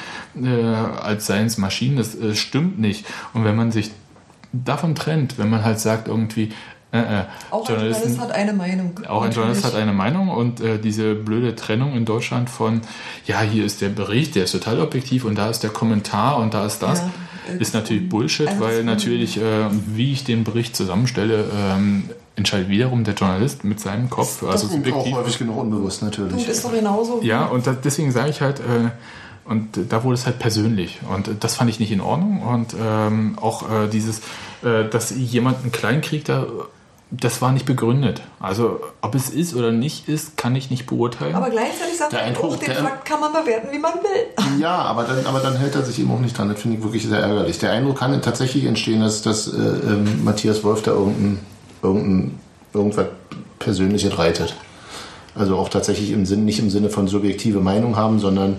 [0.42, 1.96] äh, als seien es Maschinen.
[1.98, 3.04] Das äh, stimmt nicht.
[3.34, 3.90] Und wenn man sich
[4.52, 6.50] davon trennt, wenn man halt sagt irgendwie,
[7.04, 9.00] äh, äh, Auch ein Journalist hat eine Meinung.
[9.08, 12.80] auch ein Journalist hat eine Meinung und äh, diese blöde Trennung in Deutschland von,
[13.26, 16.54] ja, hier ist der Bericht, der ist total objektiv und da ist der Kommentar und
[16.54, 17.10] da ist das, Ja,
[17.54, 22.68] äh, ist natürlich Bullshit, also weil natürlich, äh, wie ich den Bericht zusammenstelle, ähm, entscheidet
[22.68, 25.14] wiederum der Journalist mit seinem Kopf, also und auch subjektiv.
[25.14, 26.46] häufig genug unbewusst Du, natürlich.
[26.48, 27.22] ist doch genauso.
[27.22, 28.90] Ja, und da, deswegen sage ich halt, äh,
[29.48, 30.98] und da wurde es halt persönlich.
[31.14, 32.42] Und das fand ich nicht in Ordnung.
[32.42, 34.18] Und ähm, auch äh, dieses,
[34.64, 36.46] äh, dass jemand einen Kleinkrieg da
[37.10, 38.20] das war nicht begründet.
[38.40, 41.34] Also, ob es ist oder nicht ist, kann ich nicht beurteilen.
[41.36, 43.94] Aber gleichzeitig sagt Der er Eindruck, auch, den der- Fakt kann man bewerten, wie man
[43.94, 44.58] will.
[44.60, 46.48] Ja, aber dann, aber dann hält er sich eben auch nicht dran.
[46.48, 47.58] Das finde ich wirklich sehr ärgerlich.
[47.58, 51.38] Der Eindruck kann tatsächlich entstehen, dass, dass äh, ähm, Matthias Wolf da irgendein,
[51.82, 52.40] irgendein,
[52.72, 53.06] irgendwas
[53.58, 54.54] Persönliches reitet.
[55.34, 58.56] Also auch tatsächlich im Sinn, nicht im Sinne von subjektive Meinung haben, sondern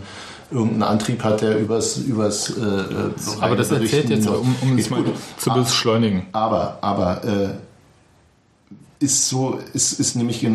[0.52, 3.12] irgendeinen Antrieb hat, der übers, übers äh, äh,
[3.42, 5.04] Aber das erzählt jetzt, um, um es mal
[5.38, 6.28] zu beschleunigen.
[6.32, 7.50] aber, aber äh,
[9.00, 10.46] ist so, ist, ist nämlich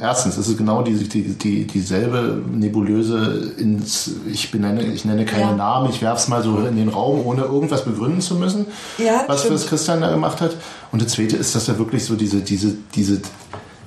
[0.00, 5.42] erstens, ist es genau die, die, die, dieselbe nebulöse ins, ich benenne, ich nenne keine
[5.50, 5.56] Ja.
[5.56, 8.66] Namen, ich werf's mal so in den Raum, ohne irgendwas begründen zu müssen,
[8.98, 9.54] Ja, was stimmt.
[9.56, 10.56] was Christian da gemacht hat.
[10.92, 13.20] Und das zweite ist, dass er wirklich so diese, diese, diese,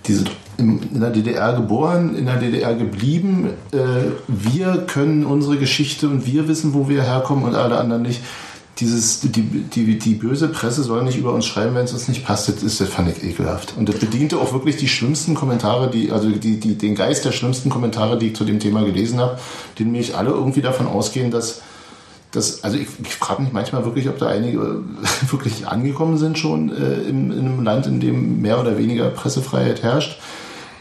[0.05, 0.25] diese
[0.57, 3.49] in der DDR geboren, in der DDR geblieben.
[3.71, 3.77] Äh,
[4.27, 8.21] wir können unsere Geschichte und wir wissen, wo wir herkommen und alle anderen nicht.
[8.81, 12.25] Dieses, die, die, die böse Presse soll nicht über uns schreiben, wenn es uns nicht
[12.25, 12.49] passt.
[12.49, 13.75] Das, ist, das fand ich ekelhaft.
[13.77, 17.31] Und das bediente auch wirklich die schlimmsten Kommentare, die, also die, die, den Geist der
[17.31, 19.39] schlimmsten Kommentare, die ich zu dem Thema gelesen habe,
[19.77, 21.61] die nämlich alle irgendwie davon ausgehen, dass
[22.31, 26.37] das, also ich, ich frage mich manchmal wirklich, ob da einige äh, wirklich angekommen sind
[26.37, 30.19] schon äh, in, in einem Land, in dem mehr oder weniger Pressefreiheit herrscht,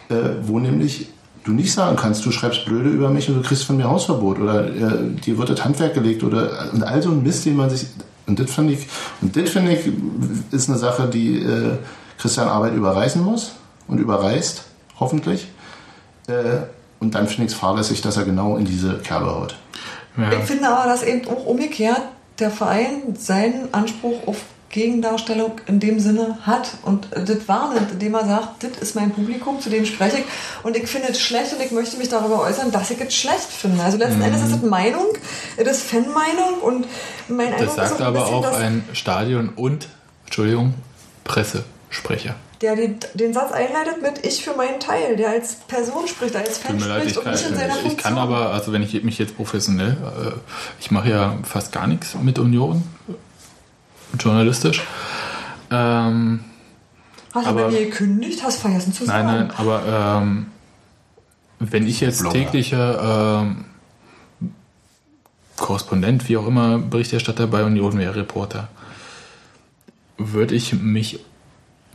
[0.09, 1.09] äh, wo nämlich
[1.45, 4.39] du nicht sagen kannst, du schreibst blöde über mich und du kriegst von mir Hausverbot
[4.39, 7.71] oder äh, dir wird das Handwerk gelegt oder und all so ein Mist, den man
[7.71, 7.87] sich
[8.27, 8.87] und das finde ich
[9.21, 9.93] und das finde ich
[10.53, 11.79] ist eine Sache, die äh,
[12.19, 13.53] Christian Arbeit überreißen muss
[13.89, 14.63] und überreißt,
[14.99, 15.49] hoffentlich.
[16.27, 16.33] Äh,
[17.01, 19.57] und dann finde ich es fahrlässig, dass er genau in diese Kerbe haut.
[20.17, 20.33] Ja.
[20.33, 22.03] Ich finde aber, dass eben auch umgekehrt
[22.39, 24.37] der Verein seinen Anspruch auf
[24.71, 29.61] Gegendarstellung in dem Sinne hat und das wahrnimmt, indem er sagt, das ist mein Publikum,
[29.61, 30.25] zu dem spreche ich
[30.63, 33.49] und ich finde es schlecht und ich möchte mich darüber äußern, dass ich es schlecht
[33.49, 33.83] finde.
[33.83, 35.07] Also letzten Endes ist es Meinung,
[35.57, 36.87] es ist Fanmeinung und
[37.29, 39.89] mein Eindruck Das sagt ist auch ein aber bisschen, auch ein Stadion und,
[40.27, 40.75] Entschuldigung,
[41.25, 42.37] Pressesprecher.
[42.61, 46.59] der den, den Satz einleitet mit ich für meinen Teil, der als Person spricht, als
[46.59, 47.97] Fan leid, spricht ich und kann, nicht in seiner ich, Funktion.
[47.97, 50.31] ich kann aber, also wenn ich mich jetzt professionell, äh,
[50.79, 52.85] ich mache ja fast gar nichts mit Union,
[54.19, 54.83] journalistisch.
[55.71, 56.41] Ähm,
[57.35, 58.43] Hast du aber- bei mir gekündigt?
[58.43, 59.39] Hast vergessen zu nein, sagen.
[59.49, 60.47] nein, aber ähm,
[61.61, 62.39] wenn ich jetzt Blogger.
[62.39, 63.65] täglicher ähm,
[65.57, 68.69] Korrespondent, wie auch immer, Berichterstatter bei Union wäre, Reporter,
[70.17, 71.21] würde ich mich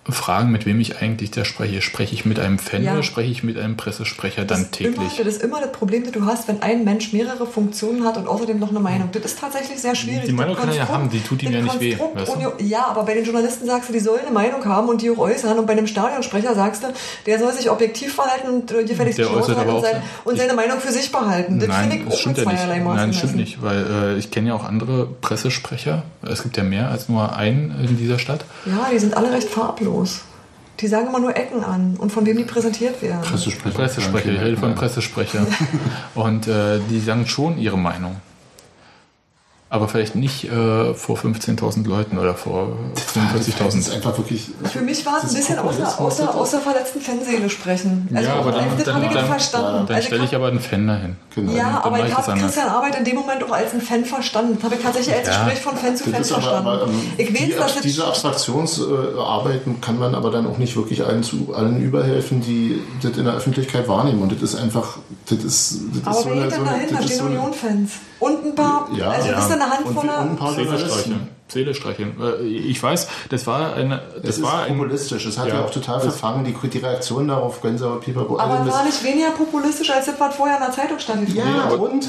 [0.07, 1.81] fragen, mit wem ich eigentlich da spreche.
[1.81, 2.93] Spreche ich mit einem Fan Ja.
[2.93, 5.17] oder spreche ich mit einem Pressesprecher dann das Immer, täglich?
[5.17, 8.27] das ist immer das Problem, das du hast, wenn ein Mensch mehrere Funktionen hat und
[8.27, 9.09] außerdem noch eine Meinung.
[9.11, 10.25] Das ist tatsächlich sehr schwierig.
[10.25, 12.63] Die Meinung kann er ja haben, die tut ihm ja nicht weh, weißt du?
[12.63, 15.17] Ja, aber bei den Journalisten sagst du, die sollen eine Meinung haben und die auch
[15.17, 15.57] äußern.
[15.57, 16.87] Und bei einem Stadionsprecher sagst du,
[17.25, 20.37] der soll sich objektiv verhalten und äh, gefälligst Der äußert halten aber und, sein, und
[20.37, 21.59] seine Meinung für sich behalten.
[21.59, 22.61] Das finde ich das auch stimmt mit ja nicht.
[22.63, 26.03] zweierlei Maß Nein, das stimmt nicht, weil äh, ich kenne ja auch andere Pressesprecher.
[26.21, 28.45] Es gibt ja mehr als nur einen in dieser Stadt.
[28.65, 29.94] Ja, die sind alle recht farblos.
[30.79, 33.21] Die sagen immer nur Ecken an und von wem die präsentiert werden.
[33.21, 33.75] Pressesprecher.
[33.77, 35.47] Pressesprecher, ich rede von Pressesprecher.
[36.15, 38.17] Und äh, die sagen schon ihre Meinung.
[39.67, 43.95] Aber vielleicht nicht äh, vor 15.000 Leuten oder vor Das ist 45.000.
[43.95, 44.51] einfach wirklich.
[44.71, 48.07] Für mich war es ein bisschen außer, außer, außer verletzten Fanseele sprechen.
[48.13, 49.87] Also Ja, aber dann, das dann, habe ich nicht dann, verstanden.
[49.87, 51.15] dann Also stelle ich aber einen Fan dahin.
[51.33, 51.51] Genau.
[51.51, 52.39] Ja, dann aber ich habe.
[52.39, 54.53] Christian Arbeit in dem Moment auch als einen Fan verstanden.
[54.55, 55.43] Das habe ich tatsächlich als Ja.
[55.43, 56.67] Gespräch von Fan zu Fan ist aber, verstanden.
[56.69, 61.03] aber, ähm, ich weiß, die, das diese Abstraktionsarbeiten kann man aber dann auch nicht wirklich
[61.05, 64.21] allen zu allen überhelfen, die das in der Öffentlichkeit wahrnehmen.
[64.21, 64.97] Und das ist einfach,
[65.29, 66.95] das ist, das aber ist so wer eine, geht so denn eine, dahin?
[66.95, 67.91] Da stehen Union-Fans.
[68.25, 69.09] Und ein paar, Ja.
[69.11, 69.39] also Ja.
[69.39, 70.03] ist da eine Und Handvoll.
[70.03, 71.27] wir- und ein paar Seele streicheln.
[71.47, 72.15] Seele streicheln.
[72.41, 74.01] Äh, Ich weiß, das war eine.
[74.15, 75.25] Das, Das war ist ein, populistisch.
[75.25, 75.65] Das hat ja, Ja.
[75.65, 76.43] auch total verfangen.
[76.43, 80.57] Die, die Reaktion darauf, Gänsehaut, Pipapo, aber war nicht weniger populistisch, als das, was vorher
[80.57, 81.29] in der Zeitung stand.
[81.33, 82.07] Ja, und?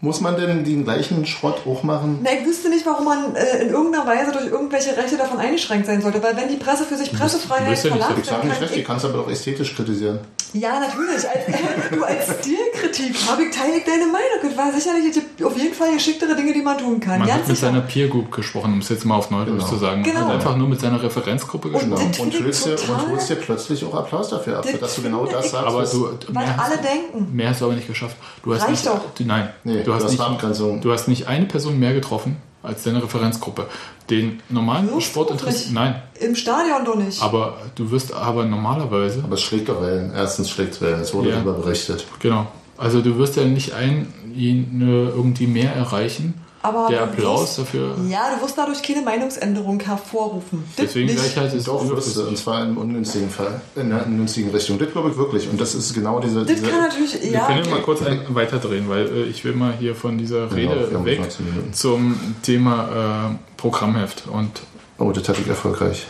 [0.00, 2.18] Muss man denn den gleichen Schrott auch machen?
[2.22, 5.86] Na, ich wüsste nicht, warum man äh, in irgendeiner Weise durch irgendwelche Rechte davon eingeschränkt
[5.86, 6.22] sein sollte.
[6.22, 8.48] Weil wenn die Presse für sich Pressefreiheit bist ja nicht so- verlangt, Ich sage dann
[8.48, 10.18] nicht kann recht, die kannst du aber auch ästhetisch kritisieren.
[10.54, 11.28] Ja, natürlich.
[11.28, 14.38] Als, du als Stilkritik habe ich teile ich deine Meinung.
[14.42, 17.18] Das war sicherlich es auf jeden Fall geschicktere Dinge, die man tun kann.
[17.18, 17.66] Man Ganz hat mit sicher.
[17.68, 19.66] seiner Peer Group gesprochen, um es jetzt mal auf Neudeutsch Genau.
[19.68, 20.02] zu sagen.
[20.02, 20.26] Man Genau.
[20.26, 21.92] hat einfach nur mit seiner Referenzgruppe Und gesprochen.
[22.20, 25.26] Und holst, dir, und holst dir plötzlich auch Applaus dafür ab, Das dass du genau
[25.26, 25.54] das sagst.
[25.66, 27.28] Aber was- du, Weil mehr, alle hast, denken.
[27.36, 28.16] mehr hast du aber nicht geschafft.
[28.44, 29.00] Du hast Reicht nicht, doch.
[29.16, 30.80] Du, nein, Nee, du, hast nicht, Rahmengrenzung.
[30.80, 33.66] du hast nicht eine Person mehr getroffen als deine Referenzgruppe.
[34.10, 35.40] Den normalen Wirst du Sport nicht.
[35.40, 35.72] interessiert.
[35.74, 37.22] Nein, Im Stadion doch nicht.
[37.22, 39.22] aber du wirst aber normalerweise.
[39.24, 40.12] Aber es schlägt doch Wellen.
[40.14, 41.00] Erstens schlägt es Wellen.
[41.00, 41.36] Es wurde Ja.
[41.36, 42.04] darüber berichtet.
[42.20, 42.46] Genau.
[42.76, 44.80] Also du wirst ja nicht einen ihn,
[45.14, 46.34] irgendwie mehr erreichen.
[46.64, 47.94] Aber der Applaus wirst- dafür.
[48.08, 50.64] Ja, du wirst dadurch keine Meinungsänderung hervorrufen.
[50.76, 52.22] Das Deswegen ich halt, es Doch, ist wirst du.
[52.28, 53.60] Und zwar in einem ungünstigen Fall.
[53.76, 54.78] In einer ungünstigen Richtung.
[54.78, 55.46] Das glaube ich wirklich.
[55.50, 56.38] Und das ist genau diese.
[56.44, 57.46] Das diese kann natürlich, Wir ja.
[57.46, 61.04] können mal kurz ein, weiterdrehen, weil äh, ich will mal hier von dieser Genau, Rede
[61.04, 61.72] weg 19 Minuten.
[61.74, 64.24] zum Thema äh, Programmheft.
[64.26, 64.50] Und
[64.98, 66.06] oh, das hatte ich erfolgreich.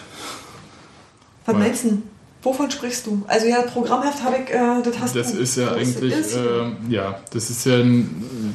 [1.47, 2.03] Was meinst du?
[2.45, 3.25] Wovon sprichst du?
[3.27, 5.39] Also ja, Programmheft habe ich, äh, das hast Das du.
[5.39, 8.55] ist ja Das eigentlich, ist- ähm, ja, das ist ja ein.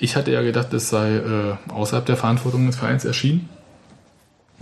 [0.00, 3.50] Ich hatte ja gedacht, das sei äh, außerhalb der Verantwortung des Vereins erschienen.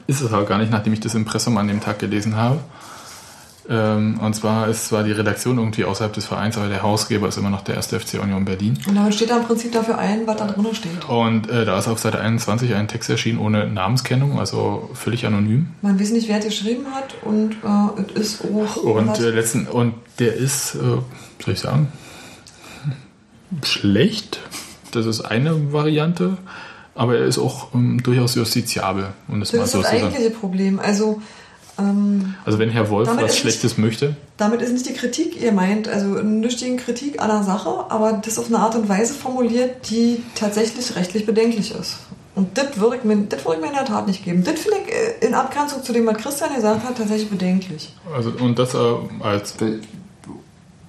[0.09, 2.59] Ist es aber gar nicht, nachdem ich das Impressum an dem Tag gelesen habe.
[3.71, 7.37] Ähm, und zwar ist zwar die Redaktion irgendwie außerhalb des Vereins, aber der Hausgeber ist
[7.37, 7.89] immer noch der 1.
[7.89, 8.79] FC Union Berlin.
[8.89, 11.05] Und damit steht da im Prinzip dafür ein, was da drunter steht.
[11.07, 15.69] Und äh, da ist auf Seite 21 ein Text erschienen ohne Namenskennung, also völlig anonym.
[15.83, 18.77] Man weiß nicht, wer es geschrieben hat und äh, es ist auch.
[18.77, 21.93] Und, äh, letzten, und der ist, äh, soll ich sagen,
[23.63, 24.41] schlecht.
[24.93, 26.37] Das ist eine Variante.
[26.95, 30.31] Aber er ist auch ähm, durchaus justiziabel, um das, das mal ist so das eigentliche
[30.31, 30.81] Problem.
[30.81, 31.23] Also,
[31.79, 35.87] ähm, Also wenn Herr Wolf was Schlechtes möchte, damit ist nicht die Kritik, ihr meint,
[35.87, 39.89] also nicht die Kritik an der Sache, aber das auf eine Art und Weise formuliert,
[39.91, 41.99] die tatsächlich rechtlich bedenklich ist.
[42.35, 44.43] Und das würde ich, mir- das würde ich mir in der Tat nicht geben.
[44.43, 44.93] Das finde ich
[45.23, 47.95] äh, in Abgrenzung zu dem, was Christian gesagt hat, tatsächlich bedenklich.
[48.13, 48.79] also und das äh,
[49.21, 49.55] als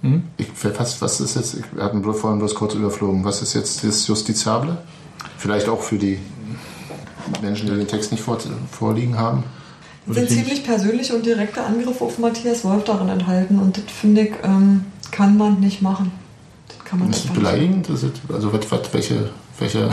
[0.01, 0.23] Hm?
[0.37, 3.83] Ich, was, was ist jetzt, wir hatten bloß vorhin bloß kurz überflogen, was ist jetzt
[3.83, 4.77] das Justiziable?
[5.37, 6.19] Vielleicht auch für die
[7.41, 8.37] Menschen, die den Text nicht vor,
[8.71, 9.43] vorliegen haben.
[10.07, 14.21] Es sind ziemlich persönliche und direkte Angriffe auf Matthias Wolf darin enthalten und das finde
[14.21, 16.11] ich, ähm, kann man nicht machen.
[16.69, 17.35] Das kann man Ist das nicht.
[17.35, 17.89] beleidigend?
[17.89, 19.89] Das ist, also was, was, welche, welche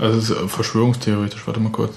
[0.00, 1.96] also es ist verschwörungstheoretisch, warte mal kurz.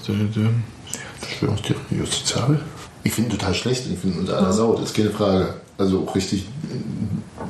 [1.20, 2.60] Verschwörungstheorie justiziabel?
[3.02, 3.86] Ich finde total schlecht.
[3.90, 5.54] Ich finde unter aller Sau, das ist keine Frage.
[5.78, 6.46] Also auch richtig.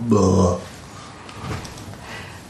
[0.09, 0.59] Boah.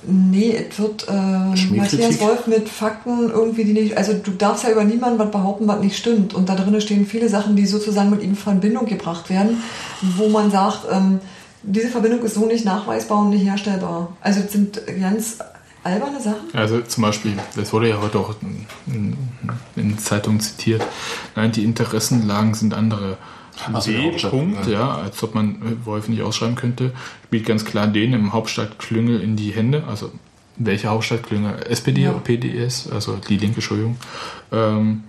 [0.07, 1.77] Nee, es wird äh?
[1.77, 3.97] Matthias Wolf mit Fakten irgendwie, die nicht.
[3.97, 6.35] Also, du darfst ja über niemanden was behaupten, was nicht stimmt.
[6.35, 9.63] Und da drin stehen viele Sachen, die sozusagen mit ihm in Verbindung gebracht werden,
[10.03, 11.21] wo man sagt, ähm,
[11.63, 14.15] diese Verbindung ist so nicht nachweisbar und nicht herstellbar.
[14.21, 15.39] Also, es sind ganz
[15.85, 16.49] alberne Sachen.
[16.53, 18.35] Also zum Beispiel, das wurde ja heute auch
[18.87, 19.17] in,
[19.77, 20.83] in Zeitungen zitiert,
[21.37, 23.19] nein, die Interessenlagen sind andere.
[23.73, 24.19] Also der B.
[24.29, 24.97] Punkt, ja.
[24.97, 26.93] als ob man äh, Wolf nicht ausschreiben könnte,
[27.27, 30.11] spielt ganz klar den im Hauptstadtklüngel in die Hände, also
[30.57, 31.65] welche Hauptstadtklüngel?
[31.69, 32.11] SPD Ja.
[32.11, 33.97] oder PDS, also die linke, Entschuldigung,
[34.53, 35.05] ähm,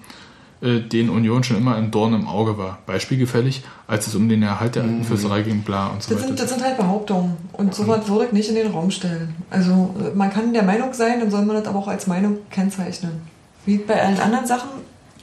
[0.62, 2.80] äh, den Union schon immer ein Dorn im Auge war.
[2.86, 6.32] Beispielgefällig, als es um den Erhalt der alten Fürsterei ging, bla und so Das sind,
[6.34, 6.44] weiter.
[6.44, 7.38] das sind halt Behauptungen.
[7.54, 9.36] Und sowas würde ich nicht in den Raum stellen.
[9.50, 12.38] Also, äh, man kann der Meinung sein, dann soll man das aber auch als Meinung
[12.50, 13.22] kennzeichnen.
[13.66, 14.70] Wie bei allen anderen Sachen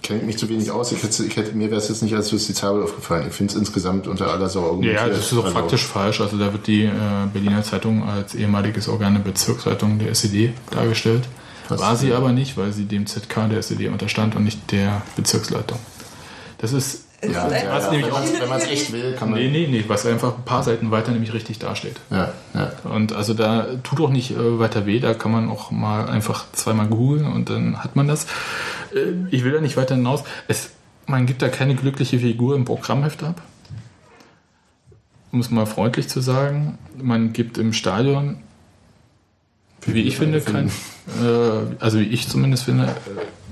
[0.02, 0.90] Kenne mich zu wenig aus.
[0.90, 3.28] Ich hätte, ich hätte, mir wäre es jetzt nicht als justiziabel aufgefallen.
[3.28, 6.20] Ich finde es insgesamt unter aller Sau Ja, das ist auch faktisch falsch.
[6.20, 6.90] Also da wird die äh,
[7.32, 11.28] Berliner Zeitung als ehemaliges Organ der Bezirkszeitung der SED dargestellt.
[11.68, 11.80] Was?
[11.80, 15.78] War sie aber nicht, weil sie dem ZK der SED unterstand und nicht der Bezirksleitung.
[16.58, 19.38] Das ist Ja, ja, ja, wenn man es echt will, kann man.
[19.38, 21.96] Nee, nee, nee, was einfach ein paar Seiten weiter nämlich richtig dasteht.
[22.10, 22.72] Ja, ja.
[22.82, 26.46] Und also da tut auch nicht äh, weiter weh, da kann man auch mal einfach
[26.52, 28.24] zweimal googeln und dann hat man das.
[28.92, 30.24] Äh, ich will da nicht weiter hinaus.
[30.48, 30.70] Es,
[31.06, 33.40] man gibt da keine glückliche Figur im Programmheft ab.
[35.30, 36.76] Um es mal freundlich zu sagen.
[37.00, 38.38] Man gibt im Stadion,
[39.86, 40.70] wie ich finde, kein, äh,
[41.80, 42.88] also wie ich zumindest finde,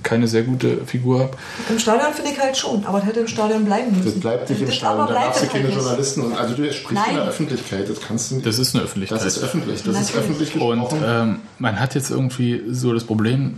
[0.02, 1.38] keine sehr gute Figur ab.
[1.68, 4.04] Im Stadion finde ich halt schon, aber das hätte im Stadion bleiben müssen.
[4.06, 5.06] Das bleibt nicht im Das Stadion.
[5.08, 5.76] Da darfst du keine halt nicht.
[5.82, 7.14] Journalisten und also du sprichst in Nein.
[7.16, 7.88] der Öffentlichkeit.
[7.88, 8.46] Das kannst du nicht.
[8.46, 9.18] Das ist eine Öffentlichkeit.
[9.20, 9.82] Das ist öffentlich.
[9.82, 10.16] Das ist Natürlich.
[10.16, 11.04] öffentlich Und gesprochen.
[11.06, 13.56] ähm, man hat jetzt irgendwie so das Problem,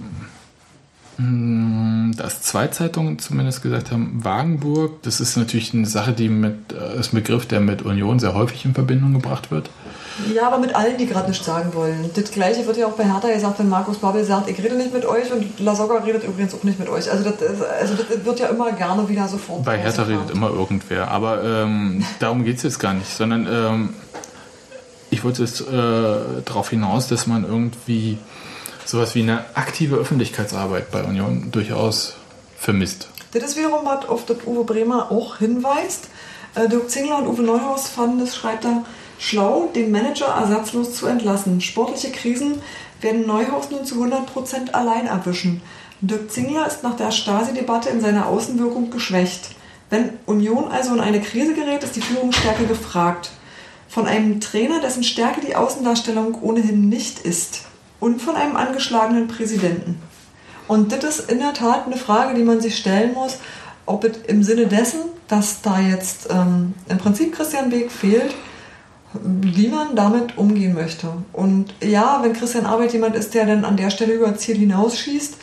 [1.18, 6.72] mh, dass zwei Zeitungen zumindest gesagt haben, Wagenburg, das ist natürlich eine Sache, die mit,
[6.72, 9.70] äh, ist ein Begriff, der mit Union sehr häufig in Verbindung gebracht wird.
[10.32, 12.10] Ja, aber mit allen, die gerade nichts sagen wollen.
[12.14, 14.92] Das gleiche wird ja auch bei Hertha gesagt, wenn Markus Babbel sagt, ich rede nicht
[14.92, 17.10] mit euch und Lasogga redet übrigens auch nicht mit euch.
[17.10, 19.64] Also das, ist, also das wird ja immer gerne wieder sofort.
[19.64, 23.94] Bei Hertha redet immer irgendwer, aber ähm, darum geht es jetzt gar nicht, sondern ähm,
[25.10, 28.18] ich wollte jetzt äh, darauf hinaus, dass man irgendwie
[28.84, 32.14] sowas wie eine aktive Öffentlichkeitsarbeit bei Union durchaus
[32.56, 33.08] vermisst.
[33.32, 36.08] Das ist wiederum was, auf das Uwe Bremer auch hinweist.
[36.54, 38.84] Äh, Dirk Zingler und Uwe Neuhaus fanden es, schreibt er,
[39.22, 41.60] schlau, den Manager ersatzlos zu entlassen.
[41.60, 42.60] Sportliche Krisen
[43.00, 45.62] werden Neuhaus nun zu 100% allein erwischen.
[46.00, 49.50] Dirk Zingler ist nach der Stasi-Debatte in seiner Außenwirkung geschwächt.
[49.90, 53.30] Wenn Union also in eine Krise gerät, ist die Führungsstärke gefragt.
[53.88, 57.66] Von einem Trainer, dessen Stärke die Außendarstellung ohnehin nicht ist.
[58.00, 60.02] Und von einem angeschlagenen Präsidenten.
[60.66, 63.38] Und das ist in der Tat eine Frage, die man sich stellen muss,
[63.86, 68.34] ob es im Sinne dessen, dass da jetzt ähm, im Prinzip Christian Beek fehlt,
[69.22, 71.08] wie man damit umgehen möchte.
[71.32, 75.36] Und ja, wenn Christian Arbeit jemand ist, der dann an der Stelle über Ziel hinausschießt,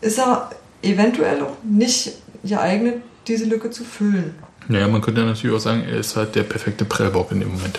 [0.00, 0.50] ist er
[0.82, 2.12] eventuell auch nicht
[2.42, 4.34] geeignet, diese Lücke zu füllen.
[4.68, 7.78] Naja, man könnte natürlich auch sagen, er ist halt der perfekte Prellbock in dem Moment.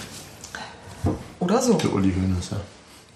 [1.39, 1.73] Oder so.
[1.73, 2.61] Der Uli Hoeneß, ja.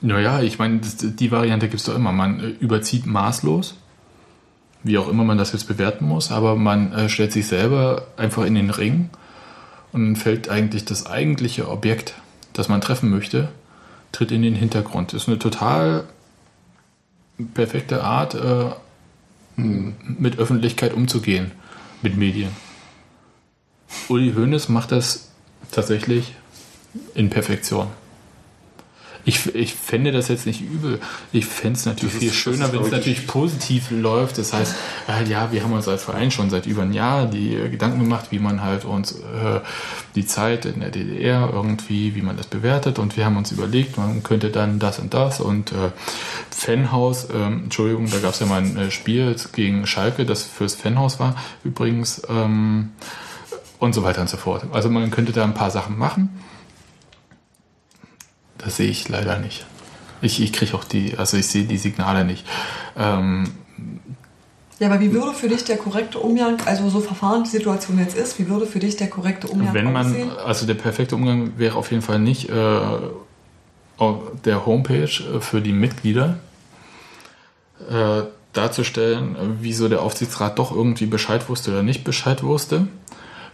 [0.02, 2.12] Naja, ich meine, die Variante gibt es doch immer.
[2.12, 3.76] Man äh, überzieht maßlos,
[4.84, 8.45] wie auch immer man das jetzt bewerten muss, aber man äh, stellt sich selber einfach
[8.45, 9.10] in den Ring
[9.92, 12.16] und dann fällt eigentlich das eigentliche Objekt,
[12.54, 13.50] das man treffen möchte,
[14.12, 15.14] tritt in den Hintergrund.
[15.14, 16.06] Ist eine total
[17.54, 18.72] perfekte Art, äh,
[19.58, 21.52] mit Öffentlichkeit umzugehen,
[22.02, 22.52] mit Medien.
[24.08, 25.32] Uli Hoeneß macht das
[25.72, 26.36] tatsächlich
[27.16, 27.88] in Perfektion.
[29.30, 31.02] Ich, ich fände das jetzt nicht übel.
[31.34, 34.38] Ich fände es natürlich Das viel ist- schöner, wenn es natürlich positiv läuft.
[34.38, 34.74] Das heißt,
[35.10, 37.99] äh, ja, wir haben uns als Verein schon seit über einem Jahr die äh, Gedanken
[37.99, 39.60] gemacht, wie man halt uns äh,
[40.16, 42.99] die Zeit in der DDR irgendwie, wie man das bewertet.
[42.99, 45.91] Und wir haben uns überlegt, man könnte dann das und das und äh,
[46.49, 50.74] Fanhaus, ähm, Entschuldigung, da gab es ja mal ein äh, Spiel gegen Schalke, das fürs
[50.76, 51.36] Fanhaus war
[51.66, 52.22] übrigens.
[52.30, 52.91] Ähm,
[53.80, 54.64] und so weiter und so fort.
[54.72, 56.30] Also man könnte da ein paar Sachen machen.
[58.58, 59.66] Das sehe ich leider nicht.
[60.22, 62.46] Ich, ich kriege auch die, also ich sehe die Signale nicht.
[62.98, 63.52] Ähm,
[64.80, 68.16] Ja, aber wie würde für dich der korrekte Umgang, also so verfahren die Situation jetzt
[68.16, 70.32] ist, wie würde für dich der korrekte Umgang wenn man, aussehen?
[70.46, 72.80] also der perfekte Umgang wäre auf jeden Fall nicht äh,
[73.98, 76.38] auf der Homepage äh, für die Mitglieder
[77.90, 78.24] äh,
[78.54, 82.88] darzustellen, wieso der Aufsichtsrat doch irgendwie Bescheid wusste oder nicht Bescheid wusste,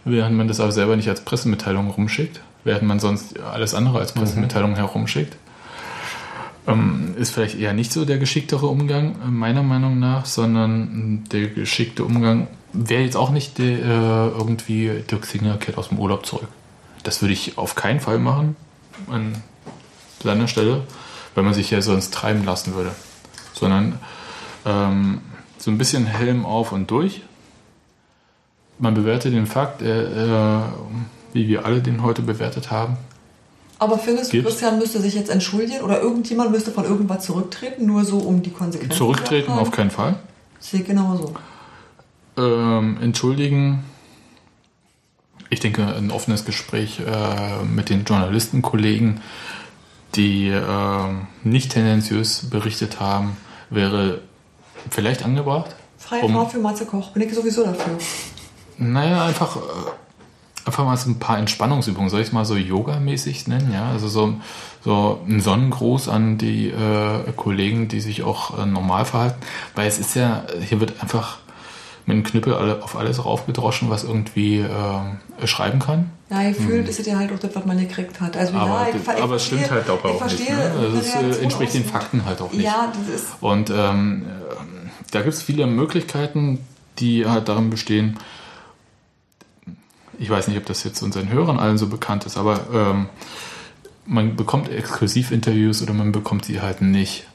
[0.04, 4.12] während man das aber selber nicht als Pressemitteilung rumschickt, während man sonst alles andere als
[4.12, 5.36] Pressemitteilung herumschickt.
[6.66, 11.18] Ähm, ist vielleicht eher nicht so der geschicktere Umgang, äh, meiner Meinung nach, sondern mh,
[11.30, 15.98] der geschickte Umgang wäre jetzt auch nicht der, äh, irgendwie Dirk Singer kehrt aus dem
[15.98, 16.48] Urlaub zurück.
[17.02, 18.56] Das würde ich auf keinen Fall machen
[19.10, 19.34] an
[20.22, 20.82] seiner Stelle,
[21.34, 22.92] weil man sich ja sonst treiben lassen würde.
[23.52, 23.98] Sondern
[24.64, 25.20] ähm,
[25.58, 27.22] so ein bisschen Helm auf und durch.
[28.78, 30.62] Man bewertet den Fakt, äh, äh,
[31.34, 32.96] wie wir alle den heute bewertet haben.
[33.78, 34.42] Aber findest du?
[34.42, 38.50] Christian müsste sich jetzt entschuldigen oder irgendjemand müsste von irgendwas zurücktreten, nur so um die
[38.50, 40.14] Konsequenzen Zurücktreten zu auf keinen Fall.
[40.60, 41.34] Sehe genauso.
[42.38, 43.84] Ähm, entschuldigen.
[45.50, 49.20] Ich denke, ein offenes Gespräch äh, mit den Journalistenkollegen,
[50.14, 50.62] die äh,
[51.42, 53.36] nicht tendenziös berichtet haben,
[53.70, 54.20] wäre
[54.90, 55.74] vielleicht angebracht.
[55.98, 57.98] Freie Um- Fahrt für Matze Koch, bin ich sowieso dafür.
[58.78, 59.60] Naja, einfach, äh,
[60.64, 62.10] einfach mal so ein paar Entspannungsübungen.
[62.10, 63.72] Soll ich es mal so yogamäßig nennen?
[63.72, 64.34] Ja, also so,
[64.82, 69.40] so ein Sonnengruß an die äh, Kollegen, die sich auch äh, normal verhalten.
[69.74, 71.38] Weil es ist ja, hier wird einfach
[72.06, 76.10] mit einem Knüppel alle, auf alles raufgedroschen, was irgendwie äh, schreiben kann.
[76.30, 78.36] Ja, gefühlt ist es ja halt auch das, was man gekriegt hat.
[78.36, 78.60] Also Hm.
[78.60, 80.36] Aber, ja, ich, ich aber es stimmt halt auch, ich auch nicht.
[80.36, 80.72] verstehe Ne?
[80.80, 82.64] Also es äh, entspricht den Fakten halt auch nicht.
[82.64, 83.26] Ja, das ist.
[83.40, 84.54] Und ähm, äh,
[85.12, 86.58] da gibt es viele Möglichkeiten,
[86.98, 88.18] die halt darin bestehen.
[90.18, 93.08] Ich weiß nicht, ob das jetzt unseren Hörern allen so bekannt ist, aber ähm,
[94.06, 97.26] man bekommt Exklusivinterviews oder man bekommt sie halt nicht.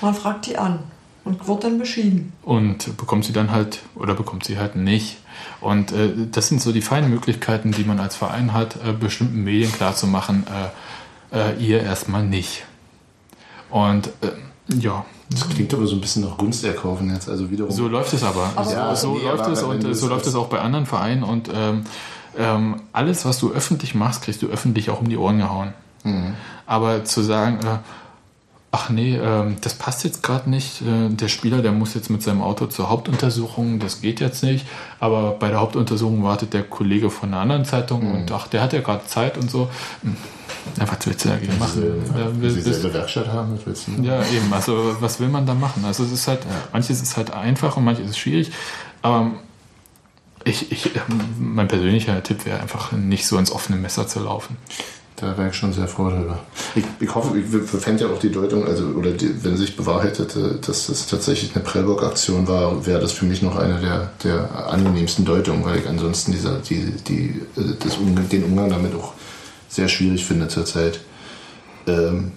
[0.00, 0.80] Man fragt die an
[1.24, 2.32] und wird dann beschieden.
[2.42, 5.18] Und bekommt sie dann halt oder bekommt sie halt nicht.
[5.60, 9.44] Und äh, das sind so die feinen Möglichkeiten, die man als Verein hat, äh, bestimmten
[9.44, 10.44] Medien klarzumachen,
[11.32, 12.64] äh, äh, ihr erstmal nicht.
[13.70, 14.30] Und äh,
[14.80, 17.28] ja, Das klingt aber so ein bisschen nach Gunst erkaufen jetzt.
[17.28, 17.70] Also wiederum.
[17.70, 18.50] so läuft es aber.
[18.56, 20.60] Aber- so Ja, so nee, läuft aber es und äh, so läuft es auch bei
[20.60, 21.22] anderen Vereinen.
[21.22, 21.84] Und ähm,
[22.36, 25.72] ähm, alles, was du öffentlich machst, kriegst du öffentlich auch um die Ohren gehauen.
[26.04, 26.34] Mhm.
[26.66, 27.78] Aber zu sagen, äh,
[28.70, 32.22] ach nee, ähm, das passt jetzt gerade nicht, äh, der Spieler, der muss jetzt mit
[32.22, 34.66] seinem Auto zur Hauptuntersuchung, das geht jetzt nicht.
[35.00, 38.14] Aber bei der Hauptuntersuchung wartet der Kollege von einer anderen Zeitung Mhm.
[38.14, 39.68] und ach, der hat ja gerade Zeit und so.
[40.02, 40.16] Hm,
[40.76, 41.82] Na, was willst du dagegen machen?
[42.14, 44.02] Ja, sie wir- selber Werkstatt haben, was willst du?
[44.02, 44.52] ja, eben.
[44.52, 45.82] Also, was will man da machen?
[45.86, 46.40] Also, es ist halt,
[46.72, 48.50] manches ist halt einfach und manches ist schwierig.
[49.00, 49.30] Aber
[50.48, 50.90] ich, ich,
[51.38, 54.56] mein persönlicher Tipp wäre einfach, nicht so ins offene Messer zu laufen.
[55.16, 56.38] Da wäre ich schon sehr froh drüber.
[56.76, 57.44] Ich, ich hoffe, ich
[57.80, 61.64] fände ja auch die Deutung, also oder die, wenn sich bewahrheitete, dass das tatsächlich eine
[61.64, 66.30] Prellbock-Aktion war, wäre das für mich noch eine der, der angenehmsten Deutungen, weil ich ansonsten
[66.30, 67.96] dieser, die, die, äh, das
[68.30, 69.12] den Umgang damit auch
[69.68, 71.00] sehr schwierig finde zurzeit.
[71.88, 72.32] Ähm,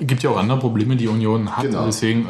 [0.00, 1.64] gibt ja auch andere Probleme, die Union hat.
[1.64, 1.86] genau.
[1.86, 2.26] Deswegen,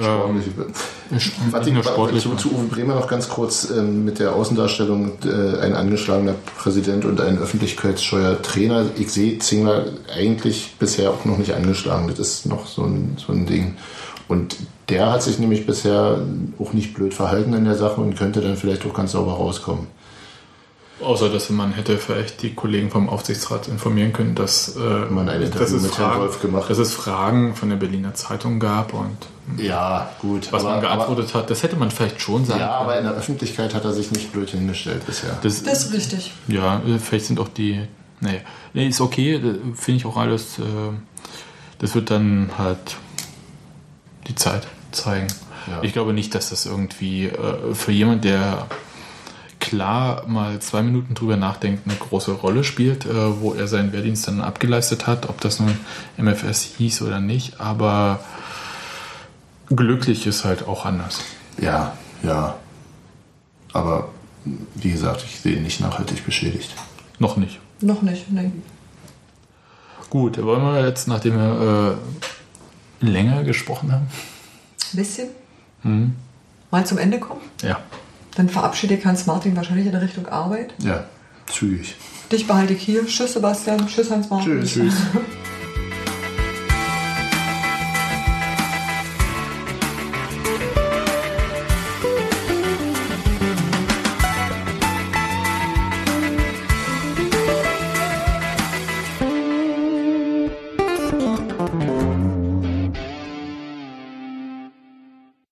[1.71, 2.23] nicht Warte, sportlich.
[2.23, 7.05] Zu, zu Uwe Bremer noch ganz kurz ähm, mit der Außendarstellung äh, ein angeschlagener Präsident
[7.05, 8.87] und ein öffentlichkeitsscheuer Trainer.
[8.99, 12.09] Ich sehe Zingler eigentlich bisher auch noch nicht angeschlagen.
[12.09, 13.77] Das ist noch so ein, so ein Ding.
[14.29, 14.57] Und
[14.89, 16.21] der hat sich nämlich bisher
[16.59, 19.87] auch nicht blöd verhalten in der Sache und könnte dann vielleicht auch ganz sauber rauskommen.
[21.01, 25.43] Außer, dass man hätte vielleicht die Kollegen vom Aufsichtsrat informieren können, dass, äh, Man ein
[25.43, 28.59] Interview dass, es mit Herrn Fragen, Wolf gemacht dass es Fragen von der Berliner Zeitung
[28.59, 29.17] gab und
[29.59, 30.51] Ja, gut.
[30.53, 31.51] was man geantwortet hat.
[31.51, 32.81] Das hätte man vielleicht schon sagen ja, können.
[32.81, 35.39] aber in der Öffentlichkeit hat er sich nicht blöd hingestellt bisher.
[35.43, 36.33] Das, Das ist richtig.
[36.49, 37.83] Ja, vielleicht sind auch die.
[38.21, 38.41] Nee,
[38.73, 40.59] nee ist okay, äh, finde ich auch alles.
[40.59, 40.63] Äh,
[41.79, 42.97] das wird dann halt
[44.29, 45.27] die Zeit zeigen.
[45.67, 45.81] Ja.
[45.83, 48.67] Ich glaube nicht, dass das irgendwie äh, für jemand, der
[49.67, 54.29] klar mal zwei Minuten drüber nachdenkt, eine große Rolle spielt, äh, wo er seinen Wehrdienst
[54.29, 55.77] dann abgeleistet hat, ob das nun
[56.17, 58.21] MFS hieß oder nicht, aber
[59.69, 61.21] glücklich ist halt auch anders.
[61.61, 62.57] Ja, ja.
[63.73, 64.09] Aber
[64.75, 66.75] wie gesagt, ich sehe ihn nicht nachhaltig beschädigt.
[67.19, 67.59] Noch nicht.
[67.81, 68.53] Noch nicht, nee.
[70.09, 71.99] Gut, wollen wir jetzt, nachdem wir
[73.03, 74.07] äh, länger gesprochen haben?
[74.93, 75.29] Ein bisschen.
[75.83, 76.15] Mhm.
[76.71, 77.41] Mal zum Ende kommen.
[77.63, 77.81] Ja.
[78.37, 80.75] Dann verabschiede ich Hans-Martin wahrscheinlich in Richtung Arbeit.
[80.79, 81.05] Ja,
[81.47, 81.97] zügig.
[82.31, 83.07] Dich behalte ich hier.
[83.07, 83.87] Tschüss, Sebastian.
[83.87, 84.61] Tschüss, Hans-Martin.
[84.61, 84.73] Tschüss.
[84.75, 84.95] Tschüss.